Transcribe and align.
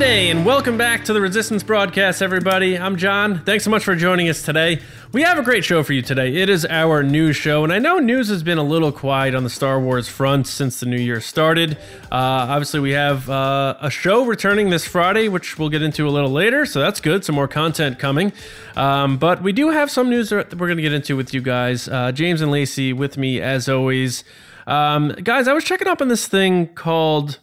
Monday, 0.00 0.30
and 0.30 0.46
welcome 0.46 0.78
back 0.78 1.04
to 1.04 1.12
the 1.12 1.20
Resistance 1.20 1.62
broadcast, 1.62 2.22
everybody. 2.22 2.78
I'm 2.78 2.96
John. 2.96 3.44
Thanks 3.44 3.64
so 3.64 3.70
much 3.70 3.84
for 3.84 3.94
joining 3.94 4.30
us 4.30 4.40
today. 4.40 4.80
We 5.12 5.20
have 5.20 5.36
a 5.36 5.42
great 5.42 5.62
show 5.62 5.82
for 5.82 5.92
you 5.92 6.00
today. 6.00 6.36
It 6.36 6.48
is 6.48 6.64
our 6.64 7.02
news 7.02 7.36
show, 7.36 7.64
and 7.64 7.70
I 7.70 7.80
know 7.80 7.98
news 7.98 8.30
has 8.30 8.42
been 8.42 8.56
a 8.56 8.62
little 8.62 8.92
quiet 8.92 9.34
on 9.34 9.44
the 9.44 9.50
Star 9.50 9.78
Wars 9.78 10.08
front 10.08 10.46
since 10.46 10.80
the 10.80 10.86
new 10.86 10.96
year 10.96 11.20
started. 11.20 11.76
Uh, 12.10 12.48
obviously, 12.48 12.80
we 12.80 12.92
have 12.92 13.28
uh, 13.28 13.76
a 13.78 13.90
show 13.90 14.24
returning 14.24 14.70
this 14.70 14.86
Friday, 14.86 15.28
which 15.28 15.58
we'll 15.58 15.68
get 15.68 15.82
into 15.82 16.08
a 16.08 16.10
little 16.10 16.30
later, 16.30 16.64
so 16.64 16.80
that's 16.80 17.02
good. 17.02 17.22
Some 17.22 17.34
more 17.34 17.46
content 17.46 17.98
coming. 17.98 18.32
Um, 18.76 19.18
but 19.18 19.42
we 19.42 19.52
do 19.52 19.68
have 19.68 19.90
some 19.90 20.08
news 20.08 20.30
that 20.30 20.54
we're 20.54 20.68
going 20.68 20.78
to 20.78 20.82
get 20.82 20.94
into 20.94 21.14
with 21.14 21.34
you 21.34 21.42
guys. 21.42 21.88
Uh, 21.88 22.10
James 22.10 22.40
and 22.40 22.50
Lacey 22.50 22.94
with 22.94 23.18
me, 23.18 23.42
as 23.42 23.68
always. 23.68 24.24
Um, 24.66 25.10
guys, 25.22 25.46
I 25.46 25.52
was 25.52 25.64
checking 25.64 25.88
up 25.88 26.00
on 26.00 26.08
this 26.08 26.26
thing 26.26 26.68
called 26.68 27.38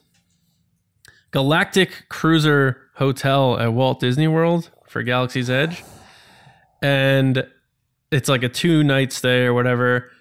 Galactic 1.31 2.05
Cruiser 2.09 2.81
Hotel 2.95 3.59
at 3.59 3.73
Walt 3.73 3.99
Disney 3.99 4.27
World 4.27 4.69
for 4.87 5.03
Galaxy's 5.03 5.49
Edge. 5.49 5.83
And 6.81 7.47
it's 8.11 8.29
like 8.29 8.43
a 8.43 8.49
two 8.49 8.83
night 8.83 9.11
stay 9.11 9.43
or 9.43 9.53
whatever. 9.53 10.11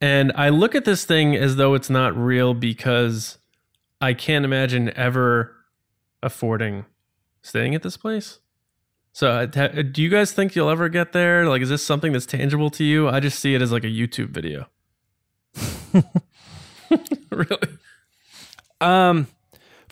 And 0.00 0.32
I 0.34 0.48
look 0.50 0.74
at 0.74 0.84
this 0.84 1.04
thing 1.04 1.34
as 1.36 1.56
though 1.56 1.74
it's 1.74 1.90
not 1.90 2.16
real 2.16 2.54
because 2.54 3.38
I 4.00 4.14
can't 4.14 4.44
imagine 4.44 4.96
ever 4.96 5.54
affording 6.22 6.84
staying 7.42 7.74
at 7.74 7.82
this 7.82 7.96
place. 7.96 8.38
So, 9.12 9.30
uh, 9.30 9.46
do 9.46 10.00
you 10.00 10.08
guys 10.08 10.32
think 10.32 10.54
you'll 10.54 10.70
ever 10.70 10.88
get 10.88 11.12
there? 11.12 11.46
Like, 11.46 11.62
is 11.62 11.70
this 11.70 11.84
something 11.84 12.12
that's 12.12 12.26
tangible 12.26 12.70
to 12.70 12.84
you? 12.84 13.08
I 13.08 13.18
just 13.18 13.40
see 13.40 13.54
it 13.54 13.62
as 13.62 13.72
like 13.72 13.82
a 13.82 13.88
YouTube 13.88 14.28
video. 14.28 14.68
really? 17.30 17.78
Um, 18.80 19.26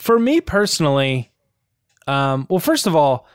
for 0.07 0.19
me 0.21 0.41
personally, 0.41 1.33
um, 2.07 2.47
well, 2.49 2.61
first 2.61 2.87
of 2.87 2.95
all, 2.95 3.27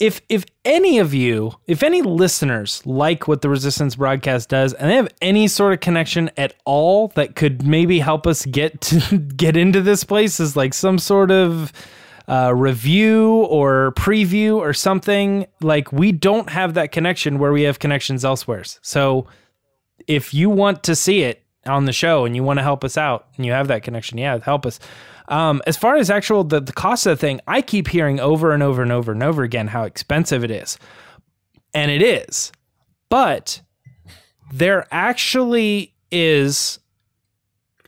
if 0.00 0.22
if 0.30 0.44
any 0.64 0.98
of 0.98 1.12
you, 1.12 1.52
if 1.66 1.82
any 1.82 2.00
listeners 2.00 2.84
like 2.86 3.28
what 3.28 3.42
the 3.42 3.50
Resistance 3.50 3.96
broadcast 3.96 4.48
does, 4.48 4.72
and 4.72 4.90
they 4.90 4.96
have 4.96 5.08
any 5.20 5.46
sort 5.46 5.74
of 5.74 5.80
connection 5.80 6.30
at 6.38 6.54
all 6.64 7.08
that 7.08 7.36
could 7.36 7.66
maybe 7.66 7.98
help 7.98 8.26
us 8.26 8.46
get 8.46 8.80
to 8.80 9.18
get 9.18 9.56
into 9.56 9.82
this 9.82 10.02
place, 10.02 10.40
is 10.40 10.56
like 10.56 10.72
some 10.72 10.98
sort 10.98 11.30
of 11.30 11.72
uh, 12.26 12.52
review 12.54 13.44
or 13.50 13.92
preview 13.92 14.56
or 14.56 14.72
something. 14.72 15.46
Like 15.60 15.92
we 15.92 16.10
don't 16.10 16.48
have 16.48 16.72
that 16.74 16.90
connection 16.90 17.38
where 17.38 17.52
we 17.52 17.62
have 17.64 17.78
connections 17.78 18.24
elsewhere. 18.24 18.64
So 18.80 19.26
if 20.06 20.32
you 20.32 20.48
want 20.48 20.82
to 20.84 20.96
see 20.96 21.22
it 21.22 21.42
on 21.66 21.84
the 21.84 21.92
show 21.92 22.24
and 22.24 22.34
you 22.34 22.42
want 22.42 22.58
to 22.58 22.62
help 22.62 22.82
us 22.82 22.96
out 22.96 23.26
and 23.36 23.44
you 23.44 23.52
have 23.52 23.68
that 23.68 23.82
connection, 23.82 24.16
yeah, 24.16 24.38
help 24.38 24.64
us. 24.64 24.80
Um, 25.28 25.62
as 25.66 25.76
far 25.76 25.96
as 25.96 26.10
actual 26.10 26.44
the, 26.44 26.60
the 26.60 26.72
cost 26.72 27.06
of 27.06 27.18
the 27.18 27.20
thing, 27.20 27.40
I 27.46 27.62
keep 27.62 27.88
hearing 27.88 28.20
over 28.20 28.52
and 28.52 28.62
over 28.62 28.82
and 28.82 28.92
over 28.92 29.12
and 29.12 29.22
over 29.22 29.42
again 29.42 29.68
how 29.68 29.84
expensive 29.84 30.44
it 30.44 30.50
is. 30.50 30.78
And 31.72 31.90
it 31.90 32.02
is. 32.02 32.52
But 33.08 33.62
there 34.52 34.86
actually 34.90 35.94
is 36.10 36.78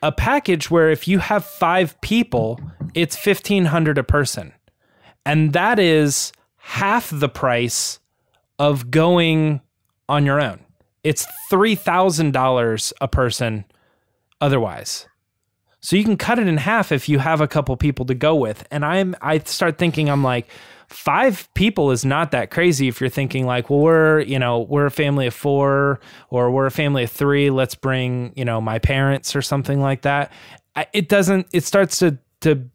a 0.02 0.12
package 0.12 0.70
where 0.70 0.90
if 0.90 1.06
you 1.06 1.18
have 1.18 1.44
five 1.44 2.00
people, 2.00 2.60
it's 2.94 3.16
fifteen 3.16 3.66
hundred 3.66 3.98
a 3.98 4.04
person. 4.04 4.52
And 5.24 5.52
that 5.52 5.78
is 5.78 6.32
half 6.56 7.10
the 7.12 7.28
price 7.28 7.98
of 8.58 8.90
going 8.90 9.60
on 10.08 10.24
your 10.24 10.40
own. 10.40 10.60
It's 11.04 11.26
three 11.50 11.74
thousand 11.74 12.32
dollars 12.32 12.92
a 13.00 13.08
person 13.08 13.64
otherwise. 14.40 15.06
So 15.86 15.94
you 15.94 16.02
can 16.02 16.16
cut 16.16 16.40
it 16.40 16.48
in 16.48 16.56
half 16.56 16.90
if 16.90 17.08
you 17.08 17.20
have 17.20 17.40
a 17.40 17.46
couple 17.46 17.76
people 17.76 18.06
to 18.06 18.14
go 18.16 18.34
with. 18.34 18.66
And 18.72 18.84
I'm 18.84 19.14
I 19.20 19.38
start 19.38 19.78
thinking 19.78 20.10
I'm 20.10 20.24
like 20.24 20.48
five 20.88 21.48
people 21.54 21.92
is 21.92 22.04
not 22.04 22.32
that 22.32 22.50
crazy 22.50 22.88
if 22.88 23.00
you're 23.00 23.08
thinking 23.08 23.46
like, 23.46 23.70
well, 23.70 23.78
we're, 23.78 24.18
you 24.22 24.40
know, 24.40 24.62
we're 24.62 24.86
a 24.86 24.90
family 24.90 25.28
of 25.28 25.34
4 25.34 26.00
or 26.30 26.50
we're 26.50 26.66
a 26.66 26.72
family 26.72 27.04
of 27.04 27.12
3, 27.12 27.50
let's 27.50 27.76
bring, 27.76 28.32
you 28.34 28.44
know, 28.44 28.60
my 28.60 28.80
parents 28.80 29.36
or 29.36 29.42
something 29.42 29.80
like 29.80 30.02
that. 30.02 30.32
It 30.92 31.08
doesn't 31.08 31.46
it 31.52 31.62
starts 31.62 32.00
to 32.00 32.18
to 32.40 32.68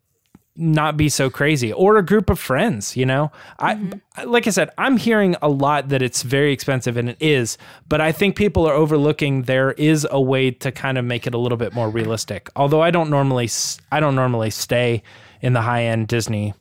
not 0.56 0.98
be 0.98 1.08
so 1.08 1.30
crazy 1.30 1.72
or 1.72 1.98
a 1.98 2.06
group 2.06 2.30
of 2.30 2.38
friends 2.38 2.98
you 2.98 3.06
know? 3.06 3.32
Mm-hmm. 3.60 3.94
I 4.18 4.24
like 4.26 4.48
i 4.48 4.50
said 4.50 4.70
i'm 4.78 4.98
hearing 4.98 5.36
a 5.42 5.50
lot 5.50 5.90
that 5.90 6.02
it's 6.02 6.24
very 6.24 6.52
expensive 6.52 6.98
and 6.98 7.10
it 7.10 7.18
is 7.20 7.58
but 7.88 8.02
i 8.02 8.12
think 8.12 8.36
people 8.36 8.68
are 8.68 8.74
overlooking 8.74 9.44
there 9.44 9.72
is 9.74 10.06
a 10.12 10.20
way 10.22 10.52
to 10.52 10.72
kind 10.72 10.98
of 10.98 11.06
make 11.06 11.26
it 11.26 11.34
a 11.34 11.38
little 11.38 11.58
bit 11.58 11.74
more 11.74 11.90
realistic. 11.90 12.50
Although 12.56 12.82
i 12.82 12.92
don't 12.92 13.10
normally 13.10 13.50
i 13.92 14.00
don't 14.00 14.16
normally 14.16 14.50
stay 14.50 15.04
in 15.42 15.54
the 15.54 15.62
high 15.62 15.84
end 15.84 16.08
disney 16.08 16.54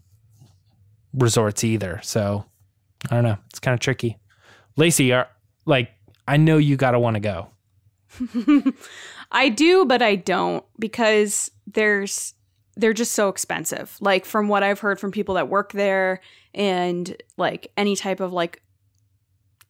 resorts 1.12 1.64
either 1.64 2.00
so 2.02 2.44
i 3.10 3.14
don't 3.14 3.24
know. 3.24 3.38
It's 3.50 3.58
kind 3.58 3.74
of 3.74 3.80
tricky. 3.80 4.18
Lacey 4.76 5.12
are 5.12 5.28
like 5.66 5.90
i 6.28 6.36
know 6.36 6.58
you 6.58 6.76
gotta 6.76 6.98
want 6.98 7.14
to 7.16 7.20
go. 7.20 7.48
I 9.32 9.48
do, 9.48 9.84
but 9.84 10.02
I 10.02 10.16
don't 10.16 10.64
because 10.78 11.50
there's 11.66 12.34
they're 12.80 12.92
just 12.92 13.12
so 13.12 13.28
expensive. 13.28 13.96
Like 14.00 14.24
from 14.24 14.48
what 14.48 14.62
I've 14.62 14.80
heard 14.80 14.98
from 14.98 15.10
people 15.12 15.34
that 15.36 15.48
work 15.48 15.72
there 15.72 16.20
and 16.54 17.14
like 17.36 17.70
any 17.76 17.94
type 17.96 18.20
of 18.20 18.32
like 18.32 18.62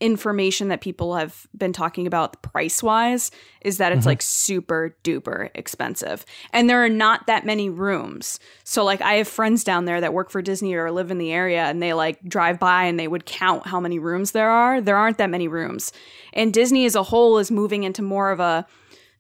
information 0.01 0.69
that 0.69 0.81
people 0.81 1.15
have 1.15 1.47
been 1.55 1.75
talking 1.75 2.07
about 2.07 2.41
price 2.41 2.83
wise 2.83 3.31
is 3.61 3.77
that 3.77 3.93
it's 3.93 4.05
Mhm. 4.05 4.07
like 4.07 4.23
super 4.23 4.97
duper 5.05 5.51
expensive. 5.55 6.25
And 6.55 6.71
there 6.71 6.83
are 6.83 6.89
not 6.89 7.27
that 7.27 7.45
many 7.45 7.69
rooms. 7.69 8.41
So 8.65 8.83
like 8.83 9.03
I 9.03 9.15
have 9.17 9.29
friends 9.29 9.63
down 9.63 9.85
there 9.85 10.01
that 10.01 10.15
work 10.15 10.31
for 10.31 10.41
Disney 10.41 10.73
or 10.73 10.91
live 10.91 11.11
in 11.11 11.19
the 11.19 11.33
area 11.33 11.65
and 11.65 11.83
they 11.83 11.93
like 11.93 12.19
drive 12.27 12.59
by 12.59 12.85
and 12.85 12.99
they 12.99 13.09
would 13.09 13.27
count 13.27 13.67
how 13.67 13.79
many 13.79 13.99
rooms 13.99 14.31
there 14.33 14.49
are. 14.49 14.81
There 14.81 14.97
aren't 14.97 15.19
that 15.19 15.29
many 15.29 15.49
rooms. 15.49 15.93
And 16.33 16.51
Disney 16.55 16.87
as 16.87 16.95
a 16.95 17.03
whole 17.03 17.37
is 17.37 17.51
moving 17.51 17.83
into 17.83 18.01
more 18.01 18.31
of 18.31 18.41
a 18.41 18.67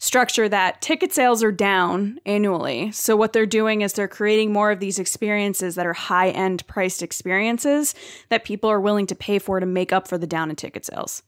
structure 0.00 0.49
that 0.49 0.81
ticket 0.81 1.12
sales 1.12 1.44
are 1.44 1.53
down 1.53 2.19
annually. 2.27 2.91
So 2.91 3.15
what 3.15 3.33
they're 3.33 3.47
doing 3.47 3.83
is 3.83 3.93
they're 3.93 4.09
creating 4.09 4.53
more 4.53 4.71
of 4.72 4.81
these 4.81 4.99
experiences 4.99 5.75
that 5.77 5.87
are 5.87 5.93
high-end 5.93 6.66
priced 6.66 7.03
experiences 7.03 7.94
that 8.31 8.44
people 8.44 8.71
are 8.71 8.81
willing 8.81 9.06
to 9.06 9.15
pay 9.15 9.38
for 9.38 9.61
to 9.61 9.66
make 9.66 9.93
up 9.93 10.09
for 10.09 10.19
the 10.19 10.27
down 10.27 10.50
in 10.50 10.56
ticket 10.56 10.84
sales. 10.84 11.22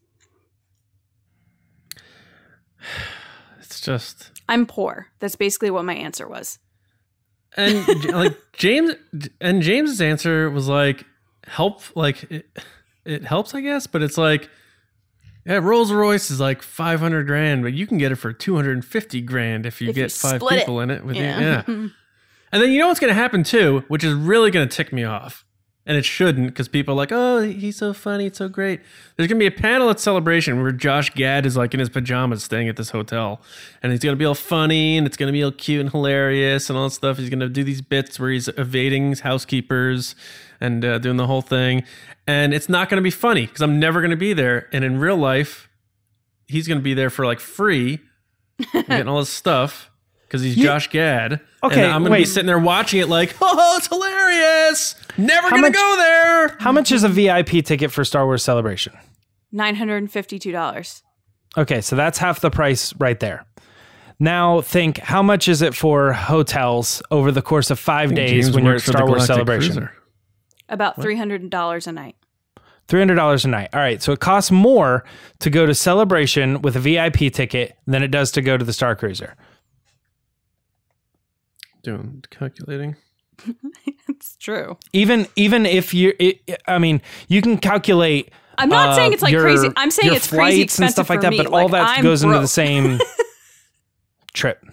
It's 3.58 3.80
just. 3.80 4.32
I'm 4.50 4.66
poor. 4.66 5.06
That's 5.18 5.36
basically 5.36 5.70
what 5.70 5.86
my 5.86 5.94
answer 5.94 6.28
was. 6.28 6.58
and 7.56 8.04
like 8.12 8.36
James 8.52 8.92
and 9.40 9.62
James's 9.62 10.02
answer 10.02 10.50
was 10.50 10.68
like 10.68 11.06
help 11.46 11.80
like 11.96 12.30
it, 12.30 12.58
it 13.06 13.24
helps 13.24 13.54
I 13.54 13.62
guess 13.62 13.86
but 13.86 14.02
it's 14.02 14.18
like 14.18 14.50
yeah 15.44 15.58
Rolls 15.62 15.90
Royce 15.92 16.30
is 16.30 16.40
like 16.40 16.62
500 16.62 17.26
grand 17.26 17.62
but 17.62 17.72
you 17.72 17.86
can 17.86 17.98
get 17.98 18.12
it 18.12 18.16
for 18.16 18.32
250 18.32 19.20
grand 19.22 19.66
if 19.66 19.80
you 19.80 19.90
If 19.90 19.96
you 19.96 20.02
get 20.04 20.12
five 20.12 20.36
split 20.40 20.54
it. 20.54 20.58
people 20.60 20.80
in 20.80 20.90
it 20.90 21.04
with 21.04 21.16
Yeah. 21.16 21.40
you 21.40 21.46
yeah 21.46 21.62
and 22.52 22.62
then 22.62 22.70
you 22.70 22.78
know 22.78 22.88
what's 22.88 23.00
going 23.00 23.08
to 23.14 23.14
happen 23.20 23.42
too 23.44 23.84
which 23.88 24.04
is 24.04 24.14
really 24.14 24.50
going 24.50 24.68
to 24.68 24.76
tick 24.76 24.92
me 24.92 25.04
off 25.04 25.44
and 25.84 25.96
it 25.96 26.04
shouldn't 26.04 26.46
because 26.46 26.68
people 26.68 26.94
are 26.94 26.96
like 26.96 27.10
oh 27.10 27.40
he's 27.40 27.76
so 27.76 27.92
funny 27.92 28.26
it's 28.26 28.38
so 28.38 28.48
great 28.48 28.80
there's 29.16 29.26
going 29.28 29.36
to 29.40 29.50
be 29.50 29.52
a 29.52 29.60
panel 29.60 29.90
at 29.90 29.98
celebration 29.98 30.62
where 30.62 30.70
josh 30.70 31.10
gad 31.10 31.44
is 31.44 31.56
like 31.56 31.74
in 31.74 31.80
his 31.80 31.88
pajamas 31.88 32.44
staying 32.44 32.68
at 32.68 32.76
this 32.76 32.90
hotel 32.90 33.40
and 33.82 33.90
he's 33.90 34.00
going 34.00 34.12
to 34.12 34.18
be 34.18 34.24
all 34.24 34.34
funny 34.36 34.96
and 34.96 35.08
it's 35.08 35.16
going 35.16 35.26
to 35.26 35.32
be 35.32 35.42
all 35.42 35.50
cute 35.50 35.80
and 35.80 35.90
hilarious 35.90 36.70
and 36.70 36.76
all 36.78 36.84
that 36.84 36.90
stuff 36.90 37.18
he's 37.18 37.28
going 37.30 37.40
to 37.40 37.48
do 37.48 37.64
these 37.64 37.80
bits 37.82 38.20
where 38.20 38.30
he's 38.30 38.46
evading 38.56 39.16
housekeepers 39.16 40.14
and 40.62 40.84
uh, 40.84 40.98
doing 40.98 41.16
the 41.16 41.26
whole 41.26 41.42
thing 41.42 41.82
and 42.26 42.54
it's 42.54 42.68
not 42.68 42.88
going 42.88 42.96
to 42.96 43.02
be 43.02 43.10
funny 43.10 43.46
because 43.46 43.60
i'm 43.60 43.78
never 43.78 44.00
going 44.00 44.10
to 44.10 44.16
be 44.16 44.32
there 44.32 44.68
and 44.72 44.84
in 44.84 44.98
real 44.98 45.16
life 45.16 45.68
he's 46.46 46.66
going 46.68 46.78
to 46.78 46.82
be 46.82 46.94
there 46.94 47.10
for 47.10 47.26
like 47.26 47.40
free 47.40 47.98
getting 48.72 49.08
all 49.08 49.18
his 49.18 49.28
stuff 49.42 49.90
because 50.26 50.40
he's 50.42 50.56
You- 50.56 50.64
josh 50.64 50.88
gad 50.88 51.40
Okay, 51.64 51.84
and 51.84 51.92
i'm 51.92 52.02
going 52.02 52.12
to 52.12 52.18
be 52.18 52.24
sitting 52.24 52.46
there 52.46 52.58
watching 52.58 53.00
it 53.00 53.08
like 53.08 53.34
oh 53.42 53.74
it's 53.76 53.86
hilarious 53.88 54.94
never 55.18 55.50
going 55.50 55.64
to 55.64 55.70
go 55.70 55.96
there 55.98 56.56
how 56.60 56.72
much 56.72 56.90
is 56.92 57.04
a 57.04 57.08
vip 57.08 57.48
ticket 57.64 57.90
for 57.92 58.04
star 58.04 58.24
wars 58.24 58.42
celebration 58.42 58.92
$952. 59.54 61.02
Okay, 61.58 61.80
so 61.80 61.96
that's 61.96 62.18
half 62.18 62.40
the 62.40 62.50
price 62.50 62.94
right 62.96 63.18
there. 63.20 63.44
Now 64.18 64.60
think 64.60 64.98
how 64.98 65.22
much 65.22 65.48
is 65.48 65.62
it 65.62 65.74
for 65.74 66.12
hotels 66.12 67.02
over 67.10 67.32
the 67.32 67.42
course 67.42 67.70
of 67.70 67.78
five 67.78 68.14
days 68.14 68.44
James 68.46 68.54
when 68.54 68.64
you're 68.64 68.72
at 68.72 68.76
works 68.76 68.84
for 68.84 68.92
the 68.92 68.98
Star 68.98 69.08
Wars 69.08 69.26
Celebration? 69.26 69.74
Cruiser. 69.76 69.94
About 70.72 70.96
$300 70.98 71.86
a 71.86 71.92
night. 71.92 72.16
Three 72.88 72.98
hundred 73.00 73.14
dollars 73.14 73.44
a 73.44 73.48
night. 73.48 73.68
All 73.72 73.78
right, 73.80 74.02
so 74.02 74.12
it 74.12 74.18
costs 74.18 74.50
more 74.50 75.04
to 75.38 75.48
go 75.50 75.64
to 75.66 75.74
Celebration 75.74 76.60
with 76.62 76.74
a 76.74 76.80
VIP 76.80 77.32
ticket 77.32 77.76
than 77.86 78.02
it 78.02 78.08
does 78.08 78.32
to 78.32 78.42
go 78.42 78.56
to 78.56 78.64
the 78.64 78.72
Star 78.72 78.96
Cruiser. 78.96 79.36
doing 81.82 82.24
calculating 82.30 82.96
It's 84.08 84.36
true. 84.36 84.76
Even 84.92 85.26
even 85.36 85.64
if 85.66 85.94
you, 85.94 86.12
I 86.68 86.78
mean, 86.78 87.00
you 87.28 87.40
can 87.42 87.56
calculate. 87.58 88.30
I'm 88.58 88.68
not 88.68 88.90
uh, 88.90 88.94
saying 88.96 89.12
it's 89.14 89.22
like 89.22 89.32
your- 89.32 89.42
crazy. 89.42 89.68
I'm 89.76 89.90
saying 89.90 90.06
your 90.08 90.16
it's 90.16 90.28
crazy 90.28 90.36
flights 90.36 90.54
and 90.54 90.62
expensive 90.64 90.92
stuff 90.94 91.10
like 91.10 91.18
for 91.18 91.22
that, 91.22 91.30
me. 91.30 91.36
but 91.38 91.46
all 91.46 91.62
Like, 91.68 91.70
that 91.72 91.98
I'm 91.98 92.02
goes 92.04 92.22
into 92.22 92.34
the 92.34 92.40
broke. 92.40 92.50
same 92.50 92.98
trip. 94.34 94.64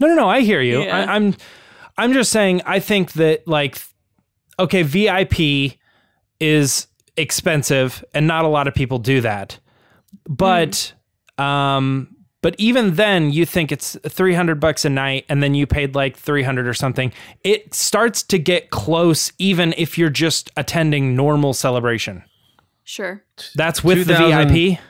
No, 0.00 0.06
no, 0.08 0.14
no. 0.14 0.28
I 0.28 0.40
hear 0.40 0.60
you. 0.62 0.82
Yeah. 0.82 0.96
I, 0.96 1.14
I'm, 1.16 1.34
I'm 1.98 2.12
just 2.12 2.30
saying. 2.32 2.62
I 2.64 2.80
think 2.80 3.12
that 3.14 3.46
like, 3.46 3.78
okay, 4.62 4.82
VIP 4.82 5.78
is 6.40 6.86
expensive 7.16 8.04
and 8.14 8.26
not 8.26 8.44
a 8.44 8.48
lot 8.48 8.66
of 8.66 8.74
people 8.74 8.98
do 8.98 9.20
that. 9.20 9.58
But 10.28 10.92
um 11.38 12.08
but 12.42 12.56
even 12.58 12.96
then 12.96 13.30
you 13.30 13.46
think 13.46 13.70
it's 13.70 13.96
300 14.06 14.58
bucks 14.58 14.84
a 14.84 14.90
night 14.90 15.24
and 15.28 15.42
then 15.42 15.54
you 15.54 15.64
paid 15.66 15.94
like 15.94 16.16
300 16.16 16.66
or 16.66 16.74
something. 16.74 17.12
It 17.44 17.72
starts 17.72 18.24
to 18.24 18.38
get 18.38 18.70
close 18.70 19.32
even 19.38 19.74
if 19.78 19.96
you're 19.96 20.10
just 20.10 20.50
attending 20.56 21.14
normal 21.14 21.54
celebration. 21.54 22.24
Sure. 22.82 23.22
That's 23.54 23.84
with 23.84 24.08
the 24.08 24.14
VIP. 24.14 24.80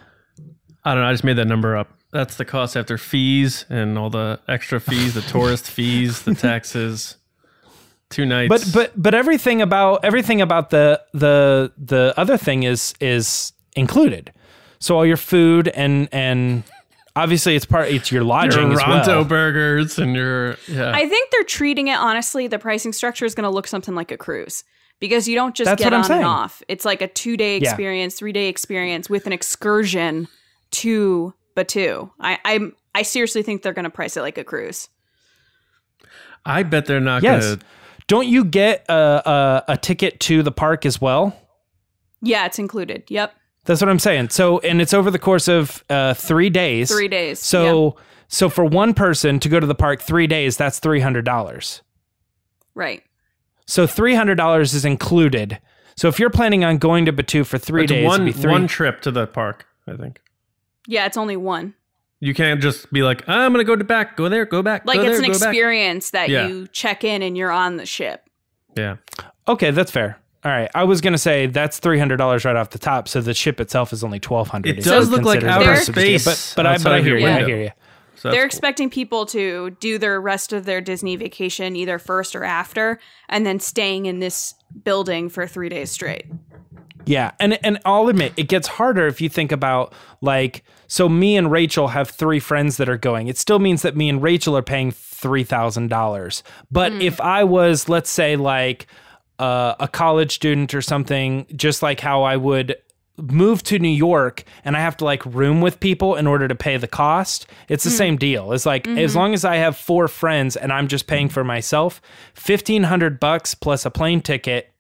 I 0.85 0.95
don't 0.95 1.03
know. 1.03 1.09
I 1.09 1.13
just 1.13 1.25
made 1.25 1.37
that 1.37 1.47
number 1.47 1.77
up. 1.77 1.91
That's 2.11 2.37
the 2.37 2.45
cost 2.47 2.77
after 2.77 2.97
fees 2.99 3.67
and 3.69 3.99
all 3.99 4.11
the 4.11 4.41
extra 4.49 4.81
fees, 4.81 5.15
the 5.15 5.23
tourist 5.23 5.71
fees, 5.71 6.23
the 6.23 6.35
taxes. 6.35 7.17
Two 8.13 8.25
nights. 8.27 8.49
But 8.51 8.71
but 8.73 9.03
but 9.03 9.15
everything 9.15 9.61
about 9.61 10.05
everything 10.05 10.41
about 10.41 10.71
the 10.71 11.03
the 11.13 11.73
the 11.77 12.15
other 12.17 12.37
thing 12.37 12.63
is 12.63 12.95
is 13.01 13.53
included. 13.75 14.33
So 14.79 14.97
all 14.97 15.05
your 15.07 15.17
food 15.17 15.69
and 15.69 16.09
and 16.13 16.63
obviously 17.17 17.57
it's 17.57 17.65
part 17.67 17.89
it's 17.89 18.13
your 18.13 18.23
lodging 18.23 18.71
your 18.71 18.73
as 18.73 18.79
Ronto 18.81 19.07
well. 19.07 19.25
burgers 19.25 19.99
and 19.99 20.15
your 20.15 20.57
yeah. 20.69 20.93
I 20.95 21.09
think 21.09 21.31
they're 21.31 21.43
treating 21.45 21.89
it 21.89 21.97
honestly. 21.97 22.47
The 22.49 22.59
pricing 22.59 22.93
structure 22.93 23.25
is 23.25 23.35
going 23.35 23.45
to 23.45 23.51
look 23.51 23.67
something 23.67 23.95
like 23.95 24.11
a 24.13 24.17
cruise 24.17 24.63
because 25.01 25.27
you 25.27 25.35
don't 25.35 25.55
just 25.55 25.67
That's 25.71 25.83
get 25.83 25.93
on 25.93 26.05
saying. 26.05 26.19
and 26.19 26.27
off. 26.29 26.63
It's 26.69 26.85
like 26.85 27.01
a 27.01 27.09
two 27.09 27.37
day 27.37 27.59
Yeah. 27.59 27.69
experience, 27.71 28.15
three 28.17 28.33
day 28.33 28.49
experience 28.49 29.09
with 29.09 29.27
an 29.27 29.33
excursion 29.33 30.29
to 30.73 31.33
Batuu. 31.57 32.11
I 32.21 32.39
I 32.45 32.61
I 32.95 33.03
seriously 33.03 33.43
think 33.43 33.63
they're 33.63 33.73
going 33.73 33.85
to 33.85 33.91
price 33.91 34.17
it 34.19 34.21
like 34.23 34.37
a 34.37 34.45
cruise. 34.45 34.89
I 36.45 36.63
bet 36.65 36.87
they're 36.87 37.01
not 37.01 37.23
Yes. 37.23 37.45
gonna. 37.45 37.61
Don't 38.07 38.27
you 38.27 38.45
get 38.45 38.85
a, 38.89 38.95
a 38.95 39.65
a 39.73 39.77
ticket 39.77 40.21
to 40.21 40.43
the 40.43 40.53
park 40.53 40.85
as 40.87 41.01
well? 41.01 41.37
Yeah, 42.21 42.47
it's 42.47 42.59
included. 42.59 43.05
Yep, 43.09 43.35
That's 43.65 43.81
what 43.81 43.89
I'm 43.89 43.99
saying. 43.99 44.31
So 44.31 44.59
and 44.61 44.81
it's 44.81 44.95
over 44.95 45.11
the 45.11 45.19
course 45.19 45.49
of 45.49 45.83
uh 45.91 46.15
3 46.15 46.51
days. 46.51 46.91
three 46.91 47.09
days. 47.09 47.41
So 47.41 47.97
so 48.29 48.49
for 48.49 48.65
one 48.65 48.95
person 48.95 49.39
to 49.41 49.49
go 49.49 49.61
to 49.61 49.67
the 49.67 49.75
park 49.75 50.01
3 50.01 50.27
days, 50.27 50.57
that's 50.57 50.81
$300. 50.81 51.81
Right. 52.75 53.03
So 53.67 53.87
$300 53.87 54.63
is 54.75 54.85
included. 54.85 55.59
So 55.97 56.09
if 56.09 56.19
you're 56.19 56.31
planning 56.31 56.65
on 56.65 56.79
going 56.79 57.05
to 57.05 57.13
Batuu 57.13 57.45
for 57.47 57.59
3 57.59 57.83
It's 57.85 57.93
days, 57.93 58.07
one 58.07 58.23
it'd 58.23 58.35
be 58.35 58.41
three, 58.41 58.51
one 58.51 58.67
trip 58.67 59.01
to 59.03 59.11
the 59.11 59.27
park. 59.27 59.67
I 59.87 59.97
think 59.97 60.21
Yeah, 60.87 61.07
it's 61.07 61.17
only 61.17 61.37
one. 61.37 61.75
You 62.25 62.35
can't 62.35 62.63
just 62.63 62.91
be 62.93 63.03
like, 63.03 63.29
I'm 63.29 63.53
gonna 63.53 63.65
go 63.65 63.75
to 63.75 63.83
back, 63.85 64.17
go 64.17 64.29
there, 64.29 64.45
go 64.47 64.63
back, 64.63 64.87
Like 64.87 64.97
go 65.01 65.03
it's 65.03 65.19
there, 65.19 65.25
an 65.27 65.33
go 65.33 65.39
back." 65.41 65.49
experience 65.49 66.11
that 66.11 66.29
Yeah. 66.29 66.47
you 66.47 66.69
check 66.69 67.03
in 67.03 67.21
and 67.21 67.37
you're 67.37 67.51
on 67.51 67.77
the 67.79 67.85
ship. 67.85 68.23
Yeah, 68.77 68.97
Okay, 69.49 69.73
that's 69.73 69.91
fair. 69.91 70.19
All 70.45 70.51
right, 70.53 70.71
I 70.75 70.85
was 70.85 71.01
gonna 71.01 71.19
say 71.19 71.47
that's 71.47 71.79
three 71.79 71.99
hundred 71.99 72.17
dollars 72.17 72.45
right 72.45 72.57
off 72.57 72.71
the 72.71 72.79
top. 72.79 73.07
So 73.09 73.21
the 73.21 73.35
ship 73.35 73.61
itself 73.61 73.93
is 73.93 74.03
only 74.05 74.19
twelve 74.21 74.49
hundred. 74.49 74.79
It 74.79 74.85
does 74.85 75.09
look 75.11 75.23
like 75.23 75.43
outer 75.43 75.75
but 75.85 76.53
but 76.57 76.67
I 76.67 76.79
but 76.79 76.93
I 76.93 77.01
hear 77.01 77.17
your 77.17 77.29
you. 77.29 77.37
I 77.37 77.45
hear 77.45 77.63
you. 77.63 77.71
So 78.23 78.31
They're 78.31 78.43
cool. 78.43 78.47
expecting 78.47 78.89
people 78.89 79.27
to 79.27 79.71
do 79.81 79.99
their 79.99 80.21
rest 80.21 80.53
of 80.53 80.65
their 80.65 80.81
Disney 80.81 81.17
vacation 81.17 81.75
either 81.75 81.99
first 81.99 82.37
or 82.37 82.45
after, 82.45 83.01
and 83.29 83.45
then 83.45 83.59
staying 83.59 84.07
in 84.07 84.21
this 84.21 84.55
building 84.85 85.29
for 85.29 85.45
three 85.45 85.69
days 85.69 85.91
straight. 85.91 86.27
Yeah, 87.05 87.33
and 87.41 87.59
and 87.67 87.81
I'll 87.85 88.07
admit 88.07 88.33
it 88.37 88.45
gets 88.45 88.69
harder 88.69 89.09
if 89.09 89.21
you 89.21 89.29
think 89.29 89.51
about 89.51 89.93
like 90.21 90.63
so 90.87 91.09
me 91.09 91.37
and 91.37 91.51
Rachel 91.51 91.89
have 91.89 92.09
three 92.11 92.39
friends 92.39 92.77
that 92.77 92.89
are 92.89 92.97
going. 92.97 93.27
It 93.27 93.39
still 93.39 93.59
means 93.59 93.83
that 93.83 93.97
me 93.97 94.09
and 94.09 94.23
Rachel 94.23 94.57
are 94.57 94.63
paying 94.63 94.93
three 94.93 95.43
thousand 95.43 95.89
dollars. 95.89 96.45
But 96.71 96.93
if 96.93 97.21
I 97.21 97.43
was, 97.43 97.89
let's 97.89 98.09
say, 98.09 98.37
like 98.37 98.87
uh, 99.41 99.75
a 99.81 99.89
college 99.89 100.31
student 100.31 100.75
or 100.75 100.81
something, 100.81 101.47
just 101.57 101.83
like 101.83 101.99
how 101.99 102.23
I 102.23 102.37
would 102.37 102.77
move 103.19 103.63
to 103.65 103.79
New 103.79 103.89
York 103.89 104.43
and 104.65 104.77
I 104.77 104.81
have 104.81 104.97
to 104.99 105.05
like 105.05 105.25
room 105.27 105.61
with 105.61 105.81
people 105.81 106.17
in 106.17 106.27
order 106.27 106.49
to 106.49 106.55
pay 106.55 106.77
the 106.79 106.89
cost, 106.89 107.47
it's 107.69 107.85
the 107.85 107.91
same 107.91 108.17
deal. 108.17 108.53
It's 108.53 108.65
like 108.67 108.89
as 108.89 109.15
long 109.15 109.35
as 109.35 109.45
I 109.45 109.57
have 109.57 109.77
four 109.77 110.09
friends 110.09 110.57
and 110.57 110.73
I'm 110.73 110.89
just 110.89 111.07
paying 111.07 111.29
for 111.29 111.45
myself, 111.45 112.01
fifteen 112.35 112.85
hundred 112.85 113.21
bucks 113.21 113.55
plus 113.55 113.85
a 113.85 113.91
plane 113.91 114.21
ticket 114.23 114.73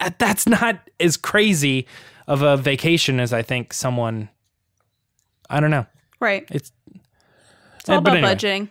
uh, 0.00 0.10
that's 0.18 0.46
not 0.48 0.80
as 1.00 1.16
crazy 1.16 1.86
of 2.26 2.42
a 2.42 2.56
vacation 2.56 3.20
as 3.20 3.32
I 3.32 3.42
think 3.42 3.72
someone. 3.72 4.28
I 5.50 5.60
don't 5.60 5.70
know. 5.70 5.86
Right. 6.20 6.46
It's 6.50 6.72
It's 7.80 7.88
all 7.88 7.98
about 7.98 8.16
anyway. 8.18 8.34
budgeting. 8.34 8.68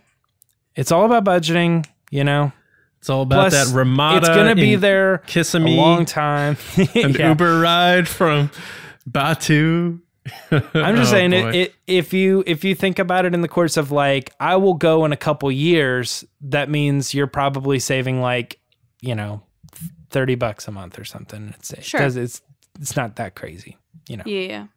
it's 0.75 0.91
all 0.91 1.05
about 1.11 1.23
budgeting, 1.25 1.85
you 2.11 2.23
know. 2.23 2.51
It's 2.99 3.09
all 3.09 3.21
about 3.23 3.49
Plus, 3.51 3.69
that 3.69 3.75
Ramada. 3.75 4.17
it's 4.17 4.27
gonna 4.29 4.55
be 4.55 4.73
in 4.73 4.79
there 4.81 5.13
a 5.15 5.19
Kissimmee, 5.19 5.75
long 5.77 6.05
time. 6.05 6.57
an 6.77 6.87
Yeah. 7.13 7.29
Uber 7.29 7.59
ride 7.59 8.07
from 8.07 8.51
Batuu. 9.09 9.99
I'm 10.51 10.61
just 10.61 10.73
Oh, 10.75 11.03
saying, 11.03 11.33
it, 11.33 11.55
it, 11.55 11.75
if 11.87 12.13
you 12.13 12.43
if 12.45 12.63
you 12.63 12.75
think 12.75 12.99
about 12.99 13.25
it 13.25 13.33
in 13.33 13.41
the 13.41 13.47
course 13.47 13.77
of 13.77 13.91
like, 13.91 14.33
I 14.39 14.57
will 14.57 14.73
go 14.73 15.05
in 15.05 15.13
a 15.13 15.17
couple 15.17 15.49
years. 15.51 16.25
That 16.41 16.69
means 16.69 17.13
you're 17.13 17.27
probably 17.27 17.79
saving 17.79 18.21
like, 18.21 18.59
you 19.01 19.15
know, 19.15 19.41
thirty 20.09 20.35
bucks 20.35 20.67
a 20.67 20.71
month 20.71 20.99
or 20.99 21.05
something. 21.05 21.53
It's 21.57 21.73
Sure. 21.85 22.01
does- 22.01 22.17
it's 22.17 22.41
it's 22.79 22.95
not 22.95 23.15
that 23.15 23.35
crazy, 23.35 23.77
you 24.09 24.17
know. 24.17 24.23
Yeah. 24.25 24.39
yeah. 24.41 24.67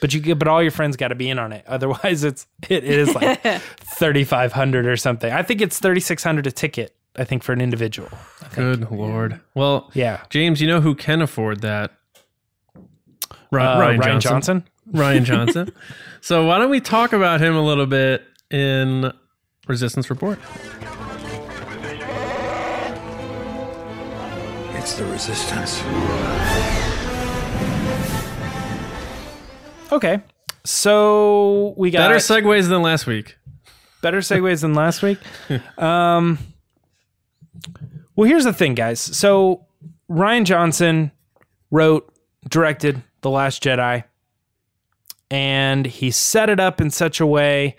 But 0.00 0.14
you 0.14 0.20
get, 0.20 0.38
but 0.38 0.46
all 0.48 0.62
your 0.62 0.70
friends 0.70 0.96
got 0.96 1.08
to 1.08 1.14
be 1.16 1.28
in 1.28 1.38
on 1.38 1.52
it. 1.52 1.64
Otherwise, 1.68 2.24
it's 2.24 2.46
it, 2.68 2.84
it 2.84 2.98
is 2.98 3.14
like 3.14 3.42
thirty 3.98 4.24
five 4.24 4.52
hundred 4.52 4.86
or 4.86 4.96
something. 4.96 5.30
I 5.32 5.42
think 5.42 5.60
it's 5.60 5.78
thirty 5.78 6.00
six 6.00 6.22
hundred 6.24 6.46
a 6.46 6.52
ticket. 6.52 6.94
I 7.16 7.24
think 7.24 7.42
for 7.42 7.52
an 7.52 7.60
individual. 7.60 8.08
Good 8.54 8.90
lord. 8.92 9.40
Well, 9.54 9.90
Yeah, 9.92 10.22
James, 10.30 10.60
you 10.60 10.68
know 10.68 10.80
who 10.80 10.94
can 10.94 11.20
afford 11.20 11.62
that? 11.62 11.90
Ri- 13.50 13.62
Uh, 13.62 13.78
Rian, 13.80 13.98
Rian 13.98 14.20
Johnson. 14.20 14.64
Johnson. 14.64 14.64
Rian 14.92 15.24
Johnson. 15.24 15.72
so 16.20 16.46
why 16.46 16.58
don't 16.58 16.70
we 16.70 16.80
talk 16.80 17.12
about 17.12 17.40
him 17.40 17.54
a 17.54 17.62
little 17.62 17.86
bit 17.86 18.22
in 18.50 19.12
Resistance 19.66 20.10
Report? 20.10 20.38
It's 24.74 24.94
the 24.96 25.04
resistance. 25.06 25.82
Okay, 29.92 30.20
so 30.64 31.74
we 31.76 31.90
got 31.90 32.08
Better 32.08 32.16
segues 32.16 32.68
than 32.68 32.82
last 32.82 33.06
week. 33.06 33.36
better 34.02 34.18
segues 34.18 34.60
than 34.62 34.74
last 34.74 35.02
week. 35.02 35.18
Um, 35.78 36.38
well, 38.16 38.28
here's 38.28 38.44
the 38.44 38.52
thing, 38.52 38.74
guys. 38.74 39.00
So 39.00 39.66
Rian 40.10 40.44
Johnson 40.44 41.12
wrote, 41.70 42.12
directed 42.48 43.02
The 43.20 43.30
Last 43.30 43.62
Jedi, 43.62 44.04
and 45.30 45.86
he 45.86 46.10
set 46.10 46.48
it 46.48 46.60
up 46.60 46.80
in 46.80 46.90
such 46.90 47.20
a 47.20 47.26
way 47.26 47.76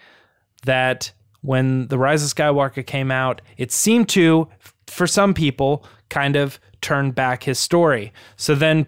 that 0.65 1.11
when 1.41 1.87
The 1.87 1.97
Rise 1.97 2.23
of 2.23 2.35
Skywalker 2.35 2.85
came 2.85 3.11
out, 3.11 3.41
it 3.57 3.71
seemed 3.71 4.09
to, 4.09 4.47
for 4.87 5.07
some 5.07 5.33
people, 5.33 5.85
kind 6.09 6.35
of 6.35 6.59
turn 6.81 7.11
back 7.11 7.43
his 7.43 7.59
story. 7.59 8.11
So 8.35 8.55
then 8.55 8.87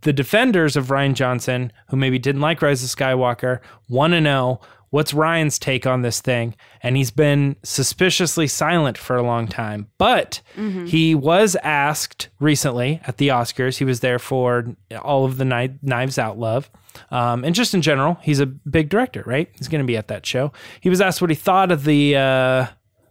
the 0.00 0.12
defenders 0.12 0.76
of 0.76 0.88
Rian 0.88 1.14
Johnson, 1.14 1.72
who 1.88 1.96
maybe 1.96 2.18
didn't 2.18 2.40
like 2.40 2.62
Rise 2.62 2.82
of 2.82 2.90
Skywalker, 2.90 3.60
want 3.88 4.12
to 4.12 4.20
know 4.20 4.60
what's 4.94 5.12
Rian's 5.12 5.58
take 5.58 5.88
on 5.88 6.02
this 6.02 6.20
thing. 6.20 6.54
And 6.80 6.96
he's 6.96 7.10
been 7.10 7.56
suspiciously 7.64 8.46
silent 8.46 8.96
for 8.96 9.16
a 9.16 9.24
long 9.24 9.48
time. 9.48 9.88
But 9.98 10.40
he 10.86 11.16
was 11.16 11.56
asked 11.64 12.28
recently 12.38 13.00
at 13.04 13.16
the 13.16 13.26
Oscars. 13.26 13.78
He 13.78 13.84
was 13.84 13.98
there 13.98 14.20
for 14.20 14.76
all 15.02 15.24
of 15.24 15.36
the 15.36 15.42
Kni- 15.42 15.80
Knives 15.82 16.16
Out 16.16 16.38
love. 16.38 16.70
Um, 17.10 17.42
and 17.44 17.56
just 17.56 17.74
in 17.74 17.82
general, 17.82 18.18
he's 18.22 18.38
a 18.38 18.46
big 18.46 18.88
director, 18.88 19.24
right? 19.26 19.50
He's 19.58 19.66
going 19.66 19.80
to 19.82 19.86
be 19.86 19.96
at 19.96 20.06
that 20.06 20.24
show. 20.24 20.52
He 20.80 20.88
was 20.88 21.00
asked 21.00 21.20
what 21.20 21.30
he 21.30 21.34
thought 21.34 21.72
of 21.72 21.82
the 21.82 22.14
uh, 22.14 22.66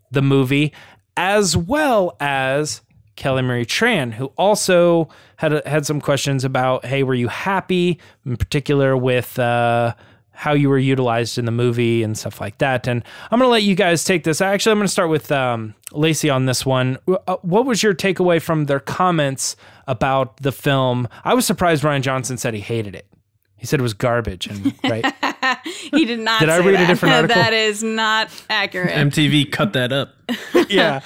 the 0.10 0.22
movie, 0.22 0.72
as 1.18 1.58
well 1.58 2.16
as 2.22 2.80
Kelly 3.18 3.42
Marie 3.42 3.66
Tran, 3.66 4.14
who 4.14 4.28
also 4.38 5.10
had 5.36 5.68
had 5.68 5.86
some 5.86 6.00
questions 6.00 6.46
about, 6.46 6.86
hey, 6.86 7.04
were 7.04 7.14
you 7.14 7.28
happy 7.28 8.00
in 8.26 8.38
particular 8.38 8.96
with 8.96 9.38
uh, 9.38 9.96
how 10.34 10.54
you 10.54 10.68
were 10.70 10.78
utilized 10.80 11.38
in 11.38 11.46
the 11.46 11.52
movie 11.52 12.04
and 12.04 12.18
stuff 12.18 12.42
like 12.42 12.58
that? 12.58 12.88
And 12.88 13.04
I'm 13.32 13.40
going 13.40 13.48
to 13.48 13.52
let 13.52 13.64
you 13.64 13.76
guys 13.76 14.04
take 14.04 14.24
this. 14.24 14.42
Actually, 14.42 14.72
I'm 14.74 14.78
going 14.80 14.88
to 14.88 14.92
start 14.92 15.10
with 15.10 15.32
um, 15.32 15.76
Lacey 15.92 16.30
on 16.30 16.46
this 16.46 16.66
one. 16.66 16.98
Uh, 17.08 17.38
What 17.42 17.66
was 17.66 17.84
your 17.84 17.94
takeaway 17.94 18.42
from 18.42 18.66
their 18.66 18.80
comments 18.80 19.56
about 19.88 20.38
the 20.38 20.52
film? 20.52 21.08
I 21.24 21.34
was 21.34 21.46
surprised 21.46 21.84
Rian 21.84 22.02
Johnson 22.02 22.38
said 22.38 22.54
he 22.54 22.62
hated 22.62 22.96
it. 22.96 23.08
He 23.64 23.68
said 23.68 23.80
it 23.80 23.84
was 23.84 23.94
garbage, 23.94 24.46
and 24.48 24.76
right. 24.84 25.06
He 25.64 26.04
did 26.04 26.20
not. 26.20 26.42
Did 26.42 26.50
I 26.50 26.60
say 26.60 26.66
read 26.68 26.82
a 26.82 26.86
different 26.86 27.16
article? 27.16 27.42
that 27.42 27.54
is 27.54 27.82
not 27.82 28.30
accurate. 28.50 28.90
MTV 28.90 29.50
cut 29.54 29.72
that 29.72 29.94
up. 29.94 30.16
yeah, 30.70 31.00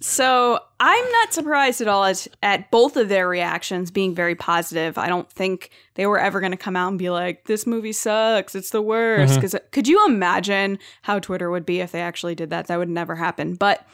So 0.00 0.58
I'm 0.80 1.12
not 1.12 1.32
surprised 1.32 1.80
at 1.80 1.86
all 1.86 2.02
at, 2.04 2.26
at 2.42 2.68
both 2.72 2.96
of 2.96 3.08
their 3.08 3.28
reactions 3.28 3.92
being 3.92 4.12
very 4.12 4.34
positive. 4.34 4.98
I 4.98 5.06
don't 5.06 5.30
think 5.30 5.70
they 5.94 6.04
were 6.06 6.18
ever 6.18 6.40
going 6.40 6.50
to 6.50 6.56
come 6.56 6.74
out 6.74 6.88
and 6.88 6.98
be 6.98 7.10
like, 7.10 7.44
"This 7.44 7.64
movie 7.64 7.92
sucks. 7.92 8.56
It's 8.56 8.70
the 8.70 8.82
worst." 8.82 9.36
Because 9.36 9.54
could 9.70 9.86
you 9.86 10.04
imagine 10.08 10.80
how 11.02 11.20
Twitter 11.20 11.48
would 11.48 11.64
be 11.64 11.78
if 11.78 11.92
they 11.92 12.00
actually 12.00 12.34
did 12.34 12.50
that? 12.50 12.66
That 12.66 12.78
would 12.80 12.88
never 12.88 13.14
happen. 13.14 13.54
But 13.54 13.86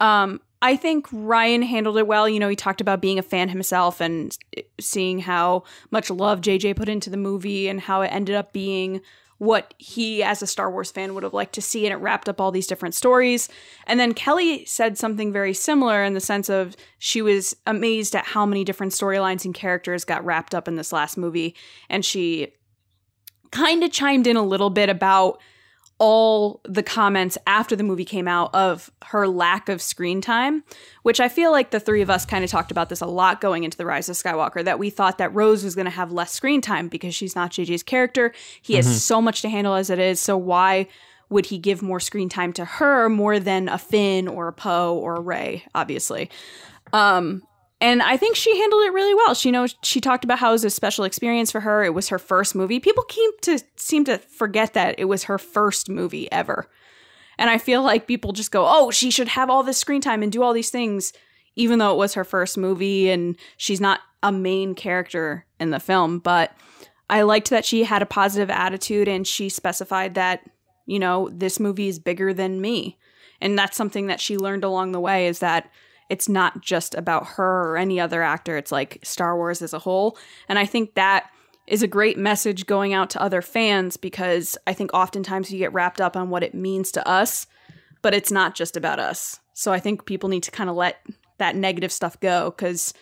um, 0.00 0.40
I 0.62 0.76
think 0.76 1.08
Rian 1.08 1.64
handled 1.66 1.98
it 1.98 2.06
well. 2.06 2.28
You 2.28 2.38
know, 2.38 2.48
he 2.48 2.54
talked 2.54 2.80
about 2.80 3.02
being 3.02 3.18
a 3.18 3.22
fan 3.22 3.48
himself 3.48 4.00
and 4.00 4.36
seeing 4.80 5.18
how 5.18 5.64
much 5.90 6.08
love 6.08 6.40
JJ 6.40 6.76
put 6.76 6.88
into 6.88 7.10
the 7.10 7.16
movie 7.16 7.68
and 7.68 7.80
how 7.80 8.02
it 8.02 8.08
ended 8.08 8.36
up 8.36 8.52
being 8.52 9.00
what 9.38 9.74
he, 9.78 10.22
as 10.22 10.40
a 10.40 10.46
Star 10.46 10.70
Wars 10.70 10.92
fan, 10.92 11.14
would 11.14 11.24
have 11.24 11.34
liked 11.34 11.52
to 11.54 11.60
see. 11.60 11.84
And 11.84 11.92
it 11.92 11.96
wrapped 11.96 12.28
up 12.28 12.40
all 12.40 12.52
these 12.52 12.68
different 12.68 12.94
stories. 12.94 13.48
And 13.88 13.98
then 13.98 14.14
Kelly 14.14 14.64
said 14.64 14.96
something 14.96 15.32
very 15.32 15.52
similar 15.52 16.04
in 16.04 16.14
the 16.14 16.20
sense 16.20 16.48
of 16.48 16.76
she 17.00 17.20
was 17.22 17.56
amazed 17.66 18.14
at 18.14 18.24
how 18.24 18.46
many 18.46 18.62
different 18.62 18.92
storylines 18.92 19.44
and 19.44 19.52
characters 19.52 20.04
got 20.04 20.24
wrapped 20.24 20.54
up 20.54 20.68
in 20.68 20.76
this 20.76 20.92
last 20.92 21.18
movie. 21.18 21.56
And 21.90 22.04
she 22.04 22.52
kind 23.50 23.82
of 23.82 23.90
chimed 23.90 24.28
in 24.28 24.36
a 24.36 24.44
little 24.44 24.70
bit 24.70 24.88
about 24.88 25.40
all 26.02 26.60
the 26.64 26.82
comments 26.82 27.38
after 27.46 27.76
the 27.76 27.84
movie 27.84 28.04
came 28.04 28.26
out 28.26 28.52
of 28.52 28.90
her 29.04 29.28
lack 29.28 29.68
of 29.68 29.80
screen 29.80 30.20
time, 30.20 30.64
which 31.04 31.20
I 31.20 31.28
feel 31.28 31.52
like 31.52 31.70
the 31.70 31.78
three 31.78 32.02
of 32.02 32.10
us 32.10 32.26
kind 32.26 32.42
of 32.42 32.50
talked 32.50 32.72
about 32.72 32.88
this 32.88 33.00
a 33.00 33.06
lot 33.06 33.40
going 33.40 33.62
into 33.62 33.78
The 33.78 33.86
Rise 33.86 34.08
of 34.08 34.16
Skywalker 34.16 34.64
that 34.64 34.80
we 34.80 34.90
thought 34.90 35.18
that 35.18 35.32
Rose 35.32 35.62
was 35.62 35.76
going 35.76 35.84
to 35.84 35.92
have 35.92 36.10
less 36.10 36.32
screen 36.32 36.60
time 36.60 36.88
because 36.88 37.14
she's 37.14 37.36
not 37.36 37.52
JJ's 37.52 37.84
character. 37.84 38.32
He 38.60 38.74
has 38.74 38.86
mm-hmm. 38.86 38.96
so 38.96 39.22
much 39.22 39.42
to 39.42 39.48
handle 39.48 39.74
as 39.74 39.90
it 39.90 40.00
is. 40.00 40.18
So 40.18 40.36
why 40.36 40.88
would 41.30 41.46
he 41.46 41.56
give 41.56 41.82
more 41.82 42.00
screen 42.00 42.28
time 42.28 42.52
to 42.54 42.64
her 42.64 43.08
more 43.08 43.38
than 43.38 43.68
a 43.68 43.78
Finn 43.78 44.26
or 44.26 44.48
a 44.48 44.52
Poe 44.52 44.96
or 44.96 45.14
a 45.14 45.20
Rey, 45.20 45.62
obviously? 45.72 46.30
Um, 46.92 47.44
and 47.82 48.00
I 48.00 48.16
think 48.16 48.36
she 48.36 48.56
handled 48.56 48.84
it 48.84 48.92
really 48.92 49.12
well. 49.12 49.34
She 49.34 49.50
knows 49.50 49.74
she 49.82 50.00
talked 50.00 50.22
about 50.22 50.38
how 50.38 50.50
it 50.50 50.52
was 50.52 50.64
a 50.64 50.70
special 50.70 51.04
experience 51.04 51.50
for 51.50 51.58
her. 51.60 51.82
It 51.82 51.94
was 51.94 52.10
her 52.10 52.18
first 52.18 52.54
movie. 52.54 52.78
People 52.78 53.04
seem 53.10 53.30
to 53.42 53.58
seem 53.74 54.04
to 54.04 54.18
forget 54.18 54.72
that 54.74 54.94
it 54.98 55.06
was 55.06 55.24
her 55.24 55.36
first 55.36 55.88
movie 55.88 56.30
ever. 56.30 56.70
And 57.38 57.50
I 57.50 57.58
feel 57.58 57.82
like 57.82 58.06
people 58.06 58.30
just 58.32 58.52
go, 58.52 58.66
"Oh, 58.68 58.92
she 58.92 59.10
should 59.10 59.26
have 59.26 59.50
all 59.50 59.64
this 59.64 59.78
screen 59.78 60.00
time 60.00 60.22
and 60.22 60.30
do 60.30 60.44
all 60.44 60.52
these 60.52 60.70
things," 60.70 61.12
even 61.56 61.80
though 61.80 61.92
it 61.92 61.98
was 61.98 62.14
her 62.14 62.22
first 62.22 62.56
movie 62.56 63.10
and 63.10 63.36
she's 63.56 63.80
not 63.80 63.98
a 64.22 64.30
main 64.30 64.76
character 64.76 65.44
in 65.58 65.70
the 65.70 65.80
film. 65.80 66.20
But 66.20 66.52
I 67.10 67.22
liked 67.22 67.50
that 67.50 67.64
she 67.64 67.82
had 67.82 68.00
a 68.00 68.06
positive 68.06 68.48
attitude 68.48 69.08
and 69.08 69.26
she 69.26 69.48
specified 69.48 70.14
that, 70.14 70.48
you 70.86 71.00
know, 71.00 71.30
this 71.32 71.58
movie 71.58 71.88
is 71.88 71.98
bigger 71.98 72.32
than 72.32 72.60
me. 72.60 72.96
And 73.40 73.58
that's 73.58 73.76
something 73.76 74.06
that 74.06 74.20
she 74.20 74.38
learned 74.38 74.62
along 74.62 74.92
the 74.92 75.00
way 75.00 75.26
is 75.26 75.40
that 75.40 75.68
it's 76.12 76.28
not 76.28 76.60
just 76.60 76.94
about 76.94 77.26
her 77.26 77.70
or 77.70 77.78
any 77.78 77.98
other 77.98 78.22
actor. 78.22 78.58
It's 78.58 78.70
like 78.70 78.98
Star 79.02 79.34
Wars 79.34 79.62
as 79.62 79.72
a 79.72 79.78
whole. 79.78 80.18
And 80.46 80.58
I 80.58 80.66
think 80.66 80.94
that 80.94 81.30
is 81.66 81.82
a 81.82 81.86
great 81.86 82.18
message 82.18 82.66
going 82.66 82.92
out 82.92 83.08
to 83.10 83.22
other 83.22 83.40
fans 83.40 83.96
because 83.96 84.58
I 84.66 84.74
think 84.74 84.92
oftentimes 84.92 85.50
you 85.50 85.56
get 85.56 85.72
wrapped 85.72 86.02
up 86.02 86.14
on 86.14 86.28
what 86.28 86.42
it 86.42 86.52
means 86.52 86.92
to 86.92 87.08
us, 87.08 87.46
but 88.02 88.12
it's 88.12 88.30
not 88.30 88.54
just 88.54 88.76
about 88.76 88.98
us. 88.98 89.40
So 89.54 89.72
I 89.72 89.80
think 89.80 90.04
people 90.04 90.28
need 90.28 90.42
to 90.42 90.50
kind 90.50 90.68
of 90.68 90.76
let 90.76 91.00
that 91.38 91.56
negative 91.56 91.90
stuff 91.90 92.20
go 92.20 92.50
because 92.50 92.92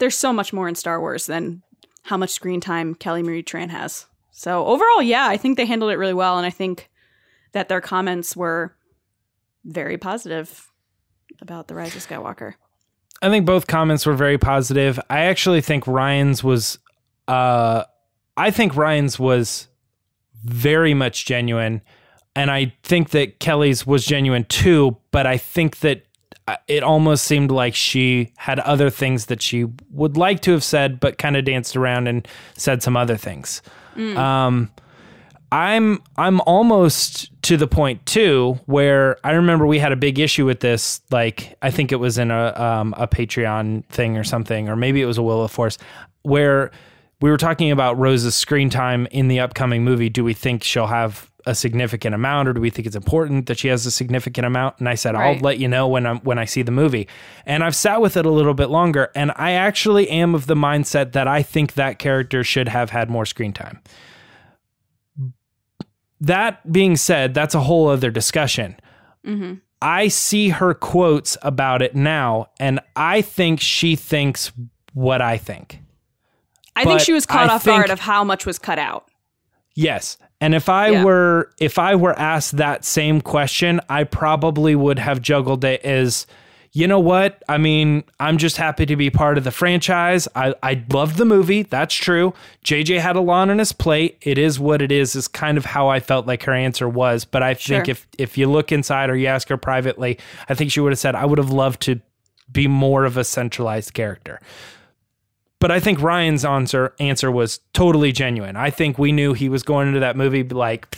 there's 0.00 0.16
so 0.16 0.32
much 0.32 0.52
more 0.52 0.66
in 0.66 0.74
Star 0.74 1.00
Wars 1.00 1.26
than 1.26 1.62
how 2.02 2.16
much 2.16 2.30
screen 2.30 2.60
time 2.60 2.96
Kelly 2.96 3.22
Marie 3.22 3.44
Tran 3.44 3.70
has. 3.70 4.06
So 4.32 4.66
overall, 4.66 5.00
yeah, 5.00 5.28
I 5.28 5.36
think 5.36 5.56
they 5.56 5.66
handled 5.66 5.92
it 5.92 5.96
really 5.96 6.12
well. 6.12 6.38
And 6.38 6.46
I 6.46 6.50
think 6.50 6.90
that 7.52 7.68
their 7.68 7.80
comments 7.80 8.34
were 8.34 8.74
very 9.64 9.96
positive 9.96 10.68
about 11.40 11.68
the 11.68 11.74
Rise 11.74 11.94
of 11.96 12.06
Skywalker. 12.06 12.54
I 13.20 13.28
think 13.28 13.46
both 13.46 13.66
comments 13.66 14.06
were 14.06 14.14
very 14.14 14.38
positive. 14.38 15.00
I 15.10 15.20
actually 15.22 15.60
think 15.60 15.86
Rian's 15.86 16.44
was 16.44 16.78
uh 17.26 17.84
I 18.36 18.50
think 18.50 18.76
Rian's 18.76 19.18
was 19.18 19.68
very 20.44 20.94
much 20.94 21.26
genuine 21.26 21.82
and 22.36 22.50
I 22.50 22.72
think 22.82 23.10
that 23.10 23.40
Kelly's 23.40 23.84
was 23.86 24.04
genuine 24.04 24.44
too, 24.44 24.96
but 25.10 25.26
I 25.26 25.36
think 25.36 25.80
that 25.80 26.04
uh, 26.46 26.56
it 26.68 26.84
almost 26.84 27.24
seemed 27.24 27.50
like 27.50 27.74
she 27.74 28.32
had 28.36 28.60
other 28.60 28.90
things 28.90 29.26
that 29.26 29.42
she 29.42 29.66
would 29.90 30.16
like 30.16 30.40
to 30.42 30.52
have 30.52 30.62
said 30.62 31.00
but 31.00 31.18
kind 31.18 31.36
of 31.36 31.44
danced 31.44 31.76
around 31.76 32.06
and 32.06 32.26
said 32.56 32.82
some 32.82 32.96
other 32.96 33.16
things. 33.16 33.62
Mm. 33.96 34.16
Um 34.16 34.70
I'm 35.50 36.02
I'm 36.16 36.40
almost 36.42 37.30
to 37.42 37.56
the 37.56 37.66
point 37.66 38.04
too 38.04 38.58
where 38.66 39.16
I 39.24 39.32
remember 39.32 39.66
we 39.66 39.78
had 39.78 39.92
a 39.92 39.96
big 39.96 40.18
issue 40.18 40.44
with 40.44 40.60
this. 40.60 41.00
Like 41.10 41.56
I 41.62 41.70
think 41.70 41.92
it 41.92 41.96
was 41.96 42.18
in 42.18 42.30
a 42.30 42.52
um, 42.60 42.94
a 42.96 43.08
Patreon 43.08 43.84
thing 43.86 44.16
or 44.16 44.24
something, 44.24 44.68
or 44.68 44.76
maybe 44.76 45.00
it 45.00 45.06
was 45.06 45.16
a 45.18 45.22
Will 45.22 45.42
of 45.42 45.50
Force, 45.50 45.78
where 46.22 46.70
we 47.20 47.30
were 47.30 47.38
talking 47.38 47.70
about 47.70 47.98
Rose's 47.98 48.34
screen 48.34 48.68
time 48.68 49.06
in 49.10 49.28
the 49.28 49.40
upcoming 49.40 49.84
movie. 49.84 50.10
Do 50.10 50.22
we 50.22 50.34
think 50.34 50.62
she'll 50.62 50.86
have 50.86 51.30
a 51.46 51.54
significant 51.54 52.14
amount, 52.14 52.48
or 52.48 52.52
do 52.52 52.60
we 52.60 52.68
think 52.68 52.86
it's 52.86 52.96
important 52.96 53.46
that 53.46 53.58
she 53.58 53.68
has 53.68 53.86
a 53.86 53.90
significant 53.90 54.46
amount? 54.46 54.78
And 54.78 54.88
I 54.88 54.96
said, 54.96 55.14
right. 55.14 55.36
I'll 55.36 55.40
let 55.40 55.58
you 55.58 55.66
know 55.66 55.88
when 55.88 56.04
I'm 56.06 56.18
when 56.18 56.38
I 56.38 56.44
see 56.44 56.60
the 56.60 56.72
movie. 56.72 57.08
And 57.46 57.64
I've 57.64 57.74
sat 57.74 58.02
with 58.02 58.18
it 58.18 58.26
a 58.26 58.30
little 58.30 58.52
bit 58.52 58.68
longer, 58.68 59.10
and 59.14 59.32
I 59.36 59.52
actually 59.52 60.10
am 60.10 60.34
of 60.34 60.46
the 60.46 60.54
mindset 60.54 61.12
that 61.12 61.26
I 61.26 61.42
think 61.42 61.72
that 61.72 61.98
character 61.98 62.44
should 62.44 62.68
have 62.68 62.90
had 62.90 63.08
more 63.08 63.24
screen 63.24 63.54
time 63.54 63.80
that 66.20 66.70
being 66.70 66.96
said, 66.96 67.34
that's 67.34 67.54
a 67.54 67.60
whole 67.60 67.88
other 67.88 68.10
discussion. 68.10 68.76
Mm-hmm. 69.26 69.54
I 69.80 70.08
see 70.08 70.48
her 70.48 70.74
quotes 70.74 71.36
about 71.42 71.82
it 71.82 71.94
now, 71.94 72.48
and 72.58 72.80
I 72.96 73.22
think 73.22 73.60
she 73.60 73.94
thinks 73.94 74.50
what 74.92 75.22
I 75.22 75.38
think. 75.38 75.80
I 76.74 76.84
but 76.84 76.90
think 76.90 77.00
she 77.00 77.12
was 77.12 77.26
caught 77.26 77.50
I 77.50 77.54
off 77.54 77.64
think, 77.64 77.76
guard 77.76 77.90
of 77.90 78.00
how 78.00 78.24
much 78.24 78.46
was 78.46 78.58
cut 78.58 78.78
out. 78.78 79.08
Yes. 79.74 80.16
And 80.40 80.54
if 80.54 80.68
I 80.68 80.90
yeah. 80.90 81.04
were 81.04 81.52
if 81.60 81.78
I 81.78 81.94
were 81.94 82.16
asked 82.18 82.56
that 82.56 82.84
same 82.84 83.20
question, 83.20 83.80
I 83.88 84.04
probably 84.04 84.74
would 84.74 84.98
have 84.98 85.20
juggled 85.20 85.64
it 85.64 85.82
as 85.82 86.26
you 86.78 86.86
know 86.86 87.00
what? 87.00 87.42
I 87.48 87.58
mean, 87.58 88.04
I'm 88.20 88.38
just 88.38 88.56
happy 88.56 88.86
to 88.86 88.94
be 88.94 89.10
part 89.10 89.36
of 89.36 89.42
the 89.42 89.50
franchise. 89.50 90.28
I, 90.36 90.54
I 90.62 90.84
loved 90.92 91.16
the 91.16 91.24
movie. 91.24 91.64
That's 91.64 91.92
true. 91.92 92.34
JJ 92.64 93.00
had 93.00 93.16
a 93.16 93.20
lot 93.20 93.50
on 93.50 93.58
his 93.58 93.72
plate. 93.72 94.16
It 94.22 94.38
is 94.38 94.60
what 94.60 94.80
it 94.80 94.92
is, 94.92 95.16
is 95.16 95.26
kind 95.26 95.58
of 95.58 95.64
how 95.64 95.88
I 95.88 95.98
felt 95.98 96.28
like 96.28 96.44
her 96.44 96.52
answer 96.52 96.88
was. 96.88 97.24
But 97.24 97.42
I 97.42 97.54
sure. 97.54 97.78
think 97.78 97.88
if, 97.88 98.06
if 98.16 98.38
you 98.38 98.48
look 98.48 98.70
inside 98.70 99.10
or 99.10 99.16
you 99.16 99.26
ask 99.26 99.48
her 99.48 99.56
privately, 99.56 100.20
I 100.48 100.54
think 100.54 100.70
she 100.70 100.78
would 100.78 100.92
have 100.92 101.00
said, 101.00 101.16
I 101.16 101.24
would 101.24 101.38
have 101.38 101.50
loved 101.50 101.80
to 101.82 102.00
be 102.52 102.68
more 102.68 103.04
of 103.04 103.16
a 103.16 103.24
centralized 103.24 103.92
character. 103.92 104.40
But 105.58 105.72
I 105.72 105.80
think 105.80 105.98
Rian's 105.98 106.44
answer 106.44 106.94
answer 107.00 107.32
was 107.32 107.58
totally 107.72 108.12
genuine. 108.12 108.54
I 108.54 108.70
think 108.70 109.00
we 109.00 109.10
knew 109.10 109.32
he 109.32 109.48
was 109.48 109.64
going 109.64 109.88
into 109.88 109.98
that 109.98 110.16
movie 110.16 110.44
like 110.44 110.96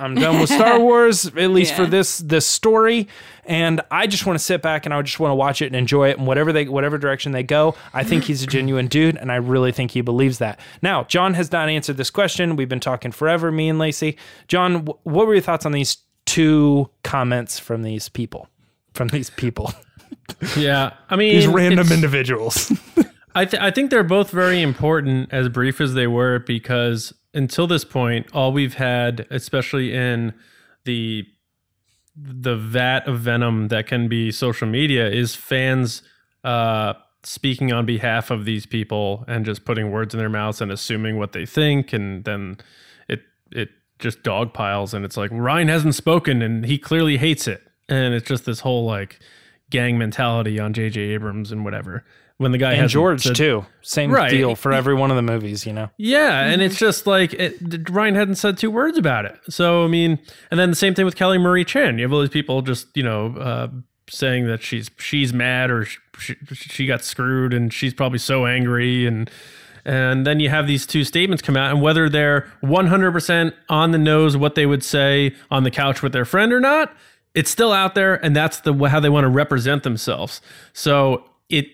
I'm 0.00 0.14
done 0.14 0.40
with 0.40 0.48
Star 0.48 0.80
Wars, 0.80 1.26
at 1.26 1.50
least 1.50 1.72
yeah. 1.72 1.76
for 1.76 1.86
this 1.86 2.18
this 2.18 2.46
story. 2.46 3.08
And 3.44 3.80
I 3.90 4.06
just 4.06 4.26
want 4.26 4.38
to 4.38 4.44
sit 4.44 4.62
back 4.62 4.86
and 4.86 4.94
I 4.94 5.02
just 5.02 5.20
want 5.20 5.32
to 5.32 5.34
watch 5.34 5.60
it 5.60 5.66
and 5.66 5.76
enjoy 5.76 6.08
it. 6.10 6.18
And 6.18 6.26
whatever 6.26 6.52
they 6.52 6.66
whatever 6.68 6.98
direction 6.98 7.32
they 7.32 7.42
go, 7.42 7.74
I 7.92 8.02
think 8.04 8.24
he's 8.24 8.42
a 8.42 8.46
genuine 8.46 8.86
dude, 8.86 9.16
and 9.16 9.30
I 9.30 9.36
really 9.36 9.72
think 9.72 9.90
he 9.90 10.00
believes 10.00 10.38
that. 10.38 10.58
Now, 10.82 11.04
John 11.04 11.34
has 11.34 11.52
not 11.52 11.68
answered 11.68 11.96
this 11.96 12.10
question. 12.10 12.56
We've 12.56 12.68
been 12.68 12.80
talking 12.80 13.12
forever, 13.12 13.52
me 13.52 13.68
and 13.68 13.78
Lacey. 13.78 14.16
John, 14.48 14.86
what 14.86 15.26
were 15.26 15.34
your 15.34 15.42
thoughts 15.42 15.66
on 15.66 15.72
these 15.72 15.98
two 16.26 16.90
comments 17.02 17.58
from 17.58 17.82
these 17.82 18.08
people? 18.08 18.48
From 18.94 19.08
these 19.08 19.30
people. 19.30 19.72
Yeah, 20.56 20.94
I 21.08 21.16
mean 21.16 21.34
these 21.34 21.46
random 21.46 21.90
individuals. 21.90 22.72
I 23.34 23.44
th- 23.44 23.62
I 23.62 23.70
think 23.70 23.90
they're 23.90 24.02
both 24.02 24.30
very 24.30 24.62
important, 24.62 25.32
as 25.32 25.48
brief 25.48 25.80
as 25.80 25.94
they 25.94 26.06
were, 26.06 26.38
because 26.40 27.12
until 27.34 27.66
this 27.66 27.84
point, 27.84 28.26
all 28.32 28.52
we've 28.52 28.74
had, 28.74 29.26
especially 29.30 29.94
in 29.94 30.34
the 30.84 31.26
the 32.16 32.56
vat 32.56 33.06
of 33.06 33.20
venom 33.20 33.68
that 33.68 33.86
can 33.86 34.08
be 34.08 34.30
social 34.30 34.66
media, 34.66 35.08
is 35.08 35.34
fans 35.34 36.02
uh, 36.44 36.92
speaking 37.22 37.72
on 37.72 37.86
behalf 37.86 38.30
of 38.30 38.44
these 38.44 38.66
people 38.66 39.24
and 39.28 39.44
just 39.44 39.64
putting 39.64 39.90
words 39.90 40.12
in 40.12 40.18
their 40.18 40.28
mouths 40.28 40.60
and 40.60 40.72
assuming 40.72 41.18
what 41.18 41.32
they 41.32 41.46
think, 41.46 41.92
and 41.92 42.24
then 42.24 42.56
it 43.08 43.20
it 43.52 43.70
just 43.98 44.22
dog 44.22 44.52
piles, 44.52 44.92
and 44.92 45.04
it's 45.04 45.16
like 45.16 45.30
Rian 45.30 45.68
hasn't 45.68 45.94
spoken, 45.94 46.42
and 46.42 46.66
he 46.66 46.78
clearly 46.78 47.16
hates 47.16 47.46
it, 47.46 47.62
and 47.88 48.14
it's 48.14 48.28
just 48.28 48.44
this 48.44 48.60
whole 48.60 48.84
like 48.84 49.20
gang 49.70 49.96
mentality 49.96 50.58
on 50.58 50.72
J.J. 50.72 51.00
Abrams 51.00 51.52
and 51.52 51.64
whatever 51.64 52.04
when 52.40 52.52
the 52.52 52.58
guy 52.58 52.72
and 52.72 52.88
George 52.88 53.22
said, 53.22 53.36
too. 53.36 53.66
Same 53.82 54.10
right. 54.10 54.30
deal 54.30 54.56
for 54.56 54.72
every 54.72 54.94
one 54.94 55.10
of 55.10 55.16
the 55.16 55.22
movies, 55.22 55.66
you 55.66 55.74
know. 55.74 55.90
Yeah, 55.98 56.46
and 56.46 56.62
it's 56.62 56.78
just 56.78 57.06
like 57.06 57.34
it, 57.34 57.62
Rian 57.84 58.14
hadn't 58.14 58.36
said 58.36 58.56
two 58.56 58.70
words 58.70 58.96
about 58.96 59.26
it. 59.26 59.38
So 59.50 59.84
I 59.84 59.88
mean, 59.88 60.18
and 60.50 60.58
then 60.58 60.70
the 60.70 60.76
same 60.76 60.94
thing 60.94 61.04
with 61.04 61.16
Kelly 61.16 61.36
Marie 61.36 61.66
Tran. 61.66 61.98
You 61.98 62.04
have 62.04 62.14
all 62.14 62.20
these 62.20 62.30
people 62.30 62.62
just 62.62 62.86
you 62.96 63.02
know 63.02 63.36
uh, 63.36 63.68
saying 64.08 64.46
that 64.46 64.62
she's 64.62 64.90
she's 64.96 65.34
mad 65.34 65.70
or 65.70 65.84
she, 65.84 66.34
she 66.54 66.86
got 66.86 67.04
screwed 67.04 67.52
and 67.52 67.74
she's 67.74 67.92
probably 67.92 68.18
so 68.18 68.46
angry 68.46 69.06
and. 69.06 69.30
And 69.82 70.26
then 70.26 70.40
you 70.40 70.50
have 70.50 70.66
these 70.66 70.84
two 70.84 71.04
statements 71.04 71.40
come 71.40 71.56
out, 71.56 71.70
and 71.70 71.80
whether 71.80 72.10
they're 72.10 72.52
100% 72.62 73.54
on 73.70 73.92
the 73.92 73.98
nose 73.98 74.36
what 74.36 74.54
they 74.54 74.66
would 74.66 74.84
say 74.84 75.34
on 75.50 75.64
the 75.64 75.70
couch 75.70 76.02
with 76.02 76.12
their 76.12 76.26
friend 76.26 76.52
or 76.52 76.60
not, 76.60 76.94
it's 77.34 77.50
still 77.50 77.72
out 77.72 77.94
there, 77.94 78.22
and 78.22 78.36
that's 78.36 78.60
the 78.60 78.74
how 78.74 79.00
they 79.00 79.08
want 79.08 79.24
to 79.24 79.30
represent 79.30 79.82
themselves. 79.82 80.42
So 80.74 81.24
it 81.48 81.66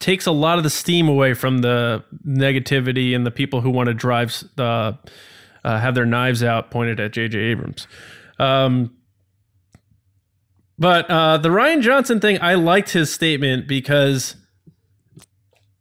takes 0.00 0.26
a 0.26 0.32
lot 0.32 0.58
of 0.58 0.64
the 0.64 0.70
steam 0.70 1.08
away 1.08 1.34
from 1.34 1.58
the 1.58 2.02
negativity 2.26 3.14
and 3.14 3.24
the 3.26 3.30
people 3.30 3.60
who 3.60 3.70
want 3.70 3.86
to 3.88 3.94
drive 3.94 4.42
the 4.56 4.98
uh, 5.64 5.78
have 5.78 5.94
their 5.94 6.06
knives 6.06 6.42
out 6.42 6.70
pointed 6.70 6.98
at 7.00 7.12
J.J. 7.12 7.38
Abrams. 7.38 7.86
Um, 8.38 8.96
But 10.78 11.10
uh, 11.10 11.36
the 11.36 11.50
Rian 11.50 11.82
Johnson 11.82 12.20
thing, 12.20 12.38
I 12.40 12.54
liked 12.54 12.90
his 12.90 13.12
statement 13.12 13.68
because 13.68 14.34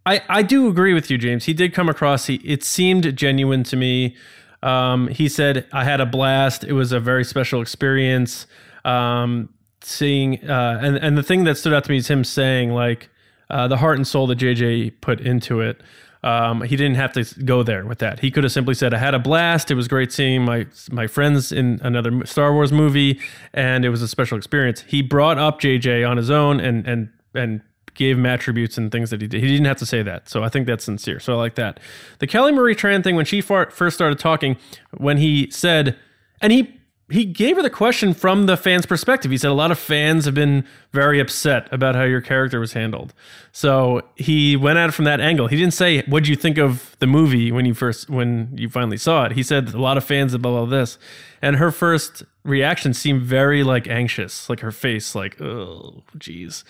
I 0.06 0.22
I 0.28 0.42
do 0.44 0.68
agree 0.68 0.94
with 0.94 1.10
you, 1.10 1.18
James. 1.18 1.46
He 1.46 1.54
did 1.54 1.74
come 1.74 1.88
across. 1.88 2.26
He 2.26 2.36
it 2.36 2.64
seemed 2.64 3.16
genuine 3.16 3.64
to 3.64 3.78
me. 3.78 4.18
Um, 4.62 5.08
he 5.08 5.30
said, 5.30 5.66
"I 5.72 5.86
had 5.86 6.02
a 6.02 6.06
blast. 6.06 6.66
It 6.66 6.74
was 6.74 6.92
a 6.92 7.00
very 7.00 7.24
special 7.24 7.62
experience." 7.62 8.46
Um, 8.84 9.50
seeing 9.82 10.44
uh, 10.50 10.80
and 10.82 10.98
and 10.98 11.18
the 11.18 11.24
thing 11.24 11.46
that 11.46 11.58
stood 11.58 11.74
out 11.74 11.86
to 11.86 11.92
me 11.92 11.98
is 11.98 12.10
him 12.10 12.26
saying 12.26 12.72
like 12.72 13.10
uh, 13.50 13.68
the 13.68 13.78
heart 13.78 13.98
and 13.98 14.08
soul 14.08 14.28
that 14.28 14.38
JJ 14.38 15.02
put 15.02 15.20
into 15.22 15.62
it. 15.62 15.82
Um, 16.22 16.62
he 16.64 16.76
didn't 16.76 16.96
have 16.96 17.14
to 17.14 17.24
go 17.44 17.64
there 17.64 17.86
with 17.86 18.00
that. 18.00 18.20
He 18.20 18.30
could 18.30 18.44
have 18.44 18.52
simply 18.52 18.74
said, 18.74 18.94
"I 18.94 18.98
had 18.98 19.14
a 19.14 19.20
blast. 19.20 19.72
It 19.72 19.76
was 19.76 19.88
great 19.88 20.12
seeing 20.12 20.44
my 20.44 20.68
my 20.92 21.08
friends 21.08 21.52
in 21.52 21.80
another 21.82 22.26
Star 22.26 22.54
Wars 22.54 22.72
movie, 22.72 23.20
and 23.54 23.86
it 23.86 23.90
was 23.90 24.02
a 24.02 24.08
special 24.08 24.38
experience." 24.38 24.82
He 24.82 25.02
brought 25.02 25.38
up 25.38 25.62
JJ 25.62 26.08
on 26.10 26.18
his 26.18 26.30
own 26.30 26.60
and 26.60 26.86
and 26.86 27.10
and 27.34 27.62
gave 27.94 28.18
him 28.18 28.26
attributes 28.26 28.78
and 28.78 28.92
things 28.92 29.10
that 29.12 29.22
he 29.22 29.28
did. 29.28 29.42
He 29.42 29.48
didn't 29.48 29.66
have 29.66 29.78
to 29.78 29.86
say 29.86 30.02
that, 30.04 30.30
so 30.30 30.44
I 30.44 30.50
think 30.50 30.68
that's 30.68 30.84
sincere. 30.84 31.20
So 31.20 31.34
I 31.34 31.38
like 31.38 31.56
that. 31.56 31.80
The 32.20 32.28
Kelly 32.28 32.52
Marie 32.52 32.76
Tran 32.76 33.04
thing 33.04 33.16
when 33.16 33.26
she 33.26 33.42
first 33.42 33.94
started 33.94 34.20
talking, 34.20 34.58
when 34.98 35.18
he 35.18 35.50
said, 35.52 35.98
and 36.42 36.52
he 36.52 36.79
he 37.12 37.26
gave 37.26 37.56
her 37.56 37.62
the 37.62 37.70
question 37.70 38.14
from 38.14 38.46
the 38.46 38.56
fans' 38.56 38.86
perspective. 38.86 39.32
He 39.32 39.38
said 39.38 39.50
a 39.50 39.54
lot 39.54 39.72
of 39.72 39.80
fans 39.80 40.26
have 40.26 40.34
been 40.34 40.66
very 40.92 41.20
upset 41.20 41.68
about 41.72 41.96
how 41.96 42.04
your 42.04 42.22
character 42.22 42.60
was 42.60 42.74
handled. 42.74 43.14
So 43.52 44.02
he 44.16 44.56
went 44.56 44.78
at 44.78 44.90
it 44.90 44.92
from 44.94 45.06
that 45.06 45.20
angle. 45.20 45.48
He 45.48 45.58
didn't 45.58 45.74
say, 45.74 46.04
"What'd 46.04 46.28
you 46.28 46.36
think 46.36 46.58
of 46.58 46.96
the 47.00 47.08
movie 47.08 47.52
when 47.52 47.66
you 47.66 47.74
first 47.74 48.10
when 48.10 48.50
you 48.56 48.70
finally 48.70 48.98
saw 48.98 49.26
it?" 49.26 49.34
He 49.34 49.44
said 49.44 49.74
a 49.74 49.82
lot 49.82 49.98
of 49.98 50.04
fans 50.04 50.34
about 50.34 50.50
all 50.54 50.66
this, 50.66 50.98
and 51.42 51.56
her 51.56 51.72
first 51.72 52.24
reaction 52.50 52.94
seemed 52.94 53.22
very 53.22 53.64
like 53.64 53.88
anxious, 53.88 54.50
like 54.50 54.60
her 54.60 54.72
face, 54.72 55.16
like 55.16 55.40
oh, 55.40 56.04
geez. 56.18 56.64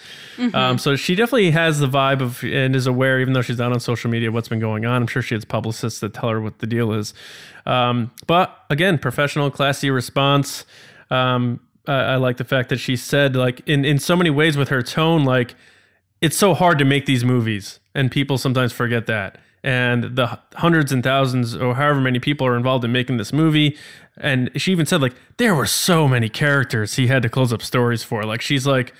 Um, 0.54 0.78
so 0.78 0.96
she 0.96 1.16
definitely 1.16 1.52
has 1.52 1.80
the 1.80 1.88
vibe 1.88 2.22
of 2.22 2.44
and 2.44 2.76
is 2.76 2.86
aware, 2.86 3.20
even 3.20 3.34
though 3.34 3.42
she's 3.42 3.58
not 3.58 3.72
on 3.72 3.80
social 3.80 4.12
media, 4.12 4.32
what's 4.32 4.50
been 4.50 4.60
going 4.60 4.86
on. 4.86 5.02
I'm 5.02 5.08
sure 5.08 5.22
she 5.22 5.36
has 5.36 5.46
publicists 5.46 6.00
that 6.02 6.14
tell 6.14 6.30
her 6.30 6.42
what 6.42 6.60
the 6.60 6.68
deal 6.68 6.94
is. 6.94 7.14
Um, 7.66 8.12
but 8.28 8.66
again, 8.70 8.98
professional, 8.98 9.50
classy 9.50 9.90
response. 9.90 10.66
Um, 11.10 11.60
I, 11.88 11.94
I 11.94 12.16
like 12.18 12.38
the 12.38 12.44
fact 12.44 12.70
that 12.70 12.78
she 12.78 12.96
said, 12.96 13.36
like, 13.36 13.68
in 13.68 13.86
in 13.86 14.00
so 14.00 14.16
many 14.16 14.30
ways 14.30 14.58
with 14.58 14.70
her 14.70 14.82
tone, 14.82 15.26
like 15.26 15.56
it's 16.22 16.38
so 16.38 16.54
hard 16.54 16.78
to 16.80 16.86
make 16.86 17.06
these 17.06 17.24
movies, 17.24 17.80
and 17.96 18.12
people 18.12 18.38
sometimes 18.38 18.74
forget 18.74 19.08
that. 19.08 19.40
And 19.63 20.16
the 20.16 20.39
hundreds 20.56 20.92
and 20.92 21.04
thousands, 21.04 21.56
or 21.56 21.75
however 21.75 22.00
many 22.00 22.20
people 22.20 22.48
are 22.48 22.56
involved 22.56 22.86
in 22.86 22.92
making 22.94 23.18
this 23.18 23.34
movie, 23.34 23.78
and 24.18 24.50
she 24.56 24.72
even 24.72 24.86
said 24.86 25.01
like 25.01 25.13
there 25.38 25.54
were 25.54 25.66
so 25.66 26.08
many 26.08 26.30
characters 26.30 26.96
he 26.96 27.08
had 27.08 27.22
to 27.24 27.30
close 27.30 27.51
up 27.51 27.62
stories 27.62 28.04
for. 28.04 28.24
Like 28.24 28.42
she's 28.42 28.66
like, 28.66 28.94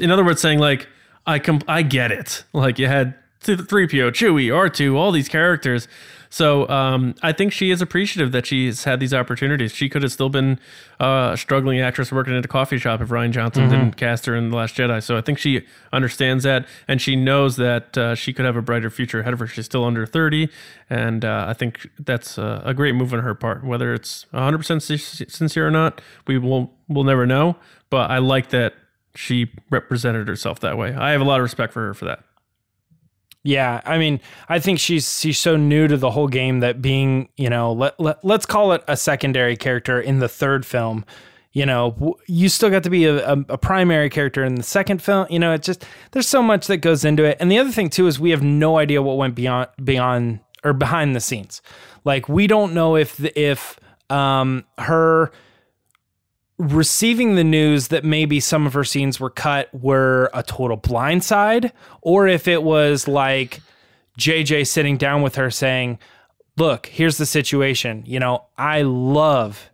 in 0.00 0.10
other 0.10 0.24
words, 0.24 0.40
saying 0.40 0.58
like 0.58 0.88
I 1.26 1.38
com- 1.38 1.62
I 1.68 1.82
get 1.82 2.10
it. 2.10 2.44
Like 2.52 2.78
you 2.78 2.88
had 2.88 3.14
three 3.40 3.86
PO, 3.86 4.10
Chewie, 4.10 4.54
R 4.54 4.68
two, 4.68 4.96
all 4.96 5.12
these 5.12 5.28
characters. 5.28 5.86
So 6.32 6.66
um, 6.70 7.14
I 7.22 7.32
think 7.32 7.52
she 7.52 7.70
is 7.70 7.82
appreciative 7.82 8.32
that 8.32 8.46
she's 8.46 8.84
had 8.84 9.00
these 9.00 9.12
opportunities. 9.12 9.74
She 9.74 9.90
could 9.90 10.02
have 10.02 10.12
still 10.12 10.30
been 10.30 10.58
uh, 10.98 11.32
a 11.34 11.36
struggling 11.36 11.78
actress 11.78 12.10
working 12.10 12.34
at 12.34 12.42
a 12.42 12.48
coffee 12.48 12.78
shop 12.78 13.02
if 13.02 13.10
Rian 13.10 13.32
Johnson 13.32 13.68
didn't 13.68 13.98
cast 13.98 14.24
her 14.24 14.34
in 14.34 14.48
The 14.48 14.56
Last 14.56 14.74
Jedi. 14.74 15.02
So 15.02 15.18
I 15.18 15.20
think 15.20 15.36
she 15.36 15.66
understands 15.92 16.42
that, 16.44 16.66
and 16.88 17.02
she 17.02 17.16
knows 17.16 17.56
that 17.56 17.98
uh, 17.98 18.14
she 18.14 18.32
could 18.32 18.46
have 18.46 18.56
a 18.56 18.62
brighter 18.62 18.88
future 18.88 19.20
ahead 19.20 19.34
of 19.34 19.40
her. 19.40 19.46
She's 19.46 19.66
still 19.66 19.84
under 19.84 20.06
30, 20.06 20.48
and 20.88 21.22
uh, 21.22 21.44
I 21.48 21.52
think 21.52 21.86
that's 21.98 22.38
uh, 22.38 22.62
a 22.64 22.72
great 22.72 22.94
move 22.94 23.12
on 23.12 23.20
her 23.20 23.34
part. 23.34 23.62
Whether 23.62 23.92
it's 23.92 24.24
100% 24.32 25.30
sincere 25.30 25.68
or 25.68 25.70
not, 25.70 26.00
we 26.26 26.38
will 26.38 26.72
we'll 26.88 27.04
never 27.04 27.26
know. 27.26 27.56
But 27.90 28.10
I 28.10 28.16
like 28.18 28.48
that 28.48 28.72
she 29.14 29.52
represented 29.68 30.28
herself 30.28 30.60
that 30.60 30.78
way. 30.78 30.94
I 30.94 31.10
have 31.10 31.20
a 31.20 31.24
lot 31.24 31.40
of 31.40 31.42
respect 31.42 31.74
for 31.74 31.88
her 31.88 31.92
for 31.92 32.06
that. 32.06 32.24
Yeah, 33.44 33.80
I 33.84 33.98
mean, 33.98 34.20
I 34.48 34.60
think 34.60 34.78
she's 34.78 35.20
she's 35.20 35.38
so 35.38 35.56
new 35.56 35.88
to 35.88 35.96
the 35.96 36.10
whole 36.10 36.28
game 36.28 36.60
that 36.60 36.80
being, 36.80 37.28
you 37.36 37.50
know, 37.50 37.72
let, 37.72 37.98
let 37.98 38.24
let's 38.24 38.46
call 38.46 38.72
it 38.72 38.84
a 38.86 38.96
secondary 38.96 39.56
character 39.56 40.00
in 40.00 40.20
the 40.20 40.28
third 40.28 40.64
film, 40.64 41.04
you 41.52 41.66
know, 41.66 42.16
you 42.26 42.48
still 42.48 42.70
got 42.70 42.84
to 42.84 42.90
be 42.90 43.04
a, 43.04 43.32
a, 43.32 43.44
a 43.50 43.58
primary 43.58 44.08
character 44.08 44.44
in 44.44 44.54
the 44.54 44.62
second 44.62 45.02
film. 45.02 45.26
You 45.28 45.38
know, 45.38 45.52
it 45.52 45.62
just 45.62 45.84
there's 46.12 46.28
so 46.28 46.42
much 46.42 46.66
that 46.68 46.78
goes 46.78 47.04
into 47.04 47.24
it. 47.24 47.36
And 47.40 47.50
the 47.50 47.58
other 47.58 47.72
thing 47.72 47.90
too 47.90 48.06
is 48.06 48.20
we 48.20 48.30
have 48.30 48.42
no 48.42 48.78
idea 48.78 49.02
what 49.02 49.16
went 49.16 49.34
beyond 49.34 49.68
beyond 49.82 50.40
or 50.62 50.72
behind 50.72 51.16
the 51.16 51.20
scenes. 51.20 51.60
Like 52.04 52.28
we 52.28 52.46
don't 52.46 52.74
know 52.74 52.96
if 52.96 53.16
the, 53.16 53.38
if 53.38 53.78
um 54.08 54.64
her 54.78 55.32
receiving 56.62 57.34
the 57.34 57.44
news 57.44 57.88
that 57.88 58.04
maybe 58.04 58.38
some 58.40 58.66
of 58.66 58.72
her 58.72 58.84
scenes 58.84 59.18
were 59.18 59.30
cut 59.30 59.68
were 59.74 60.30
a 60.32 60.42
total 60.42 60.78
blindside, 60.78 61.72
or 62.00 62.28
if 62.28 62.46
it 62.46 62.62
was 62.62 63.08
like 63.08 63.60
JJ 64.18 64.66
sitting 64.66 64.96
down 64.96 65.22
with 65.22 65.34
her 65.36 65.50
saying, 65.50 65.98
Look, 66.58 66.86
here's 66.86 67.16
the 67.16 67.24
situation. 67.24 68.02
You 68.06 68.20
know, 68.20 68.44
I 68.58 68.82
love 68.82 69.70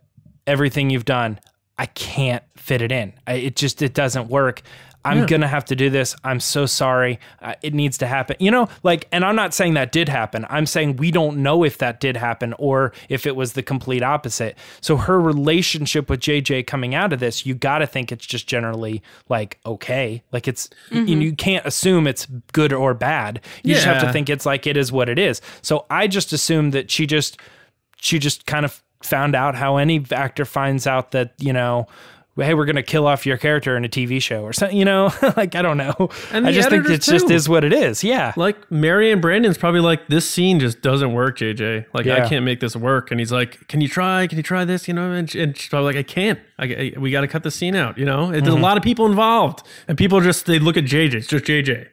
everything 0.47 0.89
you've 0.89 1.03
done. 1.03 1.39
I 1.77 1.87
can't 1.87 2.43
fit 2.55 2.81
it 2.81 2.91
in. 2.91 3.13
I, 3.27 3.33
it 3.33 3.55
just 3.55 3.81
it 3.81 3.93
doesn't 3.93 4.29
work. 4.29 4.61
I'm 5.05 5.25
gonna 5.25 5.47
have 5.47 5.65
to 5.65 5.75
do 5.75 5.89
this. 5.89 6.15
I'm 6.23 6.39
so 6.39 6.65
sorry. 6.65 7.19
Uh, 7.41 7.55
it 7.61 7.73
needs 7.73 7.97
to 7.99 8.07
happen. 8.07 8.35
You 8.39 8.51
know, 8.51 8.67
like, 8.83 9.07
and 9.11 9.23
I'm 9.23 9.35
not 9.35 9.53
saying 9.53 9.75
that 9.75 9.91
did 9.91 10.09
happen. 10.09 10.45
I'm 10.49 10.65
saying 10.65 10.97
we 10.97 11.09
don't 11.11 11.37
know 11.37 11.63
if 11.63 11.77
that 11.77 11.99
did 11.99 12.17
happen 12.17 12.53
or 12.59 12.93
if 13.07 13.25
it 13.25 13.35
was 13.35 13.53
the 13.53 13.63
complete 13.63 14.03
opposite. 14.03 14.57
So 14.81 14.97
her 14.97 15.19
relationship 15.19 16.09
with 16.09 16.19
JJ 16.19 16.67
coming 16.67 16.95
out 16.95 17.13
of 17.13 17.19
this, 17.19 17.45
you 17.45 17.55
got 17.55 17.79
to 17.79 17.87
think 17.87 18.11
it's 18.11 18.25
just 18.25 18.47
generally 18.47 19.01
like 19.29 19.59
okay, 19.65 20.21
like 20.31 20.47
it's 20.47 20.69
you, 20.91 21.17
you 21.19 21.35
can't 21.35 21.65
assume 21.65 22.05
it's 22.05 22.25
good 22.51 22.73
or 22.73 22.93
bad. 22.93 23.41
You 23.63 23.75
just 23.75 23.85
have 23.85 24.01
to 24.03 24.11
think 24.11 24.29
it's 24.29 24.45
like 24.45 24.67
it 24.67 24.75
is 24.75 24.91
what 24.91 25.07
it 25.07 25.17
is. 25.17 25.41
So 25.61 25.85
I 25.89 26.07
just 26.07 26.33
assumed 26.33 26.73
that 26.73 26.91
she 26.91 27.05
just 27.05 27.39
she 28.01 28.19
just 28.19 28.45
kind 28.45 28.65
of 28.65 28.83
found 29.01 29.35
out 29.35 29.55
how 29.55 29.77
any 29.77 30.05
actor 30.11 30.45
finds 30.45 30.85
out 30.85 31.11
that 31.11 31.33
you 31.37 31.53
know 31.53 31.87
hey 32.39 32.53
we're 32.53 32.65
gonna 32.65 32.83
kill 32.83 33.05
off 33.05 33.25
your 33.25 33.37
character 33.37 33.77
in 33.77 33.85
a 33.85 33.89
tv 33.89 34.21
show 34.21 34.43
or 34.43 34.53
something 34.53 34.77
you 34.77 34.85
know 34.85 35.11
like 35.37 35.55
i 35.55 35.61
don't 35.61 35.77
know 35.77 36.09
And 36.31 36.47
i 36.47 36.51
just 36.51 36.69
think 36.69 36.87
it 36.89 37.01
just 37.01 37.29
is 37.29 37.47
what 37.47 37.63
it 37.63 37.73
is 37.73 38.03
yeah 38.03 38.33
Like 38.35 38.69
Maryann 38.69 39.21
Brandon's 39.21 39.57
probably 39.57 39.81
like, 39.81 40.07
this 40.07 40.29
scene 40.29 40.59
just 40.59 40.81
doesn't 40.81 41.13
work, 41.13 41.37
JJ. 41.37 41.85
Like 41.93 42.05
Yeah. 42.05 42.23
I 42.23 42.29
can't 42.29 42.45
make 42.45 42.59
this 42.59 42.75
work. 42.75 43.11
And 43.11 43.19
he's 43.19 43.31
like, 43.31 43.67
Can 43.67 43.81
you 43.81 43.87
try? 43.87 44.27
Can 44.27 44.37
you 44.37 44.43
try 44.43 44.65
this? 44.65 44.87
You 44.87 44.93
know, 44.93 45.11
and, 45.11 45.29
she- 45.29 45.41
and 45.41 45.57
she's 45.57 45.69
probably 45.69 45.93
like, 45.93 45.97
I 45.97 46.03
can't. 46.03 46.39
I, 46.57 46.93
I- 46.95 46.99
we 46.99 47.11
got 47.11 47.21
to 47.21 47.27
cut 47.27 47.43
the 47.43 47.51
scene 47.51 47.75
out. 47.75 47.97
You 47.97 48.05
know, 48.05 48.31
there's 48.31 48.43
a 48.43 48.51
mm-hmm. 48.51 48.61
lot 48.61 48.77
of 48.77 48.83
people 48.83 49.05
involved, 49.05 49.65
and 49.87 49.97
people 49.97 50.21
just 50.21 50.45
they 50.45 50.59
look 50.59 50.77
at 50.77 50.85
JJ. 50.85 51.13
It's 51.15 51.27
just 51.27 51.45
JJ. 51.45 51.87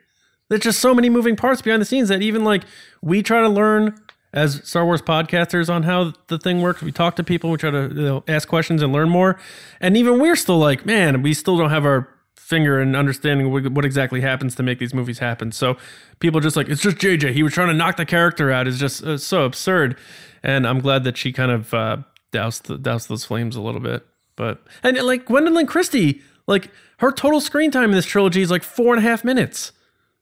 There's 0.49 0.63
just 0.63 0.81
so 0.81 0.95
many 0.95 1.11
moving 1.11 1.35
parts 1.37 1.61
behind 1.63 1.83
the 1.83 1.87
scenes 1.87 2.09
that 2.09 2.23
even 2.23 2.45
like 2.45 2.63
we 3.03 3.23
try 3.23 3.41
to 3.41 3.49
learn 3.49 3.99
as 4.37 4.61
Star 4.69 4.85
Wars 4.85 5.01
podcasters 5.01 5.73
on 5.73 5.83
how 5.85 6.13
the 6.29 6.39
thing 6.39 6.61
works. 6.61 6.83
We 6.83 6.93
talk 6.93 7.17
to 7.17 7.25
people, 7.25 7.51
we 7.51 7.57
try 7.57 7.71
to 7.71 7.89
you 7.89 8.03
know, 8.03 8.25
ask 8.29 8.47
questions 8.47 8.83
and 8.83 8.93
learn 8.93 9.09
more. 9.09 9.41
And 9.81 9.97
even 9.97 10.21
we're 10.21 10.37
still 10.37 10.59
like, 10.59 10.85
man, 10.85 11.23
we 11.23 11.33
still 11.33 11.57
don't 11.57 11.71
have 11.71 11.87
our 11.87 12.09
finger 12.37 12.81
in 12.81 12.95
understanding 12.95 13.51
what, 13.51 13.85
exactly 13.85 14.21
happens 14.21 14.55
to 14.55 14.63
make 14.63 14.79
these 14.79 14.93
movies 14.93 15.19
happen. 15.19 15.53
So 15.53 15.79
people 16.21 16.41
just 16.41 16.55
like, 16.55 16.69
it's 16.69 16.83
just 16.83 16.99
JJ. 16.99 17.33
He 17.33 17.43
was 17.43 17.55
trying 17.55 17.69
to 17.69 17.75
knock 17.75 17.97
the 17.97 18.05
character 18.05 18.53
out. 18.53 18.69
It's 18.69 18.79
just 18.79 19.03
uh, 19.03 19.17
so 19.17 19.45
absurd. 19.45 19.99
And 20.43 20.67
I'm 20.67 20.81
glad 20.81 21.05
that 21.05 21.17
she 21.17 21.33
kind 21.33 21.51
of 21.51 21.73
uh, 21.73 21.97
doused, 22.31 22.83
doused 22.83 23.09
those 23.09 23.25
flames 23.25 23.57
a 23.57 23.63
little 23.63 23.81
bit. 23.81 24.07
But, 24.37 24.63
and 24.83 24.99
like 24.99 25.25
Gwendoline 25.25 25.67
Christie, 25.67 26.21
like 26.47 26.71
her 26.99 27.11
total 27.11 27.41
screen 27.41 27.71
time 27.71 27.89
in 27.89 27.97
this 27.97 28.05
trilogy 28.05 28.43
is 28.43 28.51
like 28.51 28.63
four 28.63 28.95
and 28.95 29.05
a 29.05 29.09
half 29.09 29.25
minutes. 29.25 29.73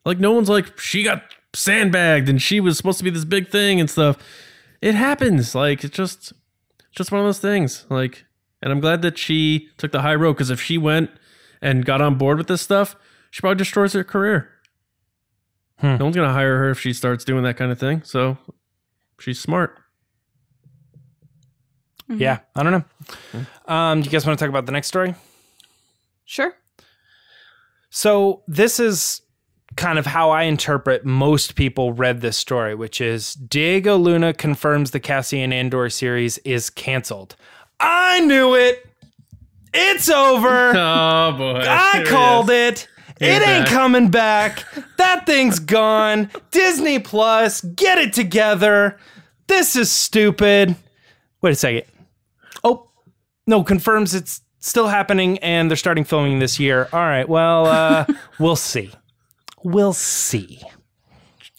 Like 0.04 0.20
no 0.20 0.30
one's 0.30 0.48
like 0.48 0.78
she 0.78 1.02
got 1.02 1.24
sandbagged 1.54 2.28
and 2.28 2.40
she 2.42 2.60
was 2.60 2.76
supposed 2.76 2.98
to 2.98 3.04
be 3.04 3.10
this 3.10 3.24
big 3.24 3.48
thing 3.48 3.80
and 3.80 3.88
stuff. 3.88 4.16
It 4.82 4.94
happens. 4.94 5.54
Like 5.54 5.84
it's 5.84 5.96
just 5.96 6.32
just 6.90 7.10
one 7.12 7.20
of 7.20 7.26
those 7.26 7.38
things. 7.38 7.86
Like 7.88 8.24
and 8.62 8.72
I'm 8.72 8.80
glad 8.80 9.02
that 9.02 9.18
she 9.18 9.68
took 9.78 9.92
the 9.92 10.02
high 10.02 10.14
road 10.14 10.34
because 10.34 10.50
if 10.50 10.60
she 10.60 10.78
went 10.78 11.10
and 11.62 11.84
got 11.84 12.00
on 12.00 12.16
board 12.16 12.38
with 12.38 12.46
this 12.46 12.60
stuff, 12.62 12.96
she 13.30 13.40
probably 13.40 13.56
destroys 13.58 13.92
her 13.94 14.04
career. 14.04 14.50
Hmm. 15.78 15.96
No 15.96 16.04
one's 16.04 16.16
gonna 16.16 16.32
hire 16.32 16.58
her 16.58 16.70
if 16.70 16.80
she 16.80 16.92
starts 16.92 17.24
doing 17.24 17.44
that 17.44 17.56
kind 17.56 17.70
of 17.72 17.78
thing. 17.78 18.02
So 18.04 18.36
she's 19.18 19.40
smart. 19.40 19.78
yeah 22.08 22.40
i 22.54 22.62
don't 22.62 22.72
know 23.32 23.44
um 23.66 24.02
do 24.02 24.04
you 24.06 24.10
guys 24.12 24.26
want 24.26 24.38
to 24.38 24.42
talk 24.44 24.50
about 24.50 24.66
the 24.66 24.72
next 24.72 24.88
story 24.88 25.14
Sure. 26.26 26.54
So 27.90 28.42
this 28.48 28.80
is 28.80 29.20
kind 29.76 29.98
of 29.98 30.06
how 30.06 30.30
I 30.30 30.42
interpret 30.42 31.04
most 31.04 31.54
people 31.54 31.92
read 31.92 32.20
this 32.20 32.36
story, 32.36 32.74
which 32.74 33.00
is 33.00 33.34
Diego 33.34 33.96
Luna 33.96 34.32
confirms 34.32 34.90
the 34.90 35.00
Cassian 35.00 35.52
Andor 35.52 35.90
series 35.90 36.38
is 36.38 36.70
canceled. 36.70 37.36
I 37.80 38.20
knew 38.20 38.54
it. 38.54 38.86
It's 39.72 40.08
over. 40.08 40.72
Oh 40.76 41.32
boy. 41.36 41.64
I 41.66 42.04
called 42.06 42.50
it. 42.50 42.88
It 43.20 43.40
He's 43.40 43.48
ain't 43.48 43.66
coming 43.68 44.10
back. 44.10 44.64
That 44.98 45.24
thing's 45.24 45.58
gone. 45.58 46.30
Disney 46.50 46.98
Plus, 46.98 47.60
get 47.60 47.98
it 47.98 48.12
together. 48.12 48.98
This 49.46 49.76
is 49.76 49.90
stupid. 49.90 50.74
Wait 51.40 51.52
a 51.52 51.54
second. 51.54 51.84
Oh, 52.62 52.90
no, 53.46 53.62
confirms 53.62 54.14
it's 54.14 54.40
still 54.58 54.88
happening, 54.88 55.38
and 55.38 55.70
they're 55.70 55.76
starting 55.76 56.04
filming 56.04 56.38
this 56.38 56.58
year. 56.58 56.88
All 56.92 57.00
right, 57.00 57.28
well, 57.28 57.66
uh, 57.66 58.06
we'll 58.38 58.56
see. 58.56 58.90
We'll 59.64 59.94
see. 59.94 60.60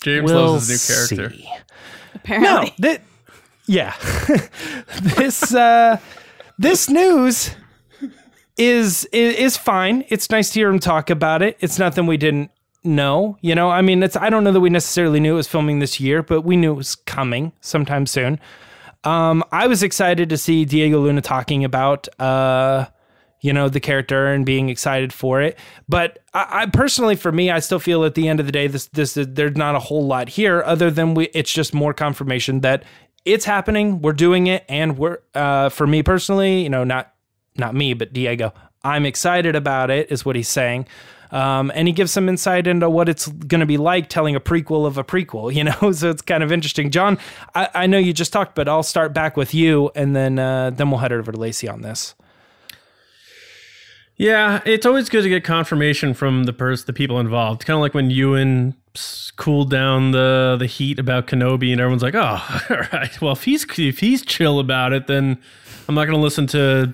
James 0.01 0.31
We'll 0.31 0.51
loves 0.53 0.67
his 0.67 0.89
new 0.89 1.17
character. 1.17 1.35
see. 1.35 1.49
Apparently. 2.13 2.49
No, 2.49 2.69
that 2.79 3.01
yeah. 3.67 3.95
this 5.01 5.53
uh 5.53 5.97
this 6.57 6.89
news 6.89 7.55
is, 8.57 9.05
is 9.05 9.35
is 9.35 9.57
fine. 9.57 10.05
It's 10.09 10.29
nice 10.29 10.51
to 10.51 10.59
hear 10.59 10.69
him 10.69 10.79
talk 10.79 11.09
about 11.09 11.41
it. 11.41 11.57
It's 11.59 11.79
nothing 11.79 12.05
we 12.05 12.17
didn't 12.17 12.51
know, 12.83 13.37
you 13.41 13.55
know. 13.55 13.71
I 13.71 13.81
mean, 13.81 14.03
it's 14.03 14.15
I 14.15 14.29
don't 14.29 14.43
know 14.43 14.51
that 14.51 14.59
we 14.61 14.69
necessarily 14.69 15.19
knew 15.19 15.33
it 15.33 15.37
was 15.37 15.47
filming 15.47 15.79
this 15.79 15.99
year, 15.99 16.21
but 16.21 16.41
we 16.41 16.55
knew 16.55 16.71
it 16.71 16.75
was 16.77 16.95
coming 16.95 17.51
sometime 17.61 18.05
soon. 18.05 18.39
Um 19.03 19.43
I 19.51 19.65
was 19.67 19.81
excited 19.81 20.29
to 20.29 20.37
see 20.37 20.63
Diego 20.65 20.99
Luna 20.99 21.21
talking 21.21 21.65
about 21.65 22.07
uh 22.19 22.85
you 23.41 23.53
know 23.53 23.69
the 23.69 23.79
character 23.79 24.27
and 24.27 24.45
being 24.45 24.69
excited 24.69 25.13
for 25.13 25.41
it. 25.41 25.57
But 25.87 26.19
I, 26.33 26.61
I 26.61 26.65
personally, 26.67 27.15
for 27.15 27.31
me, 27.31 27.51
I 27.51 27.59
still 27.59 27.79
feel 27.79 28.03
at 28.05 28.15
the 28.15 28.27
end 28.27 28.39
of 28.39 28.45
the 28.45 28.51
day, 28.51 28.67
this 28.67 28.87
this 28.87 29.13
there's 29.15 29.55
not 29.55 29.75
a 29.75 29.79
whole 29.79 30.05
lot 30.05 30.29
here 30.29 30.63
other 30.63 30.89
than 30.89 31.13
we. 31.13 31.25
It's 31.33 31.51
just 31.51 31.73
more 31.73 31.93
confirmation 31.93 32.61
that 32.61 32.83
it's 33.25 33.45
happening. 33.45 34.01
We're 34.01 34.13
doing 34.13 34.47
it, 34.47 34.65
and 34.69 34.97
we're 34.97 35.19
uh, 35.33 35.69
for 35.69 35.87
me 35.87 36.03
personally, 36.03 36.63
you 36.63 36.69
know, 36.69 36.83
not 36.83 37.13
not 37.57 37.75
me, 37.75 37.93
but 37.93 38.13
Diego. 38.13 38.53
I'm 38.83 39.05
excited 39.05 39.55
about 39.55 39.89
it, 39.89 40.11
is 40.11 40.25
what 40.25 40.35
he's 40.35 40.49
saying. 40.49 40.87
Um, 41.31 41.71
and 41.73 41.87
he 41.87 41.93
gives 41.93 42.11
some 42.11 42.29
insight 42.29 42.67
into 42.67 42.89
what 42.89 43.09
it's 43.09 43.27
going 43.27 43.59
to 43.59 43.65
be 43.65 43.77
like 43.77 44.09
telling 44.09 44.35
a 44.35 44.39
prequel 44.39 44.85
of 44.85 44.97
a 44.97 45.03
prequel, 45.03 45.53
you 45.55 45.63
know. 45.63 45.91
So 45.91 46.09
it's 46.09 46.21
kind 46.21 46.43
of 46.43 46.51
interesting. 46.51 46.91
John, 46.91 47.17
I, 47.53 47.69
I 47.73 47.87
know 47.87 47.97
you 47.97 48.13
just 48.13 48.31
talked, 48.31 48.55
but 48.55 48.67
I'll 48.67 48.83
start 48.83 49.13
back 49.13 49.35
with 49.35 49.53
you, 49.53 49.91
and 49.95 50.15
then 50.15 50.39
uh, 50.39 50.69
then 50.69 50.89
we'll 50.89 50.99
head 50.99 51.11
over 51.11 51.31
to 51.31 51.37
Lacey 51.37 51.67
on 51.67 51.81
this. 51.81 52.15
Yeah, 54.17 54.61
it's 54.65 54.85
always 54.85 55.09
good 55.09 55.23
to 55.23 55.29
get 55.29 55.43
confirmation 55.43 56.13
from 56.13 56.45
the 56.45 56.53
person, 56.53 56.85
the 56.87 56.93
people 56.93 57.19
involved. 57.19 57.65
Kind 57.65 57.75
of 57.75 57.81
like 57.81 57.93
when 57.93 58.09
Ewan 58.09 58.75
cooled 59.35 59.69
down 59.69 60.11
the 60.11 60.55
the 60.57 60.67
heat 60.67 60.99
about 60.99 61.27
Kenobi, 61.27 61.71
and 61.71 61.81
everyone's 61.81 62.03
like, 62.03 62.15
"Oh, 62.15 62.61
all 62.69 62.77
right. 62.93 63.21
Well, 63.21 63.33
if 63.33 63.43
he's 63.43 63.65
if 63.77 63.99
he's 63.99 64.23
chill 64.23 64.59
about 64.59 64.93
it, 64.93 65.07
then 65.07 65.37
I'm 65.89 65.95
not 65.95 66.05
going 66.05 66.17
to 66.17 66.23
listen 66.23 66.47
to 66.47 66.93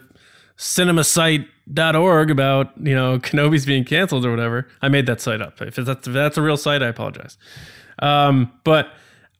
cinemasite.org 0.57 2.31
about 2.31 2.71
you 2.81 2.95
know 2.95 3.19
Kenobi's 3.19 3.67
being 3.67 3.86
canceled 3.86 4.25
or 4.25 4.31
whatever." 4.31 4.67
I 4.81 4.89
made 4.89 5.05
that 5.05 5.21
site 5.21 5.41
up. 5.41 5.62
If 5.62 5.75
that's, 5.75 6.07
if 6.07 6.13
that's 6.13 6.38
a 6.38 6.41
real 6.41 6.57
site, 6.57 6.81
I 6.81 6.88
apologize. 6.88 7.38
Um, 7.99 8.51
but 8.63 8.89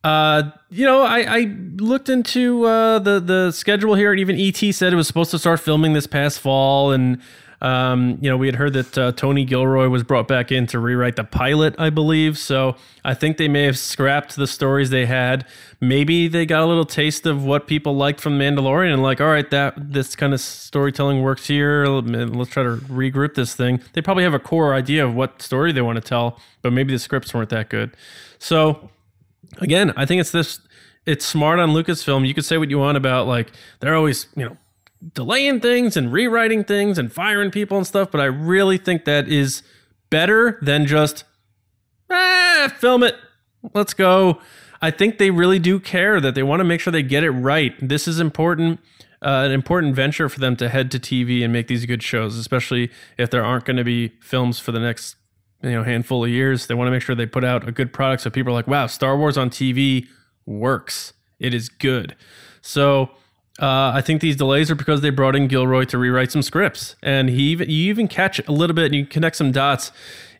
uh, 0.04 0.50
you 0.70 0.84
know, 0.84 1.02
I, 1.02 1.20
I 1.20 1.56
looked 1.76 2.08
into 2.08 2.64
uh, 2.64 3.00
the 3.00 3.18
the 3.18 3.50
schedule 3.50 3.96
here, 3.96 4.12
and 4.12 4.20
even 4.20 4.38
ET 4.38 4.56
said 4.72 4.92
it 4.92 4.96
was 4.96 5.08
supposed 5.08 5.32
to 5.32 5.38
start 5.38 5.58
filming 5.58 5.94
this 5.94 6.06
past 6.06 6.38
fall, 6.38 6.92
and 6.92 7.20
um, 7.62 8.18
you 8.20 8.28
know, 8.28 8.36
we 8.36 8.48
had 8.48 8.56
heard 8.56 8.72
that 8.72 8.98
uh, 8.98 9.12
Tony 9.12 9.44
Gilroy 9.44 9.88
was 9.88 10.02
brought 10.02 10.26
back 10.26 10.50
in 10.50 10.66
to 10.66 10.80
rewrite 10.80 11.14
the 11.14 11.22
pilot, 11.22 11.76
I 11.78 11.90
believe. 11.90 12.36
So 12.36 12.74
I 13.04 13.14
think 13.14 13.36
they 13.36 13.46
may 13.46 13.62
have 13.62 13.78
scrapped 13.78 14.34
the 14.34 14.48
stories 14.48 14.90
they 14.90 15.06
had. 15.06 15.46
Maybe 15.80 16.26
they 16.26 16.44
got 16.44 16.62
a 16.62 16.66
little 16.66 16.84
taste 16.84 17.24
of 17.24 17.44
what 17.44 17.68
people 17.68 17.94
liked 17.94 18.20
from 18.20 18.36
Mandalorian, 18.36 18.92
and 18.92 19.00
like, 19.00 19.20
all 19.20 19.28
right, 19.28 19.48
that 19.50 19.74
this 19.76 20.16
kind 20.16 20.34
of 20.34 20.40
storytelling 20.40 21.22
works 21.22 21.46
here. 21.46 21.86
Let's 21.86 22.50
try 22.50 22.64
to 22.64 22.78
regroup 22.88 23.34
this 23.34 23.54
thing. 23.54 23.80
They 23.92 24.02
probably 24.02 24.24
have 24.24 24.34
a 24.34 24.40
core 24.40 24.74
idea 24.74 25.06
of 25.06 25.14
what 25.14 25.40
story 25.40 25.70
they 25.70 25.82
want 25.82 25.96
to 25.96 26.02
tell, 26.02 26.40
but 26.62 26.72
maybe 26.72 26.92
the 26.92 26.98
scripts 26.98 27.32
weren't 27.32 27.50
that 27.50 27.70
good. 27.70 27.96
So 28.40 28.90
again, 29.58 29.92
I 29.96 30.04
think 30.04 30.20
it's 30.20 30.32
this. 30.32 30.58
It's 31.06 31.24
smart 31.24 31.60
on 31.60 31.70
Lucasfilm. 31.70 32.26
You 32.26 32.34
could 32.34 32.44
say 32.44 32.58
what 32.58 32.70
you 32.70 32.78
want 32.78 32.96
about 32.96 33.28
like 33.28 33.52
they're 33.78 33.94
always 33.94 34.26
you 34.36 34.44
know 34.44 34.56
delaying 35.14 35.60
things 35.60 35.96
and 35.96 36.12
rewriting 36.12 36.64
things 36.64 36.98
and 36.98 37.12
firing 37.12 37.50
people 37.50 37.76
and 37.76 37.86
stuff, 37.86 38.10
but 38.10 38.20
I 38.20 38.26
really 38.26 38.78
think 38.78 39.04
that 39.04 39.28
is 39.28 39.62
better 40.10 40.58
than 40.62 40.86
just 40.86 41.24
ah 42.10 42.72
film 42.78 43.02
it. 43.02 43.16
Let's 43.74 43.94
go. 43.94 44.40
I 44.80 44.90
think 44.90 45.18
they 45.18 45.30
really 45.30 45.58
do 45.58 45.78
care 45.78 46.20
that 46.20 46.34
they 46.34 46.42
want 46.42 46.60
to 46.60 46.64
make 46.64 46.80
sure 46.80 46.90
they 46.90 47.02
get 47.02 47.22
it 47.22 47.30
right. 47.30 47.74
This 47.80 48.08
is 48.08 48.18
important. 48.18 48.80
Uh, 49.24 49.44
an 49.46 49.52
important 49.52 49.94
venture 49.94 50.28
for 50.28 50.40
them 50.40 50.56
to 50.56 50.68
head 50.68 50.90
to 50.90 50.98
TV 50.98 51.44
and 51.44 51.52
make 51.52 51.68
these 51.68 51.86
good 51.86 52.02
shows, 52.02 52.36
especially 52.36 52.90
if 53.16 53.30
there 53.30 53.44
aren't 53.44 53.64
going 53.64 53.76
to 53.76 53.84
be 53.84 54.08
films 54.20 54.58
for 54.58 54.72
the 54.72 54.80
next 54.80 55.14
you 55.62 55.70
know 55.70 55.84
handful 55.84 56.24
of 56.24 56.30
years. 56.30 56.66
They 56.66 56.74
want 56.74 56.88
to 56.88 56.90
make 56.90 57.02
sure 57.02 57.14
they 57.14 57.26
put 57.26 57.44
out 57.44 57.66
a 57.66 57.72
good 57.72 57.92
product 57.92 58.22
so 58.22 58.30
people 58.30 58.52
are 58.52 58.54
like, 58.54 58.66
"Wow, 58.66 58.86
Star 58.86 59.16
Wars 59.16 59.36
on 59.38 59.50
TV 59.50 60.08
works. 60.44 61.12
It 61.38 61.54
is 61.54 61.68
good." 61.68 62.16
So 62.60 63.10
uh, 63.62 63.92
I 63.94 64.00
think 64.00 64.20
these 64.20 64.34
delays 64.34 64.72
are 64.72 64.74
because 64.74 65.02
they 65.02 65.10
brought 65.10 65.36
in 65.36 65.46
Gilroy 65.46 65.84
to 65.84 65.96
rewrite 65.96 66.32
some 66.32 66.42
scripts, 66.42 66.96
and 67.00 67.30
he 67.30 67.42
even 67.52 67.70
you 67.70 67.90
even 67.90 68.08
catch 68.08 68.40
a 68.48 68.50
little 68.50 68.74
bit 68.74 68.86
and 68.86 68.94
you 68.96 69.06
connect 69.06 69.36
some 69.36 69.52
dots 69.52 69.92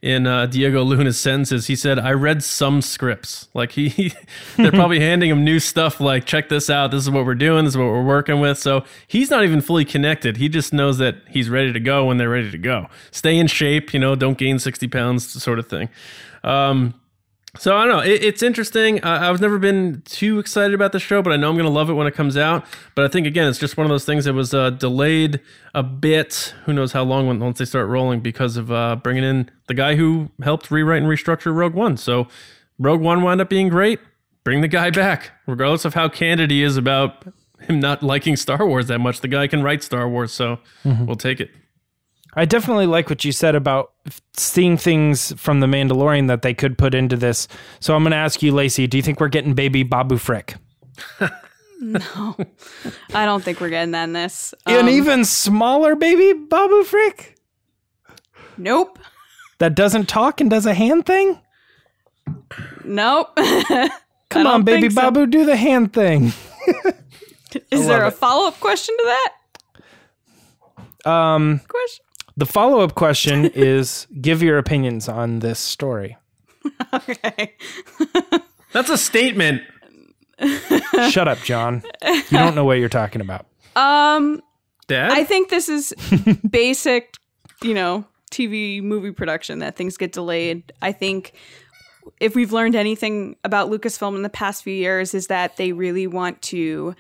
in 0.03 0.27
uh, 0.27 0.47
Diego 0.47 0.83
Luna's 0.83 1.21
sentences. 1.21 1.69
He 1.69 1.77
said, 1.77 2.01
"I 2.01 2.11
read 2.11 2.43
some 2.43 2.83
scripts." 2.83 3.47
Like 3.55 3.71
he, 3.71 3.89
he 3.91 4.13
they're 4.57 4.73
probably 4.73 4.99
handing 5.09 5.31
him 5.31 5.45
new 5.45 5.61
stuff. 5.61 6.01
Like, 6.01 6.25
check 6.25 6.49
this 6.49 6.69
out. 6.69 6.91
This 6.91 7.05
is 7.05 7.11
what 7.11 7.25
we're 7.25 7.37
doing. 7.37 7.65
This 7.65 7.75
is 7.75 7.79
what 7.79 7.87
we're 7.87 8.05
working 8.05 8.41
with. 8.41 8.59
So 8.59 8.83
he's 9.07 9.31
not 9.31 9.45
even 9.45 9.61
fully 9.61 9.85
connected. 9.85 10.37
He 10.37 10.49
just 10.49 10.73
knows 10.73 10.99
that 10.99 11.19
he's 11.29 11.49
ready 11.49 11.73
to 11.73 11.81
go 11.81 12.07
when 12.07 12.17
they're 12.17 12.29
ready 12.29 12.51
to 12.51 12.59
go. 12.59 12.89
Stay 13.13 13.39
in 13.39 13.47
shape. 13.47 13.95
You 13.95 14.01
know, 14.01 14.17
don't 14.17 14.37
gain 14.37 14.59
sixty 14.59 14.89
pounds, 14.89 15.31
sort 15.41 15.61
of 15.61 15.69
thing. 15.69 15.89
Um, 16.43 16.95
so 17.59 17.77
I 17.77 17.85
don't 17.85 17.97
know. 17.97 18.03
It, 18.03 18.25
it's 18.25 18.43
interesting. 18.43 19.03
Uh, 19.05 19.19
I've 19.23 19.41
never 19.41 19.59
been 19.59 20.03
too 20.05 20.38
excited 20.38 20.75
about 20.75 20.93
the 20.93 20.99
show, 20.99 21.23
but 21.23 21.33
I 21.33 21.37
know 21.37 21.49
I'm 21.51 21.55
going 21.55 21.67
to 21.67 21.73
love 21.73 21.91
it 21.91 21.95
when 21.95 22.07
it 22.07 22.15
comes 22.15 22.37
out. 22.37 22.65
But 22.95 23.05
I 23.05 23.09
think 23.09 23.27
again, 23.27 23.49
it's 23.49 23.59
just 23.59 23.77
one 23.77 23.85
of 23.85 23.91
those 23.91 24.05
things 24.05 24.25
that 24.25 24.35
was 24.35 24.55
uh, 24.55 24.71
delayed 24.71 25.41
a 25.75 25.83
bit. 25.83 26.55
Who 26.65 26.73
knows 26.73 26.93
how 26.93 27.03
long 27.03 27.27
when, 27.27 27.41
once 27.41 27.59
they 27.59 27.65
start 27.65 27.88
rolling 27.88 28.21
because 28.21 28.57
of 28.57 28.73
uh, 28.73 28.97
bringing 28.97 29.25
in 29.25 29.51
the 29.67 29.75
guy 29.75 29.97
who 29.97 30.31
helped 30.43 30.71
rewrite 30.71 31.03
and 31.03 31.11
restructure 31.11 31.55
Rogue 31.55 31.75
One. 31.75 31.97
So 31.97 32.27
Rogue 32.79 33.01
One 33.01 33.23
wound 33.23 33.41
up 33.41 33.49
being 33.49 33.69
great. 33.69 34.01
Bring 34.45 34.61
the 34.61 34.69
guy 34.69 34.91
back, 34.91 35.31
regardless 35.47 35.85
of 35.85 35.95
how 35.95 36.09
candid 36.09 36.51
he 36.51 36.62
is 36.62 36.77
about 36.77 37.25
him 37.61 37.79
not 37.79 38.03
liking 38.03 38.35
Star 38.35 38.67
Wars 38.67 38.88
that 38.88 38.99
much. 38.99 39.21
The 39.21 39.29
guy 39.29 39.47
can 39.47 39.62
write 39.62 39.85
Star 39.85 40.09
Wars, 40.09 40.33
so 40.33 40.59
we'll 41.07 41.17
take 41.17 41.38
it. 41.38 41.51
I 42.35 42.45
definitely 42.47 42.87
like 42.87 43.11
what 43.11 43.25
you 43.25 43.33
said 43.33 43.55
about 43.55 43.92
seeing 44.35 44.77
things 44.79 45.33
from 45.40 45.61
the 45.61 45.66
Mandalorian 45.66 46.29
that 46.29 46.42
they 46.42 46.55
could 46.55 46.79
put 46.79 46.95
into 46.95 47.16
this. 47.16 47.47
So 47.81 47.95
I'm 47.95 48.03
going 48.03 48.12
to 48.12 48.16
ask 48.16 48.42
you, 48.42 48.53
Lacey, 48.53 48.87
do 48.87 48.97
you 48.97 49.03
think 49.03 49.21
we're 49.21 49.29
getting 49.29 49.53
baby 49.55 49.83
Babu 49.83 50.16
Frick? 50.16 50.55
no, 51.81 52.37
I 53.14 53.25
don't 53.27 53.42
think 53.45 53.61
we're 53.61 53.68
getting 53.71 53.90
that 53.92 54.05
in 54.05 54.12
this. 54.14 54.55
An 54.66 54.81
Um, 54.85 54.88
even 54.88 55.25
smaller 55.25 55.95
baby 55.97 56.33
Babu 56.33 56.85
Frick 56.85 57.35
Nope. 58.57 58.99
that 59.59 59.75
doesn't 59.75 60.09
talk 60.09 60.40
and 60.40 60.49
does 60.49 60.64
a 60.66 60.75
hand 60.75 61.05
thing? 61.07 61.38
Nope. 62.85 63.37
Come 64.31 64.47
on, 64.47 64.62
baby 64.62 64.88
Babu, 64.88 65.27
do 65.27 65.45
the 65.45 65.57
hand 65.57 65.92
thing. 65.92 66.33
Is 67.71 67.87
there 67.87 68.05
a 68.05 68.11
follow 68.11 68.47
up 68.49 68.59
question 68.61 68.97
to 68.97 69.16
that 71.05 71.11
Um, 71.11 71.61
question? 71.68 72.05
The 72.37 72.47
follow 72.47 72.81
up 72.81 72.95
question 72.95 73.45
is 73.55 74.07
give 74.21 74.42
your 74.42 74.59
opinions 74.59 75.09
on 75.09 75.40
this 75.40 75.59
story. 75.59 76.16
Okay. 76.95 77.55
That's 78.73 78.90
a 78.90 78.99
statement. 78.99 79.62
Shut 81.11 81.27
up, 81.27 81.38
John. 81.38 81.83
You 82.05 82.23
don't 82.31 82.55
know 82.55 82.64
what 82.64 82.79
you're 82.79 82.88
talking 82.88 83.21
about. 83.21 83.47
Um, 83.77 84.42
Dad? 84.88 85.11
I 85.11 85.25
think 85.25 85.49
this 85.49 85.68
is 85.68 85.95
basic, 86.49 87.14
you 87.62 87.73
know, 87.73 88.05
TV 88.31 88.83
movie 88.83 89.12
production 89.12 89.61
that 89.61 89.77
things 89.77 89.97
get 89.97 90.12
delayed. 90.12 90.73
I 90.83 90.92
think 90.92 91.33
if 92.21 92.35
we've 92.35 92.53
learned 92.53 92.75
anything 92.75 93.37
about 93.45 93.71
Lucasfilm 93.71 94.16
in 94.16 94.23
the 94.23 94.29
past 94.29 94.62
few 94.62 94.75
years 94.75 95.14
is 95.14 95.29
that 95.29 95.57
they 95.57 95.73
really 95.73 96.07
want 96.07 96.42
to 96.42 96.95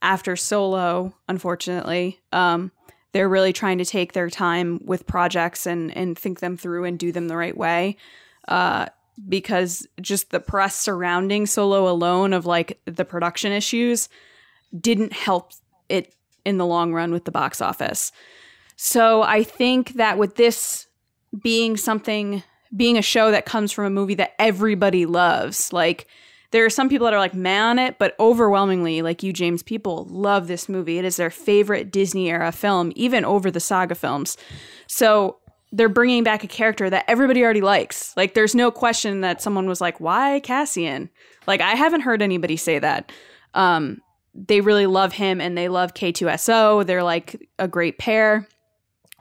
after 0.00 0.36
Solo, 0.36 1.14
unfortunately, 1.28 2.20
um 2.32 2.70
they're 3.14 3.28
really 3.28 3.52
trying 3.52 3.78
to 3.78 3.84
take 3.84 4.12
their 4.12 4.28
time 4.28 4.80
with 4.84 5.06
projects 5.06 5.66
and 5.66 5.96
and 5.96 6.18
think 6.18 6.40
them 6.40 6.58
through 6.58 6.84
and 6.84 6.98
do 6.98 7.10
them 7.12 7.28
the 7.28 7.36
right 7.36 7.56
way. 7.56 7.96
Uh 8.46 8.86
because 9.28 9.86
just 10.00 10.30
the 10.30 10.40
press 10.40 10.74
surrounding 10.74 11.46
Solo 11.46 11.88
alone 11.88 12.32
of 12.32 12.46
like 12.46 12.80
the 12.84 13.04
production 13.04 13.52
issues 13.52 14.08
didn't 14.78 15.12
help 15.12 15.52
it 15.88 16.14
in 16.44 16.58
the 16.58 16.66
long 16.66 16.92
run 16.92 17.12
with 17.12 17.24
the 17.24 17.30
box 17.30 17.60
office. 17.60 18.10
So 18.76 19.22
I 19.22 19.44
think 19.44 19.94
that 19.94 20.18
with 20.18 20.34
this 20.34 20.88
being 21.42 21.76
something, 21.76 22.42
being 22.76 22.98
a 22.98 23.02
show 23.02 23.30
that 23.30 23.46
comes 23.46 23.70
from 23.70 23.84
a 23.84 23.90
movie 23.90 24.16
that 24.16 24.34
everybody 24.40 25.06
loves, 25.06 25.72
like 25.72 26.08
there 26.54 26.64
are 26.64 26.70
some 26.70 26.88
people 26.88 27.04
that 27.04 27.12
are 27.12 27.18
like 27.18 27.34
meh 27.34 27.60
on 27.60 27.80
it, 27.80 27.98
but 27.98 28.14
overwhelmingly, 28.20 29.02
like 29.02 29.24
you, 29.24 29.32
James, 29.32 29.60
people 29.60 30.06
love 30.08 30.46
this 30.46 30.68
movie. 30.68 30.98
It 30.98 31.04
is 31.04 31.16
their 31.16 31.28
favorite 31.28 31.90
Disney 31.90 32.30
era 32.30 32.52
film, 32.52 32.92
even 32.94 33.24
over 33.24 33.50
the 33.50 33.58
saga 33.58 33.96
films. 33.96 34.36
So 34.86 35.38
they're 35.72 35.88
bringing 35.88 36.22
back 36.22 36.44
a 36.44 36.46
character 36.46 36.88
that 36.88 37.06
everybody 37.08 37.42
already 37.42 37.60
likes. 37.60 38.16
Like 38.16 38.34
there's 38.34 38.54
no 38.54 38.70
question 38.70 39.20
that 39.22 39.42
someone 39.42 39.66
was 39.66 39.80
like, 39.80 39.98
why 39.98 40.38
Cassian? 40.44 41.10
Like 41.48 41.60
I 41.60 41.72
haven't 41.72 42.02
heard 42.02 42.22
anybody 42.22 42.56
say 42.56 42.78
that. 42.78 43.10
Um, 43.54 44.00
they 44.32 44.60
really 44.60 44.86
love 44.86 45.12
him 45.12 45.40
and 45.40 45.58
they 45.58 45.68
love 45.68 45.94
K2SO. 45.94 46.86
They're 46.86 47.02
like 47.02 47.48
a 47.58 47.66
great 47.66 47.98
pair. 47.98 48.46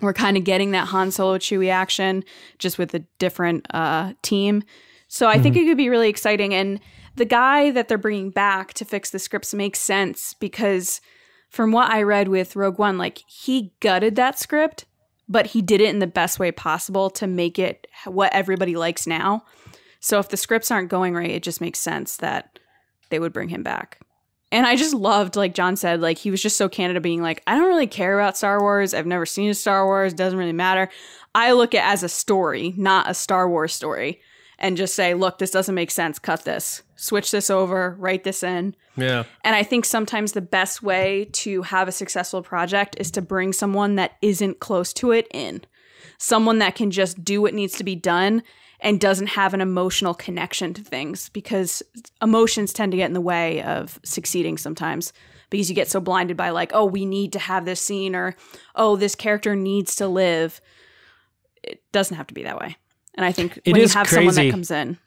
we're 0.01 0.13
kind 0.13 0.37
of 0.37 0.43
getting 0.43 0.69
that 0.73 0.89
Han 0.89 1.09
Solo 1.09 1.39
Chewie 1.39 1.71
action 1.71 2.25
just 2.59 2.77
with 2.77 2.93
a 2.93 2.99
different 3.17 3.65
uh, 3.73 4.13
team. 4.21 4.61
So 5.07 5.27
I 5.27 5.39
think 5.39 5.55
it 5.55 5.65
could 5.65 5.77
be 5.77 5.89
really 5.89 6.09
exciting. 6.09 6.53
And 6.53 6.79
the 7.15 7.25
guy 7.25 7.71
that 7.71 7.87
they're 7.87 7.97
bringing 7.97 8.31
back 8.31 8.73
to 8.75 8.85
fix 8.85 9.09
the 9.09 9.19
scripts 9.19 9.53
makes 9.53 9.79
sense 9.79 10.33
because 10.33 11.01
from 11.49 11.71
what 11.71 11.91
I 11.91 12.01
read 12.01 12.29
with 12.29 12.55
Rogue 12.55 12.79
One, 12.79 12.97
like 12.97 13.21
he 13.27 13.73
gutted 13.79 14.15
that 14.15 14.39
script, 14.39 14.85
but 15.29 15.47
he 15.47 15.61
did 15.61 15.81
it 15.81 15.89
in 15.89 15.99
the 15.99 16.07
best 16.07 16.39
way 16.39 16.51
possible 16.51 17.09
to 17.11 17.27
make 17.27 17.59
it 17.59 17.87
what 18.05 18.33
everybody 18.33 18.75
likes 18.75 19.05
now. 19.05 19.45
So 19.99 20.19
if 20.19 20.29
the 20.29 20.37
scripts 20.37 20.71
aren't 20.71 20.89
going 20.89 21.13
right, 21.13 21.29
it 21.29 21.43
just 21.43 21.61
makes 21.61 21.79
sense 21.79 22.17
that 22.17 22.59
they 23.09 23.19
would 23.19 23.33
bring 23.33 23.49
him 23.49 23.63
back. 23.63 23.99
And 24.51 24.67
I 24.67 24.75
just 24.75 24.93
loved, 24.93 25.35
like 25.35 25.55
John 25.55 25.75
said, 25.75 26.01
like 26.01 26.17
he 26.17 26.29
was 26.29 26.41
just 26.41 26.57
so 26.57 26.69
candid 26.69 26.97
of 26.97 27.03
being 27.03 27.21
like, 27.21 27.41
I 27.47 27.55
don't 27.55 27.67
really 27.67 27.87
care 27.87 28.19
about 28.19 28.37
Star 28.37 28.59
Wars. 28.59 28.93
I've 28.93 29.07
never 29.07 29.25
seen 29.25 29.49
a 29.49 29.53
Star 29.55 29.85
Wars. 29.85 30.13
Doesn't 30.13 30.37
really 30.37 30.53
matter. 30.53 30.89
I 31.33 31.53
look 31.53 31.73
at 31.73 31.87
it 31.87 31.91
as 31.91 32.03
a 32.03 32.09
story, 32.09 32.73
not 32.77 33.09
a 33.09 33.13
Star 33.13 33.49
Wars 33.49 33.73
story, 33.73 34.21
and 34.59 34.77
just 34.77 34.95
say, 34.95 35.15
look, 35.15 35.39
this 35.39 35.49
doesn't 35.49 35.73
make 35.73 35.89
sense. 35.89 36.19
Cut 36.19 36.45
this. 36.45 36.83
Switch 37.03 37.31
this 37.31 37.49
over. 37.49 37.97
Write 37.99 38.23
this 38.23 38.43
in. 38.43 38.77
Yeah. 38.95 39.25
And 39.43 39.57
I 39.57 39.63
think 39.63 39.83
sometimes 39.83 40.31
the 40.31 40.41
best 40.41 40.81
way 40.81 41.27
to 41.33 41.63
have 41.63 41.89
a 41.89 41.91
successful 41.91 42.41
project 42.41 42.95
is 42.97 43.11
to 43.11 43.21
bring 43.21 43.51
someone 43.51 43.95
that 43.95 44.13
isn't 44.21 44.61
close 44.61 44.93
to 44.93 45.11
it 45.11 45.27
in. 45.33 45.63
Someone 46.17 46.59
that 46.59 46.75
can 46.75 46.91
just 46.91 47.21
do 47.21 47.41
what 47.41 47.53
needs 47.53 47.75
to 47.77 47.83
be 47.83 47.93
done 47.93 48.41
and 48.79 49.01
doesn't 49.01 49.27
have 49.27 49.53
an 49.53 49.59
emotional 49.59 50.13
connection 50.13 50.73
to 50.75 50.81
things 50.81 51.27
because 51.27 51.83
emotions 52.21 52.71
tend 52.71 52.93
to 52.93 52.97
get 52.97 53.07
in 53.07 53.13
the 53.13 53.19
way 53.19 53.61
of 53.63 53.99
succeeding 54.05 54.57
sometimes 54.57 55.11
because 55.49 55.67
you 55.67 55.75
get 55.75 55.89
so 55.89 55.99
blinded 55.99 56.37
by 56.37 56.51
like 56.51 56.71
oh 56.73 56.85
we 56.85 57.05
need 57.05 57.33
to 57.33 57.39
have 57.39 57.65
this 57.65 57.79
scene 57.79 58.15
or 58.15 58.35
oh 58.75 58.95
this 58.95 59.15
character 59.15 59.55
needs 59.55 59.95
to 59.95 60.07
live 60.07 60.61
it 61.63 61.81
doesn't 61.91 62.17
have 62.17 62.27
to 62.27 62.33
be 62.33 62.43
that 62.43 62.59
way 62.59 62.75
and 63.15 63.25
i 63.25 63.31
think 63.31 63.57
It 63.63 63.71
when 63.71 63.81
you 63.81 63.87
have 63.87 64.07
someone 64.09 64.35
that 64.35 64.51
comes 64.51 64.71
in 64.71 64.97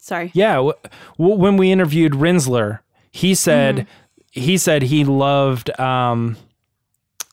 sorry 0.00 0.30
Yeah, 0.34 0.54
w- 0.56 0.72
w- 1.18 1.36
when 1.36 1.56
we 1.56 1.70
interviewed 1.70 2.12
Rinzler, 2.12 2.80
he 3.12 3.34
said 3.34 3.74
Mm-hmm. 3.76 4.40
he 4.40 4.58
said 4.58 4.82
he 4.82 5.04
loved 5.04 5.78
um, 5.78 6.36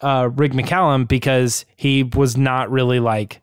uh, 0.01 0.29
Rick 0.35 0.51
McCallum 0.53 1.07
because 1.07 1.65
he 1.75 2.03
was 2.03 2.37
not 2.37 2.69
really 2.69 2.99
like 2.99 3.41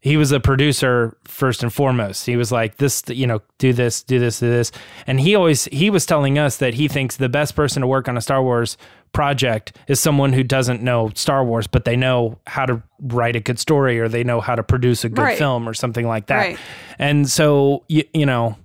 he 0.00 0.16
was 0.16 0.32
a 0.32 0.40
producer 0.40 1.16
first 1.24 1.62
and 1.62 1.72
foremost. 1.72 2.26
He 2.26 2.36
was 2.36 2.50
like 2.50 2.78
this, 2.78 3.04
you 3.08 3.24
know, 3.26 3.40
do 3.58 3.72
this, 3.72 4.02
do 4.02 4.18
this, 4.18 4.40
do 4.40 4.50
this, 4.50 4.72
and 5.06 5.20
he 5.20 5.34
always 5.36 5.66
he 5.66 5.90
was 5.90 6.04
telling 6.06 6.38
us 6.38 6.56
that 6.58 6.74
he 6.74 6.88
thinks 6.88 7.16
the 7.16 7.28
best 7.28 7.54
person 7.54 7.82
to 7.82 7.86
work 7.86 8.08
on 8.08 8.16
a 8.16 8.20
Star 8.20 8.42
Wars 8.42 8.76
project 9.12 9.76
is 9.88 10.00
someone 10.00 10.32
who 10.32 10.42
doesn't 10.42 10.82
know 10.82 11.10
Star 11.14 11.44
Wars, 11.44 11.66
but 11.66 11.84
they 11.84 11.96
know 11.96 12.38
how 12.46 12.64
to 12.66 12.82
write 13.00 13.36
a 13.36 13.40
good 13.40 13.58
story 13.58 14.00
or 14.00 14.08
they 14.08 14.24
know 14.24 14.40
how 14.40 14.54
to 14.54 14.62
produce 14.62 15.04
a 15.04 15.08
good 15.08 15.22
Right. 15.22 15.38
film 15.38 15.68
or 15.68 15.74
something 15.74 16.06
like 16.06 16.26
that. 16.26 16.36
Right. 16.36 16.58
And 16.98 17.28
so, 17.28 17.84
you, 17.88 18.04
you 18.14 18.24
know, 18.26 18.56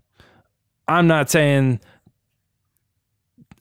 I'm 0.88 1.08
not 1.08 1.30
saying, 1.30 1.80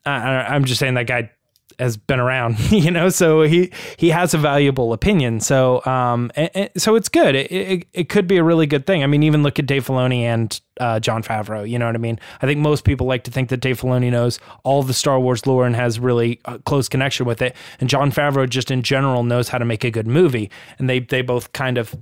I, 0.04 0.10
I- 0.16 0.54
I'm 0.54 0.64
just 0.64 0.78
saying 0.78 0.94
that 0.94 1.06
guy 1.06 1.30
has 1.78 1.96
been 1.96 2.20
around, 2.20 2.58
you 2.72 2.90
know, 2.90 3.08
so 3.08 3.42
he, 3.42 3.70
he 3.96 4.10
has 4.10 4.34
a 4.34 4.38
valuable 4.38 4.92
opinion. 4.92 5.40
So, 5.40 5.84
um, 5.84 6.30
so 6.76 6.94
it's 6.94 7.08
good. 7.08 7.34
It, 7.34 7.52
it, 7.52 7.88
it 7.92 8.08
could 8.08 8.26
be 8.26 8.36
a 8.36 8.44
really 8.44 8.66
good 8.66 8.86
thing. 8.86 9.02
I 9.02 9.06
mean, 9.06 9.22
even 9.22 9.42
look 9.42 9.58
at 9.58 9.66
Dave 9.66 9.86
Filoni 9.86 10.20
and, 10.20 10.60
uh, 10.80 11.00
Jon 11.00 11.22
Favreau, 11.22 11.68
you 11.68 11.78
know 11.78 11.86
what 11.86 11.94
I 11.94 11.98
mean? 11.98 12.18
I 12.42 12.46
think 12.46 12.60
most 12.60 12.84
people 12.84 13.06
like 13.06 13.24
to 13.24 13.30
think 13.30 13.48
that 13.48 13.58
Dave 13.58 13.80
Filoni 13.80 14.10
knows 14.10 14.38
all 14.64 14.82
the 14.82 14.94
Star 14.94 15.18
Wars 15.18 15.46
lore 15.46 15.66
and 15.66 15.74
has 15.76 15.98
really 15.98 16.40
uh, 16.44 16.58
close 16.58 16.88
connection 16.88 17.26
with 17.26 17.40
it. 17.42 17.56
And 17.80 17.88
Jon 17.88 18.10
Favreau 18.10 18.48
just 18.48 18.70
in 18.70 18.82
general 18.82 19.22
knows 19.22 19.48
how 19.48 19.58
to 19.58 19.64
make 19.64 19.84
a 19.84 19.90
good 19.90 20.06
movie. 20.06 20.50
And 20.78 20.88
they, 20.88 21.00
they 21.00 21.22
both 21.22 21.52
kind 21.52 21.78
of 21.78 21.94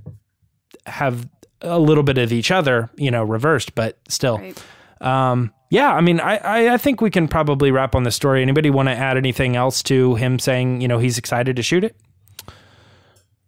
have 0.87 1.28
a 1.60 1.78
little 1.78 2.04
bit 2.04 2.18
of 2.18 2.32
each 2.32 2.50
other, 2.50 2.90
you 2.96 3.10
know, 3.10 3.24
reversed, 3.24 3.74
but 3.74 3.98
still. 4.08 4.38
Right. 4.38 4.62
Um, 5.00 5.52
yeah, 5.70 5.92
I 5.92 6.00
mean, 6.00 6.20
I, 6.20 6.37
I, 6.37 6.74
I 6.74 6.76
think 6.78 7.00
we 7.00 7.11
can 7.11 7.26
probably 7.28 7.70
wrap 7.70 7.94
on 7.94 8.04
the 8.04 8.11
story. 8.11 8.42
Anybody 8.42 8.70
want 8.70 8.88
to 8.88 8.94
add 8.94 9.16
anything 9.16 9.57
else 9.57 9.83
to 9.85 10.14
him 10.14 10.38
saying, 10.38 10.80
you 10.80 10.88
know, 10.88 10.98
he's 10.98 11.18
excited 11.18 11.57
to 11.57 11.62
shoot 11.62 11.83
it? 11.85 11.96